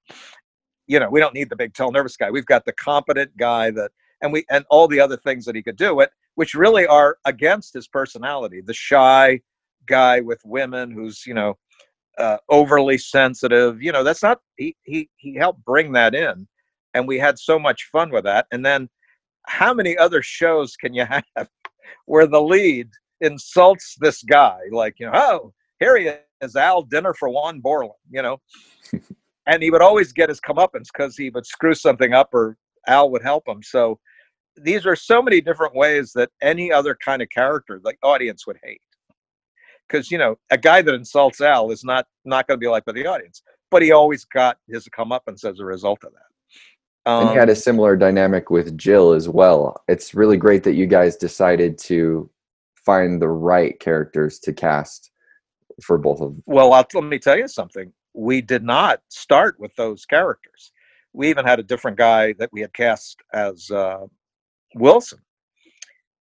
You 0.87 1.01
know, 1.01 1.11
we 1.11 1.21
don't 1.21 1.35
need 1.35 1.51
the 1.51 1.57
big, 1.57 1.75
tall, 1.75 1.91
nervous 1.91 2.17
guy. 2.17 2.31
We've 2.31 2.47
got 2.47 2.65
the 2.65 2.73
competent 2.73 3.37
guy 3.37 3.73
that, 3.73 3.91
and 4.23 4.33
we 4.33 4.45
and 4.51 4.65
all 4.71 4.89
the 4.89 5.01
other 5.01 5.17
things 5.17 5.45
that 5.45 5.55
he 5.55 5.63
could 5.63 5.77
do 5.77 6.01
it, 6.01 6.11
which 6.35 6.55
really 6.55 6.87
are 6.87 7.19
against 7.25 7.75
his 7.75 7.89
personality. 7.89 8.61
The 8.61 8.75
shy 8.75 9.41
guy 9.87 10.21
with 10.21 10.41
women 10.45 10.91
who's 10.91 11.25
you 11.27 11.35
know 11.35 11.57
uh, 12.19 12.39
overly 12.49 12.99
sensitive. 12.99 13.83
You 13.83 13.93
know, 13.93 14.05
that's 14.05 14.23
not 14.23 14.41
he 14.57 14.77
he 14.85 15.09
he 15.17 15.35
helped 15.35 15.65
bring 15.65 15.93
that 15.93 16.15
in, 16.15 16.47
and 16.95 17.07
we 17.07 17.19
had 17.19 17.39
so 17.39 17.59
much 17.59 17.89
fun 17.93 18.11
with 18.11 18.25
that. 18.25 18.47
And 18.53 18.65
then, 18.65 18.89
how 19.47 19.75
many 19.75 19.97
other 19.97 20.23
shows 20.23 20.77
can 20.77 20.95
you 20.95 21.07
have 21.37 21.49
where 22.07 22.27
the 22.27 22.41
lead 22.41 22.89
insults 23.21 23.97
this 24.01 24.23
guy? 24.23 24.59
Like, 24.71 24.97
you 24.99 25.07
know, 25.07 25.13
oh, 25.15 25.53
here 25.81 25.99
he 25.99 26.11
is, 26.41 26.57
Al 26.57 26.83
dinner 26.83 27.15
for 27.15 27.29
Juan 27.29 27.61
Borland. 27.61 27.93
You 28.11 28.23
know, 28.23 28.41
and 29.47 29.63
he 29.63 29.71
would 29.71 29.83
always 29.83 30.13
get 30.13 30.29
his 30.29 30.41
comeuppance 30.41 30.89
because 30.93 31.17
he 31.17 31.31
would 31.31 31.47
screw 31.47 31.75
something 31.75 32.13
up 32.13 32.31
or 32.33 32.57
Al 32.87 33.11
would 33.11 33.23
help 33.23 33.47
him. 33.49 33.63
So 33.63 33.99
these 34.57 34.87
are 34.87 34.97
so 34.97 35.23
many 35.23 35.41
different 35.41 35.75
ways 35.75 36.13
that 36.15 36.31
any 36.43 36.73
other 36.73 36.95
kind 36.95 37.23
of 37.23 37.29
character 37.31 37.81
the 37.83 37.95
audience 38.03 38.47
would 38.47 38.59
hate 38.63 38.81
because 39.89 40.11
you 40.11 40.19
know 40.19 40.37
a 40.51 40.59
guy 40.59 40.83
that 40.83 40.95
insults 40.95 41.41
Al 41.41 41.71
is 41.71 41.85
not 41.85 42.07
not 42.25 42.47
going 42.47 42.59
to 42.59 42.65
be 42.65 42.69
liked 42.69 42.87
by 42.87 42.93
the 42.93 43.07
audience, 43.07 43.43
but 43.71 43.83
he 43.83 43.93
always 43.93 44.25
got 44.25 44.59
his 44.69 44.89
comeuppance 44.89 45.45
as 45.45 45.61
a 45.61 45.65
result 45.65 46.05
of 46.05 46.13
that. 46.13 47.11
Um, 47.11 47.23
and 47.23 47.31
he 47.31 47.37
had 47.37 47.49
a 47.49 47.57
similar 47.57 47.97
dynamic 47.97 48.51
with 48.51 48.77
Jill 48.77 49.13
as 49.13 49.29
well. 49.29 49.83
It's 49.87 50.15
really 50.15 50.37
great 50.37 50.65
that 50.65 50.75
you 50.75 50.87
guys 50.87 51.17
decided 51.17 51.79
to 51.79 52.29
find 52.85 53.23
the 53.23 53.29
right 53.29 53.79
characters 53.79 54.39
to 54.41 54.53
cast 54.53 55.11
for 55.83 55.99
both 55.99 56.21
of 56.21 56.33
them. 56.33 56.43
Well, 56.47 56.73
I'll, 56.73 56.87
let 56.95 57.05
me 57.05 57.19
tell 57.19 57.39
you 57.39 57.49
something. 57.49 57.93
We 58.13 58.41
did 58.41 58.65
not 58.65 59.01
start 59.09 59.61
with 59.61 59.75
those 59.77 60.05
characters. 60.05 60.73
We 61.17 61.31
even 61.31 61.47
had 61.47 61.59
a 61.59 61.63
different 61.63 61.97
guy 61.97 62.35
that 62.35 62.51
we 62.53 62.61
had 62.61 62.75
cast 62.75 63.23
as 63.33 63.71
uh, 63.71 64.07
Wilson. 64.75 65.19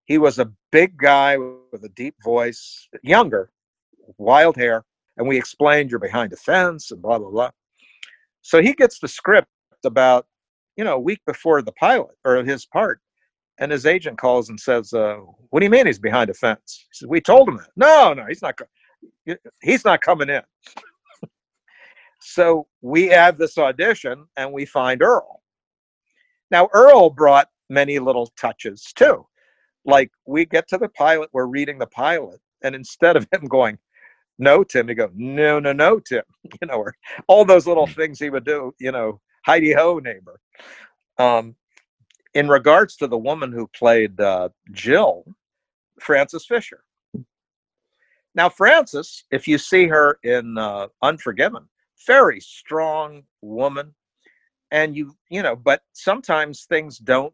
He 0.06 0.18
was 0.18 0.40
a 0.40 0.50
big 0.72 0.98
guy 0.98 1.36
with 1.38 1.84
a 1.84 1.90
deep 1.90 2.16
voice, 2.24 2.88
younger, 3.04 3.52
wild 4.18 4.56
hair, 4.56 4.86
and 5.18 5.28
we 5.28 5.38
explained 5.38 5.92
you're 5.92 6.00
behind 6.00 6.32
a 6.32 6.38
fence 6.38 6.92
and 6.92 7.02
blah 7.02 7.20
blah 7.20 7.30
blah. 7.30 7.52
So 8.42 8.62
he 8.62 8.72
gets 8.72 9.00
the 9.00 9.10
script 9.10 9.50
about 9.84 10.28
you 10.78 10.86
know 10.86 10.96
a 10.96 11.00
week 11.00 11.20
before 11.28 11.62
the 11.62 11.74
pilot 11.74 12.16
or 12.24 12.42
his 12.46 12.66
part, 12.66 13.02
and 13.60 13.74
his 13.74 13.86
agent 13.86 14.18
calls 14.18 14.48
and 14.48 14.58
says, 14.58 14.94
uh, 14.94 15.18
"What 15.50 15.60
do 15.60 15.66
you 15.66 15.72
mean 15.72 15.88
he's 15.88 16.00
behind 16.00 16.30
a 16.30 16.34
fence?" 16.34 16.86
He 16.90 17.00
says, 17.00 17.10
"We 17.10 17.20
told 17.20 17.50
him 17.50 17.58
that." 17.58 17.72
No, 17.76 18.14
no, 18.14 18.26
he's 18.28 18.42
not. 18.42 18.58
He's 19.62 19.84
not 19.84 20.00
coming 20.00 20.30
in. 20.30 20.42
So 22.26 22.66
we 22.82 23.08
have 23.08 23.38
this 23.38 23.58
audition, 23.58 24.26
and 24.36 24.52
we 24.52 24.66
find 24.66 25.04
Earl. 25.04 25.44
Now 26.50 26.70
Earl 26.74 27.12
brought 27.12 27.50
many 27.70 28.00
little 28.00 28.32
touches 28.36 28.92
too. 28.96 29.26
Like 29.86 30.12
we 30.26 30.46
get 30.46 30.68
to 30.70 30.80
the 30.80 30.90
pilot, 30.90 31.30
we're 31.34 31.46
reading 31.46 31.78
the 31.78 31.88
pilot, 31.88 32.40
and 32.64 32.74
instead 32.74 33.16
of 33.16 33.28
him 33.32 33.46
going, 33.48 33.78
no, 34.40 34.64
Tim. 34.64 34.88
He'd 34.88 34.96
go, 34.96 35.12
no, 35.14 35.60
no, 35.60 35.72
no, 35.72 36.00
Tim. 36.00 36.24
You 36.62 36.68
know, 36.68 36.76
or 36.76 36.96
all 37.28 37.46
those 37.46 37.68
little 37.68 37.88
mm. 37.88 37.96
things 37.96 38.20
he 38.20 38.30
would 38.30 38.44
do, 38.44 38.74
you 38.80 38.92
know, 38.92 39.22
Heidi 39.46 39.74
Ho 39.74 40.00
neighbor. 40.00 40.40
Um, 41.18 41.56
in 42.34 42.50
regards 42.50 42.96
to 42.98 43.08
the 43.08 43.18
woman 43.18 43.52
who 43.52 43.68
played 43.68 44.20
uh, 44.20 44.50
Jill, 44.72 45.24
Frances 46.00 46.46
Fisher. 46.46 46.84
Now, 48.36 48.50
Frances, 48.50 49.24
if 49.32 49.48
you 49.48 49.58
see 49.58 49.88
her 49.88 50.20
in 50.24 50.58
uh, 50.58 50.88
Unforgiven, 51.02 51.68
very 52.06 52.40
strong 52.40 53.24
woman, 53.42 53.94
and 54.72 54.96
you, 54.96 55.16
you 55.30 55.42
know, 55.42 55.56
but 55.56 55.82
sometimes 55.94 56.66
things 56.66 56.98
don't 56.98 57.34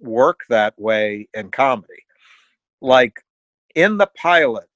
work 0.00 0.40
that 0.48 0.78
way 0.78 1.28
in 1.34 1.50
comedy. 1.50 2.04
Like 2.80 3.22
in 3.74 3.98
the 3.98 4.08
pilot, 4.16 4.68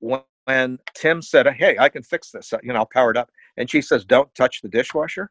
when 0.00 0.22
when 0.48 0.78
Tim 0.94 1.20
said, 1.20 1.46
"Hey, 1.46 1.76
I 1.78 1.90
can 1.90 2.02
fix 2.02 2.30
this," 2.30 2.52
you 2.62 2.72
know, 2.72 2.78
I'll 2.78 2.86
power 2.86 3.10
it 3.10 3.18
up, 3.18 3.30
and 3.58 3.70
she 3.70 3.82
says, 3.82 4.04
"Don't 4.04 4.34
touch 4.34 4.62
the 4.62 4.68
dishwasher." 4.68 5.30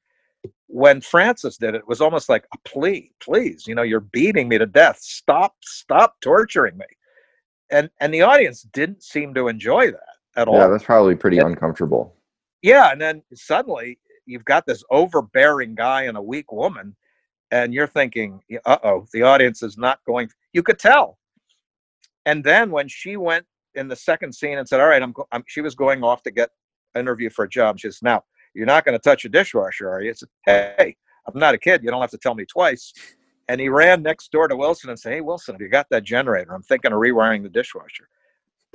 When 0.68 1.02
Frances 1.02 1.58
did 1.58 1.74
it, 1.74 1.80
it 1.80 1.88
was 1.88 2.02
almost 2.02 2.30
like 2.30 2.46
a 2.54 2.58
plea, 2.70 3.12
"Please, 3.20 3.66
you 3.66 3.74
know, 3.74 3.82
you're 3.82 4.00
beating 4.00 4.48
me 4.48 4.60
to 4.60 4.68
death. 4.68 5.00
Stop, 5.00 5.56
stop 5.64 6.22
torturing 6.22 6.78
me." 6.78 6.86
And 7.72 7.90
and 8.00 8.14
the 8.14 8.22
audience 8.22 8.62
didn't 8.62 9.02
seem 9.02 9.34
to 9.34 9.48
enjoy 9.48 9.90
that 9.92 10.18
at 10.36 10.48
all. 10.48 10.60
Yeah, 10.60 10.68
that's 10.68 10.84
probably 10.84 11.16
pretty 11.16 11.40
and, 11.40 11.50
uncomfortable. 11.50 12.16
Yeah, 12.62 12.92
and 12.92 13.00
then 13.00 13.24
suddenly 13.34 14.00
you've 14.26 14.46
got 14.46 14.66
this 14.66 14.84
overbearing 14.90 15.76
guy 15.76 16.04
and 16.04 16.18
a 16.18 16.22
weak 16.22 16.52
woman, 16.52 16.96
and 17.52 17.74
you're 17.74 17.88
thinking, 17.88 18.42
"Uh 18.66 18.78
oh, 18.84 19.06
the 19.14 19.24
audience 19.24 19.64
is 19.64 19.78
not 19.78 20.00
going." 20.06 20.30
You 20.54 20.64
could 20.64 20.80
tell. 20.80 21.18
And 22.26 22.44
then 22.44 22.72
when 22.72 22.88
she 22.88 23.16
went 23.16 23.46
in 23.76 23.88
the 23.88 23.96
second 23.96 24.34
scene 24.34 24.58
and 24.58 24.68
said, 24.68 24.82
"All 24.82 24.88
right, 24.88 25.02
I'm, 25.02 25.14
I'm." 25.32 25.44
She 25.48 25.62
was 25.62 25.76
going 25.76 26.04
off 26.04 26.24
to 26.24 26.32
get 26.32 26.50
an 26.96 27.02
interview 27.02 27.30
for 27.30 27.46
a 27.46 27.50
job. 27.50 27.80
She 27.80 27.88
says, 27.88 28.00
"Now 28.02 28.24
you're 28.54 28.66
not 28.66 28.86
going 28.86 28.98
to 28.98 29.00
touch 29.00 29.24
a 29.26 29.30
dishwasher, 29.30 29.90
are 29.90 30.02
you?" 30.02 30.12
It's 30.12 30.24
"Hey, 30.46 30.96
I'm 31.28 31.40
not 31.40 31.54
a 31.54 31.58
kid. 31.58 31.84
You 31.84 31.92
don't 31.92 32.02
have 32.02 32.12
to 32.12 32.18
tell 32.18 32.36
me 32.36 32.46
twice." 32.46 32.94
And 33.50 33.62
he 33.62 33.70
ran 33.70 34.04
next 34.04 34.32
door 34.32 34.50
to 34.50 34.58
Wilson 34.58 34.90
and 34.90 35.00
said, 35.00 35.14
"Hey, 35.14 35.22
Wilson, 35.22 35.56
have 35.56 35.62
you 35.62 35.70
got 35.70 35.88
that 35.92 36.04
generator? 36.04 36.54
I'm 36.54 36.64
thinking 36.64 36.92
of 36.92 37.00
rewiring 37.00 37.44
the 37.44 37.50
dishwasher." 37.50 38.10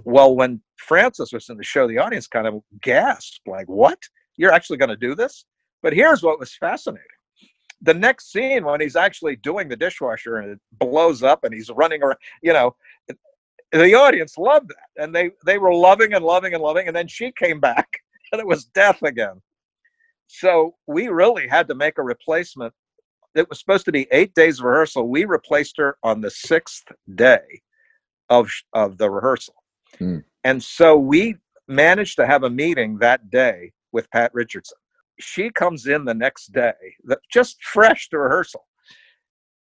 Well, 0.05 0.35
when 0.35 0.61
Frances 0.77 1.33
was 1.33 1.49
in 1.49 1.57
the 1.57 1.65
show, 1.65 1.87
the 1.87 1.99
audience 1.99 2.27
kind 2.27 2.47
of 2.47 2.63
gasped, 2.81 3.41
like, 3.47 3.69
"What? 3.69 3.99
You're 4.37 4.53
actually 4.53 4.79
going 4.79 4.89
to 4.91 4.97
do 4.97 5.15
this?" 5.15 5.45
But 5.83 5.93
here's 5.93 6.23
what 6.23 6.39
was 6.39 6.55
fascinating. 6.57 7.07
The 7.83 7.95
next 7.95 8.31
scene 8.31 8.65
when 8.65 8.81
he's 8.81 8.97
actually 8.97 9.37
doing 9.37 9.69
the 9.69 9.77
dishwasher 9.77 10.37
and 10.37 10.53
it 10.53 10.61
blows 10.79 11.23
up 11.23 11.45
and 11.45 11.53
he's 11.53 11.69
running 11.71 12.03
around 12.03 12.19
you 12.41 12.53
know 12.53 12.77
the 13.73 13.95
audience 13.95 14.39
loved 14.39 14.69
that. 14.69 15.03
And 15.03 15.15
they 15.15 15.31
they 15.45 15.59
were 15.59 15.75
loving 15.75 16.15
and 16.15 16.25
loving 16.25 16.55
and 16.55 16.63
loving 16.63 16.87
and 16.87 16.97
then 16.97 17.09
she 17.09 17.33
came 17.33 17.59
back 17.59 17.99
and 18.33 18.41
it 18.41 18.47
was 18.47 18.67
death 18.67 19.03
again. 19.03 19.41
So 20.29 20.77
we 20.87 21.09
really 21.09 21.49
had 21.49 21.69
to 21.69 21.75
make 21.75 21.99
a 21.99 22.03
replacement. 22.03 22.73
It 23.35 23.49
was 23.49 23.59
supposed 23.59 23.85
to 23.87 23.93
be 23.93 24.07
eight 24.13 24.35
days 24.35 24.61
rehearsal. 24.63 25.09
We 25.09 25.25
replaced 25.25 25.77
her 25.79 25.97
on 26.03 26.21
the 26.21 26.31
sixth 26.31 26.85
day 27.15 27.63
of 28.31 28.51
of 28.73 28.99
the 28.99 29.11
rehearsal 29.11 29.62
hmm. 29.99 30.19
and 30.45 30.63
so 30.63 30.97
we 30.97 31.37
managed 31.69 32.17
to 32.17 32.27
have 32.27 32.43
a 32.43 32.51
meeting 32.51 32.99
that 32.99 33.31
day 33.31 33.73
with 33.93 34.11
pat 34.11 34.31
richardson 34.35 34.79
she 35.21 35.51
comes 35.51 35.87
in 35.87 36.05
the 36.05 36.15
next 36.15 36.53
day 36.53 36.73
just 37.31 37.63
fresh 37.63 38.09
to 38.09 38.19
rehearsal 38.19 38.65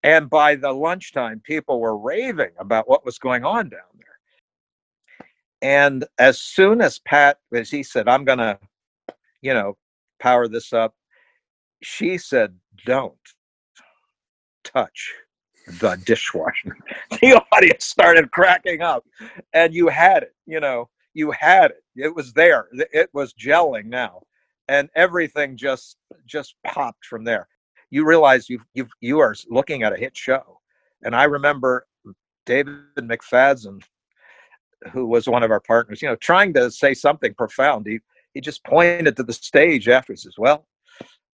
and 0.03 0.29
by 0.29 0.55
the 0.55 0.71
lunchtime, 0.71 1.41
people 1.43 1.79
were 1.79 1.97
raving 1.97 2.51
about 2.57 2.87
what 2.87 3.05
was 3.05 3.19
going 3.19 3.43
on 3.43 3.69
down 3.69 3.81
there. 3.97 4.07
And 5.61 6.05
as 6.17 6.39
soon 6.39 6.81
as 6.81 6.99
Pat, 6.99 7.39
as 7.53 7.69
he 7.69 7.83
said, 7.83 8.07
I'm 8.07 8.23
going 8.23 8.37
to, 8.37 8.57
you 9.41 9.53
know, 9.53 9.77
power 10.19 10.47
this 10.47 10.71
up, 10.71 10.95
she 11.83 12.17
said, 12.17 12.55
don't 12.85 13.17
touch 14.63 15.13
the 15.79 16.01
dishwasher. 16.05 16.77
the 17.21 17.41
audience 17.51 17.85
started 17.85 18.31
cracking 18.31 18.81
up. 18.81 19.05
And 19.53 19.73
you 19.73 19.87
had 19.87 20.23
it, 20.23 20.35
you 20.45 20.59
know, 20.59 20.89
you 21.13 21.31
had 21.31 21.71
it. 21.71 21.83
It 21.95 22.15
was 22.15 22.33
there. 22.33 22.67
It 22.71 23.09
was 23.13 23.33
gelling 23.33 23.85
now. 23.85 24.23
And 24.67 24.89
everything 24.95 25.57
just 25.57 25.97
just 26.27 26.55
popped 26.63 27.05
from 27.05 27.23
there 27.23 27.47
you 27.89 28.05
realize 28.05 28.49
you 28.49 28.59
you 28.73 28.87
you 29.01 29.19
are 29.19 29.35
looking 29.49 29.83
at 29.83 29.93
a 29.93 29.97
hit 29.97 30.15
show. 30.15 30.59
And 31.03 31.15
I 31.15 31.23
remember 31.23 31.87
David 32.45 32.75
McFadzean, 32.97 33.81
who 34.91 35.05
was 35.07 35.27
one 35.27 35.43
of 35.43 35.51
our 35.51 35.59
partners, 35.59 36.01
you 36.01 36.07
know, 36.07 36.15
trying 36.17 36.53
to 36.53 36.69
say 36.71 36.93
something 36.93 37.33
profound. 37.33 37.87
He 37.87 37.99
he 38.33 38.41
just 38.41 38.63
pointed 38.63 39.15
to 39.17 39.23
the 39.23 39.33
stage 39.33 39.87
after. 39.87 40.13
He 40.13 40.17
says, 40.17 40.35
"Well, 40.37 40.67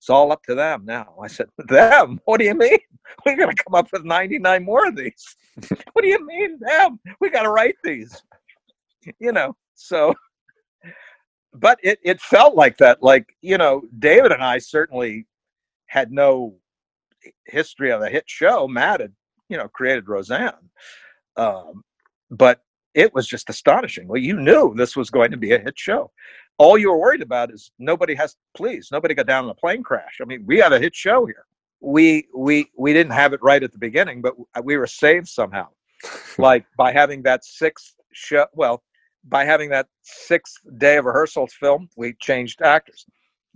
it's 0.06 0.10
all 0.10 0.32
up 0.32 0.44
to 0.44 0.56
them 0.56 0.86
now." 0.86 1.16
I 1.22 1.28
said, 1.28 1.48
"Them? 1.58 2.20
What 2.26 2.40
do 2.40 2.46
you 2.46 2.56
mean? 2.56 2.78
We're 3.26 3.38
going 3.38 3.56
to 3.56 3.64
come 3.64 3.76
up 3.76 3.88
with 3.92 4.04
99 4.04 4.64
more 4.64 4.88
of 4.88 4.96
these. 4.96 5.36
what 5.94 6.02
do 6.02 6.08
you 6.08 6.26
mean 6.26 6.60
them? 6.60 7.00
We 7.20 7.30
got 7.30 7.44
to 7.44 7.50
write 7.50 7.76
these." 7.84 8.22
You 9.20 9.32
know, 9.32 9.56
so 9.76 10.14
but 11.54 11.80
it, 11.84 12.00
it 12.04 12.20
felt 12.20 12.56
like 12.56 12.78
that 12.78 13.02
like 13.02 13.34
you 13.42 13.58
know 13.58 13.82
david 14.00 14.34
and 14.34 14.44
i 14.44 14.58
certainly 14.58 15.26
had 15.88 16.12
no 16.12 16.56
history 17.46 17.92
of 17.92 18.02
a 18.02 18.10
hit 18.10 18.26
show. 18.28 18.68
Matt 18.68 19.02
had, 19.02 19.14
you 19.50 19.58
know, 19.58 19.68
created 19.68 20.08
Roseanne. 20.08 20.70
Um, 21.38 21.84
but 22.32 22.62
it 22.94 23.14
was 23.14 23.28
just 23.28 23.50
astonishing. 23.50 24.08
Well, 24.08 24.22
you 24.22 24.40
knew 24.40 24.74
this 24.76 24.96
was 24.96 25.10
going 25.10 25.32
to 25.32 25.38
be 25.38 25.52
a 25.54 25.60
hit 25.60 25.78
show. 25.78 26.12
All 26.58 26.78
you 26.78 26.90
were 26.90 26.98
worried 26.98 27.22
about 27.22 27.52
is 27.52 27.72
nobody 27.80 28.16
has 28.16 28.36
please 28.56 28.90
nobody 28.92 29.14
got 29.14 29.28
down 29.28 29.44
in 29.46 29.50
a 29.50 29.56
plane 29.56 29.84
crash. 29.84 30.20
I 30.22 30.26
mean, 30.26 30.44
we 30.46 30.58
had 30.58 30.74
a 30.74 30.80
hit 30.80 30.96
show 30.96 31.26
here. 31.26 31.46
We 31.82 32.28
we 32.36 32.70
we 32.78 32.94
didn't 32.94 33.14
have 33.14 33.34
it 33.34 33.42
right 33.44 33.62
at 33.62 33.72
the 33.72 33.78
beginning, 33.78 34.22
but 34.22 34.36
we 34.64 34.78
were 34.78 34.88
saved 34.88 35.28
somehow, 35.28 35.68
like 36.38 36.66
by 36.78 36.92
having 36.92 37.24
that 37.24 37.44
sixth 37.44 37.96
show. 38.14 38.46
Well, 38.54 38.84
by 39.26 39.44
having 39.44 39.70
that 39.70 39.88
sixth 40.04 40.58
day 40.78 40.98
of 40.98 41.06
rehearsals 41.06 41.54
film, 41.54 41.90
we 41.98 42.14
changed 42.22 42.62
actors. 42.62 43.06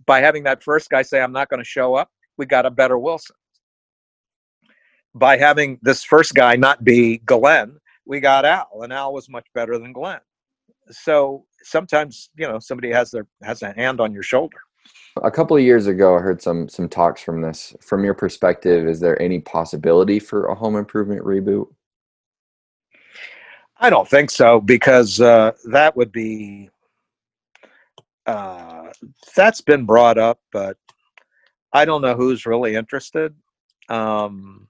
By 0.06 0.20
having 0.20 0.44
that 0.44 0.64
first 0.64 0.90
guy 0.90 1.02
say, 1.02 1.22
"I'm 1.22 1.32
not 1.32 1.50
going 1.50 1.62
to 1.62 1.70
show 1.70 1.96
up," 1.96 2.10
we 2.38 2.46
got 2.46 2.66
a 2.66 2.72
better 2.72 2.98
Wilson. 2.98 3.36
By 5.16 5.38
having 5.38 5.80
this 5.82 6.04
first 6.04 6.36
guy 6.36 6.56
not 6.56 6.84
be 6.84 7.18
Glenn, 7.20 7.78
we 8.06 8.20
got 8.20 8.46
Al, 8.46 8.82
and 8.84 8.94
Al 8.94 9.14
was 9.14 9.30
much 9.30 9.48
better 9.56 9.78
than 9.78 9.94
Glenn. 9.94 10.20
So 10.92 11.46
sometimes, 11.70 12.30
you 12.36 12.48
know, 12.48 12.60
somebody 12.60 12.92
has 12.92 13.12
their 13.12 13.28
has 13.44 13.62
a 13.62 13.74
hand 13.74 14.02
on 14.02 14.14
your 14.14 14.24
shoulder. 14.24 14.58
A 15.24 15.32
couple 15.32 15.58
of 15.58 15.64
years 15.64 15.88
ago, 15.88 16.16
I 16.16 16.20
heard 16.20 16.42
some 16.42 16.70
some 16.70 16.90
talks 16.90 17.22
from 17.22 17.42
this. 17.42 17.76
From 17.82 18.04
your 18.04 18.14
perspective, 18.14 18.88
is 18.88 19.00
there 19.00 19.22
any 19.22 19.40
possibility 19.40 20.20
for 20.20 20.48
a 20.48 20.56
Home 20.56 20.76
Improvement 20.76 21.24
reboot? 21.24 21.68
I 23.78 23.90
don't 23.90 24.08
think 24.08 24.30
so 24.30 24.60
because 24.60 25.22
uh, 25.22 25.54
that 25.72 25.96
would 25.96 26.12
be 26.12 26.70
uh, 28.26 28.92
that's 29.36 29.62
been 29.62 29.86
brought 29.86 30.18
up, 30.18 30.40
but 30.52 30.78
I 31.74 31.86
don't 31.86 32.02
know 32.02 32.16
who's 32.16 32.46
really 32.46 32.76
interested. 32.76 33.34
Um, 33.88 34.68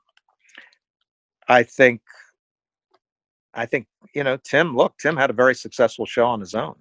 I 1.48 1.64
think 1.64 2.02
I 3.54 3.66
think 3.66 3.88
you 4.14 4.24
know 4.24 4.38
Tim. 4.38 4.76
Look, 4.76 4.98
Tim 4.98 5.18
had 5.18 5.30
a 5.30 5.34
very 5.34 5.56
successful 5.56 6.06
show 6.06 6.26
on 6.26 6.40
his 6.40 6.56
own. 6.56 6.76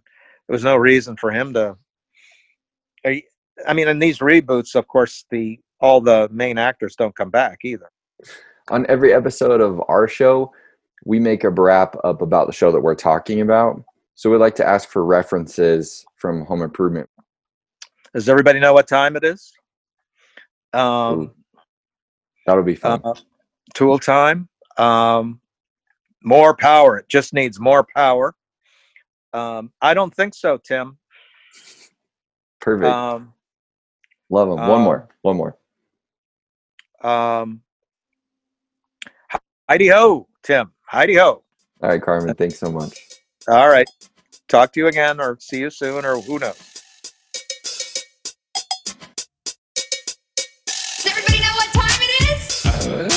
There 0.48 0.54
was 0.54 0.64
no 0.64 0.76
reason 0.76 1.16
for 1.16 1.30
him 1.30 1.52
to. 1.54 1.76
I 3.04 3.74
mean, 3.74 3.88
in 3.88 3.98
these 3.98 4.18
reboots, 4.18 4.74
of 4.74 4.88
course, 4.88 5.24
the 5.30 5.60
all 5.80 6.00
the 6.00 6.28
main 6.32 6.58
actors 6.58 6.96
don't 6.96 7.14
come 7.14 7.30
back 7.30 7.60
either. 7.64 7.90
On 8.70 8.86
every 8.88 9.12
episode 9.12 9.60
of 9.60 9.80
our 9.88 10.08
show, 10.08 10.52
we 11.04 11.20
make 11.20 11.44
a 11.44 11.50
wrap 11.50 11.96
up 12.02 12.22
about 12.22 12.46
the 12.46 12.52
show 12.52 12.72
that 12.72 12.80
we're 12.80 12.94
talking 12.94 13.40
about. 13.40 13.82
So 14.14 14.30
we'd 14.30 14.38
like 14.38 14.56
to 14.56 14.66
ask 14.66 14.88
for 14.88 15.04
references 15.04 16.04
from 16.16 16.44
Home 16.46 16.62
Improvement. 16.62 17.08
Does 18.14 18.28
everybody 18.28 18.58
know 18.58 18.72
what 18.72 18.88
time 18.88 19.16
it 19.16 19.24
is? 19.24 19.52
Um, 20.72 21.32
that'll 22.46 22.64
be 22.64 22.74
fun. 22.74 23.00
Uh, 23.04 23.14
tool 23.74 23.98
time. 23.98 24.48
Um, 24.76 25.40
more 26.24 26.56
power. 26.56 26.98
It 26.98 27.08
just 27.08 27.32
needs 27.32 27.60
more 27.60 27.86
power. 27.94 28.34
Um, 29.32 29.72
I 29.80 29.94
don't 29.94 30.14
think 30.14 30.34
so, 30.34 30.58
Tim. 30.58 30.98
Perfect. 32.60 32.88
Um, 32.88 33.34
Love 34.30 34.48
them. 34.48 34.58
One 34.58 34.70
um, 34.70 34.82
more. 34.82 35.08
One 35.22 35.36
more. 35.36 35.56
Um, 37.02 37.62
Heidi 39.68 39.88
ho, 39.88 40.28
Tim. 40.42 40.72
Heidi 40.82 41.14
ho. 41.14 41.42
All 41.82 41.88
right, 41.90 42.02
Carmen. 42.02 42.34
Thanks 42.34 42.58
so 42.58 42.70
much. 42.70 42.98
All 43.48 43.68
right. 43.68 43.86
Talk 44.48 44.72
to 44.72 44.80
you 44.80 44.86
again, 44.88 45.20
or 45.20 45.38
see 45.40 45.60
you 45.60 45.70
soon, 45.70 46.04
or 46.04 46.20
who 46.20 46.38
knows. 46.38 46.56
Does 50.66 51.06
everybody 51.06 51.40
know 51.40 51.52
what 51.54 51.72
time 51.72 52.00
it 52.02 52.12
is? 52.32 52.66
Uh, 52.66 53.08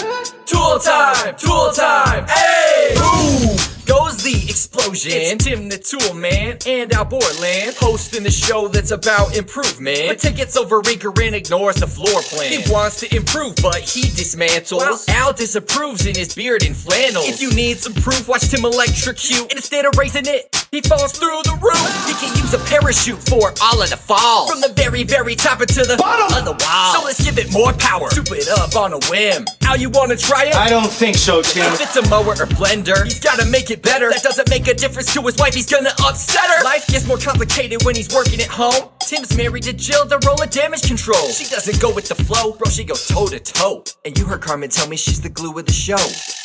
tool 0.46 0.80
time. 0.80 1.36
Tool 1.38 1.72
time. 1.72 2.28
Hey. 2.28 2.96
Boom 2.96 3.72
goes 3.92 4.24
the 4.24 4.51
explosion. 4.74 5.12
It's 5.14 5.44
Tim 5.44 5.70
the 5.70 5.78
Tool 5.78 6.14
Man 6.14 6.58
and 6.66 6.92
Al 6.94 7.06
Borland 7.06 7.76
hosting 7.80 8.24
the 8.24 8.32
show 8.32 8.68
that's 8.68 8.92
about 8.92 9.36
improvement. 9.36 10.08
But 10.08 10.20
tickets 10.20 10.56
over 10.58 10.82
Rinker 10.82 11.12
and 11.26 11.36
ignores 11.36 11.76
the 11.78 11.88
floor 11.88 12.22
plan. 12.22 12.52
He 12.52 12.72
wants 12.72 13.00
to 13.02 13.16
improve, 13.16 13.56
but 13.62 13.80
he 13.80 14.02
dismantles. 14.02 14.78
Well, 14.78 15.00
Al 15.10 15.34
disapproves 15.34 16.06
in 16.06 16.16
his 16.16 16.34
beard 16.34 16.64
and 16.64 16.76
flannels. 16.76 17.28
If 17.28 17.42
you 17.42 17.52
need 17.54 17.78
some 17.80 17.94
proof, 17.94 18.28
watch 18.28 18.50
Tim 18.50 18.66
electrocute. 18.66 19.42
And 19.42 19.54
instead 19.54 19.86
of 19.86 19.98
raising 19.98 20.26
it, 20.26 20.56
he 20.72 20.82
falls 20.82 21.12
through 21.12 21.42
the 21.44 21.58
roof. 21.62 22.08
He 22.08 22.14
can 22.14 22.36
use 22.38 22.54
a 22.54 22.60
parachute 22.70 23.20
for 23.28 23.54
all 23.62 23.82
of 23.82 23.90
the 23.90 23.98
falls. 23.98 24.50
From 24.50 24.62
the 24.62 24.72
very, 24.74 25.04
very 25.04 25.36
top 25.36 25.62
into 25.62 25.84
the 25.84 25.98
bottom 25.98 26.38
of 26.38 26.46
the 26.46 26.66
wall. 26.66 26.96
So 26.96 27.04
let's 27.04 27.24
give 27.24 27.38
it 27.38 27.52
more 27.52 27.74
power. 27.74 28.10
Soup 28.12 28.32
it 28.32 28.48
up 28.48 28.76
on 28.76 28.94
a 28.94 29.00
whim. 29.10 29.46
Al, 29.64 29.78
you 29.78 29.90
wanna 29.90 30.16
try 30.16 30.46
it? 30.46 30.56
I 30.56 30.70
don't 30.70 30.90
think 30.92 31.18
so, 31.18 31.42
Tim. 31.42 31.66
If 31.74 31.82
it's 31.82 31.98
a 31.98 32.08
mower 32.10 32.32
or 32.32 32.48
blender, 32.56 33.04
he's 33.04 33.20
gotta 33.20 33.46
make 33.46 33.70
it 33.70 33.82
better. 33.82 34.10
That 34.10 34.24
doesn't 34.24 34.50
make 34.50 34.61
a 34.68 34.74
difference 34.74 35.14
to 35.14 35.22
his 35.22 35.38
wife, 35.38 35.54
he's 35.54 35.70
gonna 35.70 35.92
upset 36.06 36.50
her. 36.50 36.64
Life 36.64 36.88
gets 36.88 37.08
more 37.08 37.18
complicated 37.18 37.84
when 37.84 37.96
he's 37.96 38.14
working 38.14 38.40
at 38.40 38.48
home. 38.48 38.90
Tim's 39.02 39.36
married 39.36 39.64
to 39.64 39.74
Jill, 39.74 40.06
the 40.06 40.20
role 40.26 40.42
of 40.42 40.50
damage 40.50 40.84
control. 40.84 41.30
She 41.30 41.50
doesn't 41.50 41.82
go 41.82 41.94
with 41.94 42.08
the 42.08 42.16
flow, 42.16 42.54
bro, 42.54 42.70
she 42.70 42.84
goes 42.84 43.08
toe 43.08 43.28
to 43.28 43.40
toe. 43.40 43.84
And 44.06 44.18
you 44.18 44.26
heard 44.26 44.42
Carmen 44.42 44.70
tell 44.70 44.88
me 44.88 44.96
she's 44.96 45.22
the 45.22 45.30
glue 45.30 45.58
of 45.58 45.66
the 45.66 45.74
show. 45.74 45.98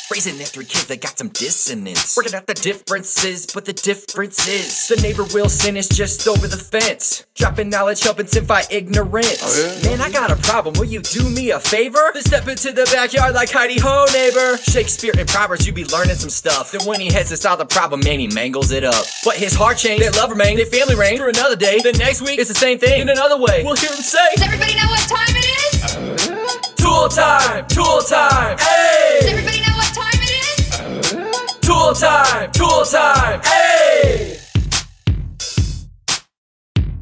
Raising 0.09 0.37
their 0.37 0.47
three 0.47 0.63
kids 0.63 0.85
that 0.85 1.01
got 1.01 1.17
some 1.17 1.27
dissonance. 1.29 2.15
Working 2.15 2.35
out 2.35 2.47
the 2.47 2.53
differences, 2.53 3.45
but 3.45 3.65
the 3.65 3.73
difference 3.73 4.47
is 4.47 4.87
the 4.87 4.95
neighbor 5.01 5.25
Wilson 5.33 5.75
is 5.75 5.89
just 5.89 6.25
over 6.29 6.47
the 6.47 6.55
fence. 6.55 7.25
Dropping 7.35 7.69
knowledge, 7.69 8.01
helping 8.03 8.25
simplify 8.25 8.61
ignorance. 8.71 9.43
Oh, 9.43 9.79
yeah? 9.83 9.89
Man, 9.89 10.01
I 10.01 10.09
got 10.09 10.31
a 10.31 10.37
problem. 10.37 10.75
Will 10.79 10.85
you 10.85 11.01
do 11.01 11.29
me 11.29 11.51
a 11.51 11.59
favor? 11.59 12.11
Then 12.13 12.23
step 12.23 12.47
into 12.47 12.71
the 12.71 12.85
backyard 12.85 13.35
like 13.35 13.51
Heidi 13.51 13.79
Ho, 13.81 14.05
neighbor. 14.13 14.57
Shakespeare 14.57 15.11
and 15.17 15.27
Proverbs, 15.27 15.67
you 15.67 15.73
be 15.73 15.83
learning 15.85 16.15
some 16.15 16.29
stuff. 16.29 16.71
Then 16.71 16.87
when 16.87 17.01
he 17.01 17.11
heads 17.11 17.29
to 17.29 17.37
solve 17.37 17.59
the 17.59 17.65
problem, 17.65 17.99
man, 18.07 18.19
he 18.19 18.27
mangles 18.27 18.71
it 18.71 18.83
up. 18.83 19.05
But 19.23 19.35
his 19.35 19.53
heart 19.53 19.77
changed, 19.77 20.03
their 20.03 20.11
love 20.11 20.29
remained, 20.29 20.59
their 20.59 20.65
family 20.65 20.95
reigned 20.95 21.19
for 21.19 21.27
another 21.27 21.55
day. 21.55 21.79
The 21.79 21.91
next 21.93 22.21
week, 22.21 22.39
it's 22.39 22.49
the 22.49 22.55
same 22.55 22.79
thing 22.79 23.01
in 23.01 23.09
another 23.09 23.37
way. 23.37 23.63
We'll 23.63 23.75
hear 23.75 23.89
him 23.89 23.97
say, 23.97 24.19
Does 24.35 24.43
everybody 24.43 24.75
know 24.75 24.87
what 24.87 25.03
time 25.07 25.35
it 25.35 25.45
is? 25.45 25.95
Uh, 25.95 26.47
tool 26.77 27.09
time, 27.09 27.67
tool 27.67 27.99
time, 27.99 28.57
hey! 28.57 29.19
Does 29.21 29.31
everybody 29.31 29.59
know 29.61 29.75
what 29.75 29.93
time 29.93 30.19
it 30.23 30.31
is? 30.39 31.59
Tool 31.61 31.93
time, 31.93 32.51
tool 32.51 32.83
time, 32.85 33.41
hey! 33.43 34.37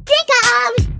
Here 0.08 0.94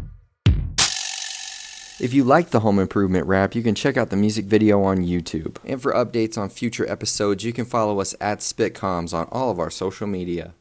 If 2.06 2.14
you 2.14 2.24
like 2.24 2.51
the 2.51 2.60
Home 2.60 2.78
Improvement 2.78 3.26
rap, 3.26 3.56
you 3.56 3.64
can 3.64 3.74
check 3.74 3.97
out 3.97 4.12
the 4.12 4.16
music 4.16 4.45
video 4.45 4.84
on 4.84 4.97
YouTube. 4.97 5.58
And 5.66 5.82
for 5.82 5.91
updates 5.91 6.38
on 6.38 6.49
future 6.49 6.88
episodes, 6.88 7.43
you 7.43 7.51
can 7.51 7.66
follow 7.66 7.99
us 7.99 8.14
at 8.22 8.41
Spitcoms 8.41 9.12
on 9.12 9.28
all 9.32 9.49
of 9.49 9.60
our 9.60 9.72
social 9.72 10.06
media. 10.06 10.53